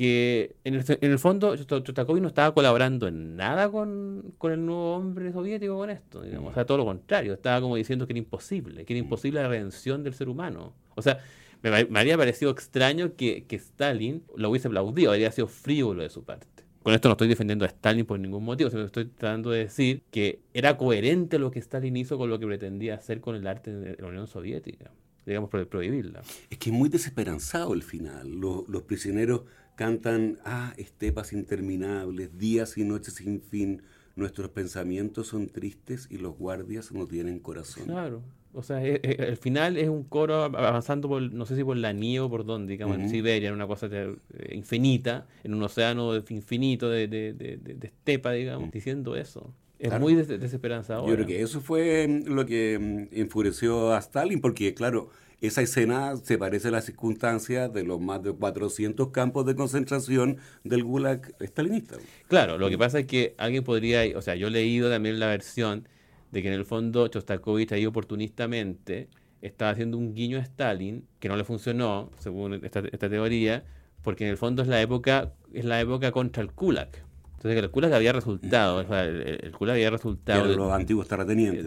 Que 0.00 0.56
en 0.64 0.76
el, 0.76 0.84
en 0.88 1.10
el 1.10 1.18
fondo 1.18 1.54
Shostakovich 1.54 2.22
no 2.22 2.28
estaba 2.28 2.54
colaborando 2.54 3.06
en 3.06 3.36
nada 3.36 3.70
con, 3.70 4.32
con, 4.38 4.50
el 4.50 4.64
nuevo 4.64 4.96
hombre 4.96 5.30
soviético 5.30 5.76
con 5.76 5.90
esto, 5.90 6.22
digamos. 6.22 6.52
o 6.52 6.54
sea, 6.54 6.64
todo 6.64 6.78
lo 6.78 6.86
contrario, 6.86 7.34
estaba 7.34 7.60
como 7.60 7.76
diciendo 7.76 8.06
que 8.06 8.14
era 8.14 8.18
imposible, 8.18 8.86
que 8.86 8.94
era 8.94 8.98
imposible 8.98 9.42
la 9.42 9.48
redención 9.48 10.02
del 10.02 10.14
ser 10.14 10.30
humano. 10.30 10.72
O 10.94 11.02
sea, 11.02 11.18
me, 11.60 11.84
me 11.84 11.98
habría 11.98 12.16
parecido 12.16 12.50
extraño 12.50 13.14
que, 13.14 13.44
que, 13.44 13.56
Stalin 13.56 14.22
lo 14.36 14.48
hubiese 14.48 14.68
aplaudido, 14.68 15.10
habría 15.10 15.30
sido 15.32 15.48
frívolo 15.48 16.02
de 16.02 16.08
su 16.08 16.24
parte. 16.24 16.46
Con 16.82 16.94
esto 16.94 17.10
no 17.10 17.12
estoy 17.12 17.28
defendiendo 17.28 17.66
a 17.66 17.68
Stalin 17.68 18.06
por 18.06 18.18
ningún 18.18 18.42
motivo, 18.42 18.70
sino 18.70 18.80
que 18.80 18.86
estoy 18.86 19.04
tratando 19.04 19.50
de 19.50 19.58
decir 19.58 20.02
que 20.10 20.40
era 20.54 20.78
coherente 20.78 21.38
lo 21.38 21.50
que 21.50 21.58
Stalin 21.58 21.94
hizo 21.98 22.16
con 22.16 22.30
lo 22.30 22.38
que 22.38 22.46
pretendía 22.46 22.94
hacer 22.94 23.20
con 23.20 23.36
el 23.36 23.46
arte 23.46 23.70
de 23.70 23.96
la 24.00 24.08
Unión 24.08 24.26
Soviética 24.26 24.90
digamos, 25.26 25.50
prohibirla. 25.50 26.22
Es 26.48 26.58
que 26.58 26.70
es 26.70 26.76
muy 26.76 26.88
desesperanzado 26.88 27.74
el 27.74 27.82
final. 27.82 28.28
Los, 28.28 28.68
los 28.68 28.82
prisioneros 28.82 29.42
cantan, 29.90 30.36
ah, 30.44 30.74
estepas 30.76 31.32
interminables, 31.32 32.36
días 32.36 32.76
y 32.76 32.84
noches 32.84 33.14
sin 33.14 33.40
fin, 33.40 33.80
nuestros 34.14 34.50
pensamientos 34.50 35.28
son 35.28 35.48
tristes 35.48 36.06
y 36.10 36.18
los 36.18 36.36
guardias 36.36 36.92
no 36.92 37.06
tienen 37.06 37.38
corazón. 37.38 37.84
Claro, 37.86 38.20
O 38.52 38.62
sea, 38.64 38.84
e- 38.84 39.00
e- 39.02 39.16
el 39.28 39.36
final 39.38 39.76
es 39.78 39.88
un 39.88 40.02
coro 40.02 40.42
av- 40.42 40.56
avanzando 40.56 41.08
por, 41.08 41.22
no 41.22 41.46
sé 41.46 41.54
si 41.56 41.62
por 41.64 41.76
la 41.78 41.92
nieve 41.94 42.24
o 42.26 42.28
por 42.28 42.44
dónde, 42.44 42.72
digamos, 42.72 42.98
en. 42.98 43.08
Siberia, 43.08 43.48
en 43.48 43.54
una 43.54 43.66
cosa 43.68 43.88
de- 43.88 44.16
eh, 44.38 44.54
infinita, 44.56 45.26
en 45.44 45.54
un 45.54 45.62
océano 45.62 46.14
infinito 46.28 46.90
de, 46.90 47.06
de- 47.08 47.32
de- 47.32 47.56
de- 47.56 47.74
de 47.74 47.86
estepa, 47.86 48.32
digamos, 48.32 48.70
diciendo 48.72 49.14
eso. 49.16 49.54
Es 49.78 49.88
Claro. 49.88 50.02
muy 50.02 50.14
des- 50.16 50.26
desesperanzador. 50.28 51.08
Yo 51.08 51.14
creo 51.14 51.26
que 51.26 51.40
eso 51.40 51.60
fue 51.62 52.06
mm, 52.06 52.26
lo 52.34 52.44
que 52.44 52.78
mm, 52.78 53.14
enfureció 53.18 53.94
a 53.94 53.98
Stalin, 54.00 54.40
porque 54.42 54.74
claro, 54.74 55.08
esa 55.40 55.62
escena 55.62 56.16
se 56.16 56.38
parece 56.38 56.68
a 56.68 56.70
las 56.70 56.84
circunstancias 56.84 57.72
de 57.72 57.84
los 57.84 58.00
más 58.00 58.22
de 58.22 58.32
400 58.32 59.08
campos 59.08 59.46
de 59.46 59.54
concentración 59.54 60.38
del 60.64 60.84
Gulag 60.84 61.34
stalinista. 61.40 61.96
Claro, 62.28 62.58
lo 62.58 62.68
que 62.68 62.76
pasa 62.76 63.00
es 63.00 63.06
que 63.06 63.34
alguien 63.38 63.64
podría, 63.64 64.02
o 64.16 64.22
sea, 64.22 64.34
yo 64.34 64.48
he 64.48 64.50
leído 64.50 64.90
también 64.90 65.18
la 65.18 65.26
versión 65.26 65.88
de 66.30 66.42
que 66.42 66.48
en 66.48 66.54
el 66.54 66.64
fondo 66.64 67.08
Chostakovich 67.08 67.72
ahí 67.72 67.86
oportunistamente 67.86 69.08
estaba 69.40 69.70
haciendo 69.70 69.96
un 69.96 70.14
guiño 70.14 70.38
a 70.38 70.42
Stalin 70.42 71.06
que 71.18 71.28
no 71.28 71.36
le 71.36 71.44
funcionó, 71.44 72.10
según 72.18 72.64
esta, 72.64 72.80
esta 72.80 73.08
teoría, 73.08 73.64
porque 74.02 74.24
en 74.24 74.30
el 74.30 74.36
fondo 74.36 74.62
es 74.62 74.68
la 74.68 74.80
época 74.80 75.32
es 75.52 75.64
la 75.64 75.80
época 75.80 76.12
contra 76.12 76.42
el 76.42 76.52
Kulak. 76.52 77.04
Entonces 77.40 77.58
que 77.58 77.64
el 77.64 77.70
Kulak 77.70 77.94
había 77.94 78.12
resultado, 78.12 78.76
o 78.76 78.84
sea, 78.84 79.02
el, 79.06 79.22
el 79.42 79.70
había 79.70 79.88
resultado 79.88 80.40
eran 80.40 80.50
de, 80.50 80.56
los 80.56 80.70
antiguos 80.70 81.08
terratenientes. 81.08 81.66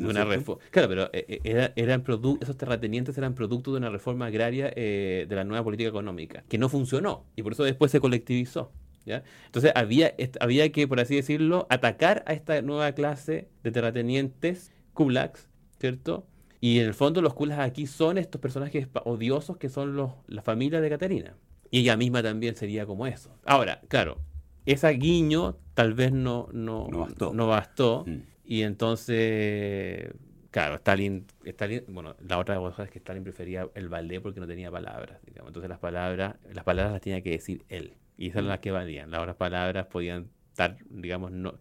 Claro, 0.69 0.87
pero 0.87 1.09
eh, 1.13 1.25
eh, 1.27 1.39
era- 1.43 1.73
eran 1.75 2.03
esos 2.41 2.57
terratenientes 2.57 3.17
eran 3.17 3.33
producto 3.33 3.71
de 3.71 3.79
una 3.79 3.89
reforma 3.89 4.27
agraria 4.27 4.71
eh, 4.75 5.25
de 5.27 5.35
la 5.35 5.43
nueva 5.43 5.63
política 5.63 5.89
económica, 5.89 6.43
que 6.47 6.59
no 6.59 6.69
funcionó, 6.69 7.25
y 7.35 7.41
por 7.41 7.53
eso 7.53 7.63
después 7.63 7.89
se 7.89 7.99
colectivizó. 7.99 8.71
¿ya? 9.03 9.23
Entonces 9.47 9.71
había, 9.73 10.13
había 10.39 10.71
que, 10.71 10.87
por 10.87 10.99
así 10.99 11.15
decirlo, 11.15 11.65
atacar 11.71 12.23
a 12.27 12.33
esta 12.33 12.61
nueva 12.61 12.91
clase 12.91 13.49
de 13.63 13.71
terratenientes, 13.71 14.71
kulaks, 14.93 15.49
¿cierto? 15.79 16.27
Y 16.61 16.81
en 16.81 16.85
el 16.85 16.93
fondo 16.93 17.23
los 17.23 17.33
kulaks 17.33 17.59
aquí 17.59 17.87
son 17.87 18.19
estos 18.19 18.39
personajes 18.39 18.89
odiosos 19.05 19.57
que 19.57 19.69
son 19.69 19.95
los, 19.95 20.11
la 20.27 20.43
familia 20.43 20.81
de 20.81 20.89
Caterina. 20.91 21.35
Y 21.71 21.79
ella 21.79 21.97
misma 21.97 22.21
también 22.21 22.55
sería 22.55 22.85
como 22.85 23.07
eso. 23.07 23.35
Ahora, 23.43 23.81
claro, 23.87 24.19
esa 24.65 24.89
guiño 24.89 25.57
tal 25.73 25.93
vez 25.93 26.11
no, 26.11 26.47
no, 26.53 26.87
No 26.89 26.99
bastó. 26.99 27.33
no 27.33 27.47
bastó, 27.47 28.03
Mm. 28.07 28.17
y 28.45 28.61
entonces, 28.61 30.11
claro, 30.51 30.75
Stalin, 30.75 31.25
Stalin, 31.45 31.83
bueno, 31.89 32.15
la 32.27 32.37
otra 32.39 32.55
cosa 32.57 32.83
es 32.83 32.89
que 32.89 32.99
Stalin 32.99 33.23
prefería 33.23 33.67
el 33.75 33.89
ballet 33.89 34.21
porque 34.21 34.39
no 34.39 34.47
tenía 34.47 34.69
palabras, 34.71 35.19
digamos. 35.25 35.49
Entonces 35.49 35.69
las 35.69 35.79
palabras, 35.79 36.35
las 36.51 36.63
palabras 36.63 36.93
las 36.93 37.01
tenía 37.01 37.21
que 37.21 37.31
decir 37.31 37.63
él. 37.69 37.93
Y 38.17 38.27
esas 38.27 38.37
eran 38.37 38.49
las 38.49 38.59
que 38.59 38.71
valían. 38.71 39.09
Las 39.11 39.21
otras 39.21 39.35
palabras 39.35 39.87
podían 39.87 40.27
estar, 40.49 40.77
digamos, 40.89 41.31
no. 41.31 41.55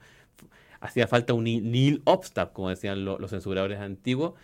Hacía 0.81 1.07
falta 1.07 1.33
un 1.33 1.45
Neil 1.45 2.03
Obstab, 2.05 2.53
como 2.53 2.69
decían 2.69 3.05
lo- 3.05 3.19
los 3.19 3.31
censuradores 3.31 3.79
antiguos, 3.79 4.35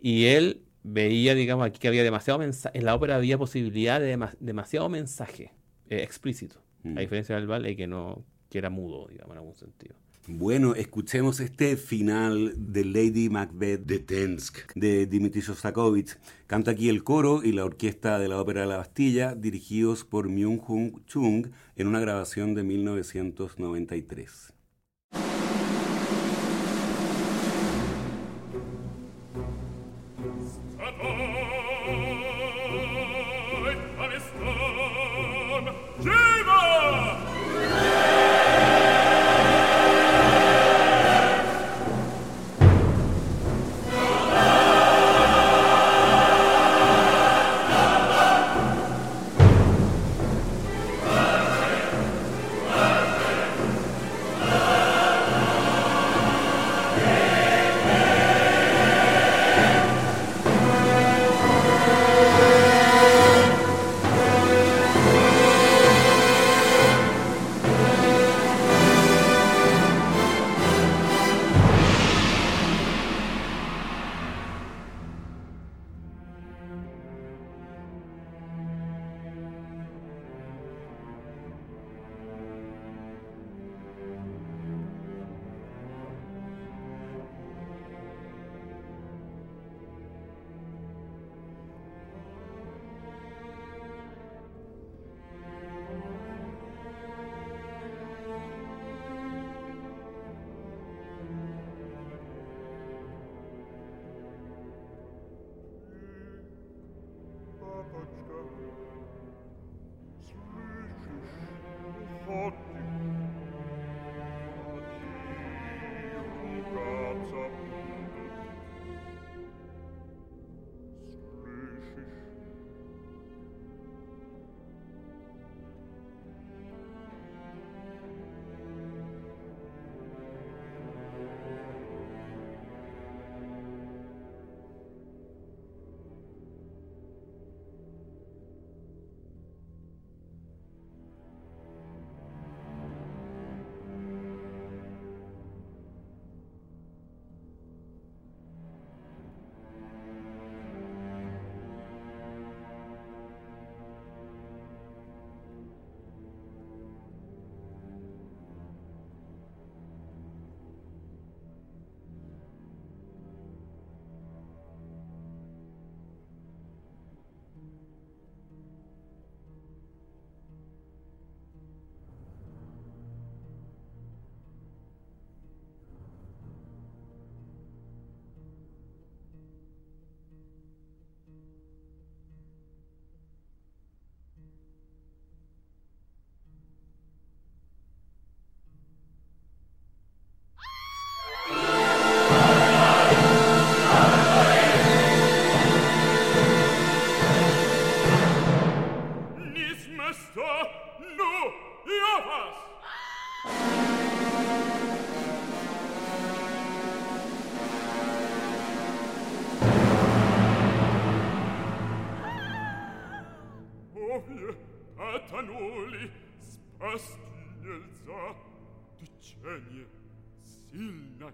y 0.00 0.26
él 0.26 0.62
veía, 0.82 1.34
digamos, 1.34 1.66
aquí 1.66 1.78
que 1.78 1.88
había 1.88 2.02
demasiado 2.04 2.38
mensaje, 2.38 2.78
en 2.78 2.84
la 2.86 2.94
ópera 2.94 3.16
había 3.16 3.36
posibilidad 3.36 4.00
de 4.00 4.16
dema- 4.16 4.34
demasiado 4.40 4.88
mensaje 4.88 5.52
eh, 5.90 6.02
explícito, 6.02 6.62
Mm. 6.82 6.98
a 6.98 7.00
diferencia 7.00 7.36
del 7.36 7.46
ballet 7.46 7.76
que 7.76 7.86
no, 7.86 8.24
que 8.48 8.58
era 8.58 8.70
mudo, 8.70 9.08
digamos, 9.08 9.32
en 9.32 9.38
algún 9.38 9.56
sentido. 9.56 9.94
Bueno, 10.26 10.74
escuchemos 10.74 11.40
este 11.40 11.76
final 11.76 12.54
de 12.56 12.84
Lady 12.84 13.28
Macbeth 13.28 13.80
de 13.84 13.98
Tensk 13.98 14.72
de 14.74 15.06
Dmitri 15.06 15.40
Shostakovich. 15.40 16.18
Canta 16.46 16.70
aquí 16.72 16.88
el 16.88 17.02
coro 17.02 17.42
y 17.42 17.52
la 17.52 17.64
orquesta 17.64 18.18
de 18.18 18.28
la 18.28 18.40
Ópera 18.40 18.60
de 18.60 18.66
la 18.68 18.76
Bastilla, 18.76 19.34
dirigidos 19.34 20.04
por 20.04 20.28
Myung-Hun 20.28 21.04
Chung 21.06 21.48
en 21.74 21.86
una 21.86 22.00
grabación 22.00 22.54
de 22.54 22.62
1993. 22.62 24.52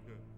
good. 0.07 0.36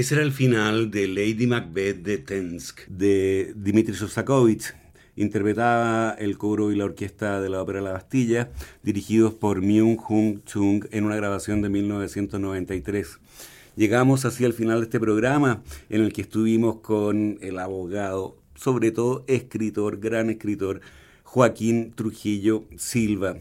Ese 0.00 0.14
era 0.14 0.24
el 0.24 0.32
final 0.32 0.90
de 0.90 1.06
Lady 1.08 1.46
Macbeth 1.46 1.98
de 1.98 2.16
Tensk, 2.16 2.86
de 2.86 3.52
Dmitri 3.54 3.92
Shostakovich. 3.92 4.74
Interpretaba 5.14 6.12
el 6.18 6.38
coro 6.38 6.72
y 6.72 6.76
la 6.76 6.86
orquesta 6.86 7.38
de 7.38 7.50
la 7.50 7.60
Ópera 7.60 7.82
La 7.82 7.92
Bastilla, 7.92 8.50
dirigidos 8.82 9.34
por 9.34 9.60
Myung 9.60 9.98
Hung 10.08 10.42
Chung 10.46 10.86
en 10.90 11.04
una 11.04 11.16
grabación 11.16 11.60
de 11.60 11.68
1993. 11.68 13.18
Llegamos 13.76 14.24
así 14.24 14.46
al 14.46 14.54
final 14.54 14.78
de 14.78 14.84
este 14.84 14.98
programa 14.98 15.62
en 15.90 16.00
el 16.00 16.14
que 16.14 16.22
estuvimos 16.22 16.76
con 16.80 17.36
el 17.42 17.58
abogado, 17.58 18.38
sobre 18.54 18.92
todo 18.92 19.26
escritor, 19.28 20.00
gran 20.00 20.30
escritor, 20.30 20.80
Joaquín 21.24 21.92
Trujillo 21.94 22.64
Silva. 22.78 23.36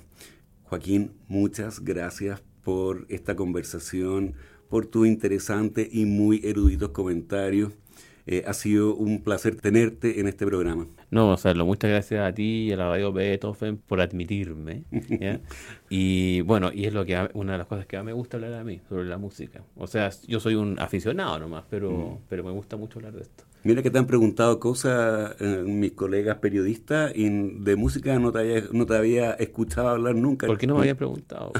Joaquín, 0.64 1.14
muchas 1.30 1.86
gracias 1.86 2.44
por 2.66 3.06
esta 3.08 3.38
conversación, 3.38 4.36
por 4.70 4.86
tu 4.86 5.06
interesante 5.06 5.88
y 5.92 6.06
muy 6.06 6.42
eruditos 6.44 6.90
comentarios. 6.90 7.74
Eh, 8.32 8.44
ha 8.46 8.54
sido 8.54 8.94
un 8.96 9.24
placer 9.24 9.56
tenerte 9.56 10.20
en 10.20 10.28
este 10.28 10.46
programa. 10.46 10.86
No, 11.10 11.26
Gonzalo, 11.26 11.66
muchas 11.66 11.90
gracias 11.90 12.22
a 12.30 12.32
ti 12.32 12.68
y 12.68 12.72
a 12.72 12.78
la 12.78 12.88
radio 12.90 13.12
Beethoven 13.12 13.78
por 13.78 14.00
admitirme. 14.02 14.84
¿ya? 15.20 15.40
y 15.90 16.42
bueno, 16.42 16.70
y 16.72 16.86
es 16.86 16.94
lo 16.94 17.06
que 17.06 17.16
a- 17.16 17.32
una 17.34 17.54
de 17.54 17.58
las 17.58 17.66
cosas 17.68 17.88
que 17.88 17.98
más 17.98 18.06
me 18.06 18.14
gusta 18.14 18.38
hablar 18.38 18.54
a 18.54 18.64
mí, 18.64 18.82
sobre 18.88 19.06
la 19.06 19.18
música. 19.18 19.64
O 19.76 19.88
sea, 19.88 20.12
yo 20.28 20.40
soy 20.40 20.54
un 20.54 20.80
aficionado 20.80 21.40
nomás, 21.40 21.64
pero, 21.72 22.20
pero 22.30 22.44
me 22.44 22.52
gusta 22.52 22.78
mucho 22.78 23.00
hablar 23.00 23.14
de 23.14 23.22
esto. 23.22 23.46
Mira 23.64 23.84
que 23.84 23.92
te 23.92 23.98
han 23.98 24.08
preguntado 24.08 24.60
cosas 24.60 25.36
eh, 25.40 25.64
mis 25.66 25.92
colegas 25.92 26.38
periodistas 26.38 27.12
y 27.14 27.30
de 27.30 27.76
música 27.76 28.18
no 28.18 28.32
te, 28.32 28.40
había, 28.40 28.64
no 28.72 28.86
te 28.86 28.96
había 28.96 29.32
escuchado 29.34 29.90
hablar 29.90 30.16
nunca. 30.16 30.48
¿Por 30.48 30.58
qué 30.58 30.66
no 30.66 30.76
me 30.76 30.82
habían 30.82 30.98
preguntado? 30.98 31.52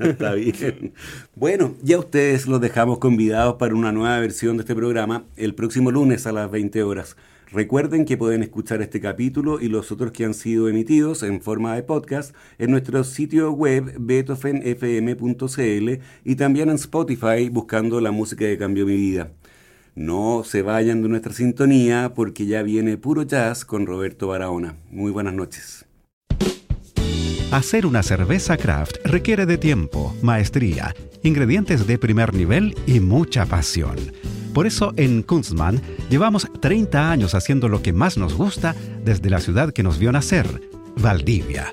Está 0.00 0.32
bien. 0.32 0.94
Bueno, 1.34 1.74
ya 1.82 1.98
ustedes 1.98 2.46
los 2.46 2.60
dejamos 2.60 2.98
convidados 2.98 3.56
para 3.56 3.74
una 3.74 3.92
nueva 3.92 4.18
versión 4.18 4.56
de 4.56 4.62
este 4.62 4.74
programa 4.74 5.24
el 5.36 5.54
próximo 5.54 5.90
lunes 5.90 6.26
a 6.26 6.32
las 6.32 6.50
20 6.50 6.82
horas. 6.82 7.16
Recuerden 7.52 8.06
que 8.06 8.16
pueden 8.16 8.42
escuchar 8.42 8.82
este 8.82 9.00
capítulo 9.00 9.60
y 9.60 9.68
los 9.68 9.92
otros 9.92 10.10
que 10.10 10.24
han 10.24 10.34
sido 10.34 10.68
emitidos 10.68 11.22
en 11.22 11.40
forma 11.40 11.76
de 11.76 11.84
podcast 11.84 12.34
en 12.58 12.72
nuestro 12.72 13.04
sitio 13.04 13.52
web 13.52 13.94
beethovenfm.cl 14.00 15.90
y 16.24 16.36
también 16.36 16.70
en 16.70 16.74
Spotify 16.74 17.48
buscando 17.48 18.00
la 18.00 18.10
música 18.10 18.46
que 18.46 18.58
cambió 18.58 18.84
mi 18.84 18.96
vida. 18.96 19.30
No 19.96 20.42
se 20.44 20.60
vayan 20.60 21.00
de 21.00 21.08
nuestra 21.08 21.32
sintonía 21.32 22.12
porque 22.14 22.44
ya 22.44 22.62
viene 22.62 22.98
puro 22.98 23.22
jazz 23.22 23.64
con 23.64 23.86
Roberto 23.86 24.28
Barahona. 24.28 24.76
Muy 24.90 25.10
buenas 25.10 25.32
noches. 25.32 25.86
Hacer 27.50 27.86
una 27.86 28.02
cerveza 28.02 28.58
craft 28.58 28.98
requiere 29.04 29.46
de 29.46 29.56
tiempo, 29.56 30.14
maestría, 30.20 30.94
ingredientes 31.22 31.86
de 31.86 31.96
primer 31.96 32.34
nivel 32.34 32.76
y 32.86 33.00
mucha 33.00 33.46
pasión. 33.46 33.96
Por 34.52 34.66
eso 34.66 34.92
en 34.98 35.22
Kunstmann 35.22 35.80
llevamos 36.10 36.46
30 36.60 37.10
años 37.10 37.34
haciendo 37.34 37.70
lo 37.70 37.80
que 37.80 37.94
más 37.94 38.18
nos 38.18 38.34
gusta 38.34 38.76
desde 39.02 39.30
la 39.30 39.40
ciudad 39.40 39.72
que 39.72 39.82
nos 39.82 39.98
vio 39.98 40.12
nacer, 40.12 40.60
Valdivia. 41.00 41.72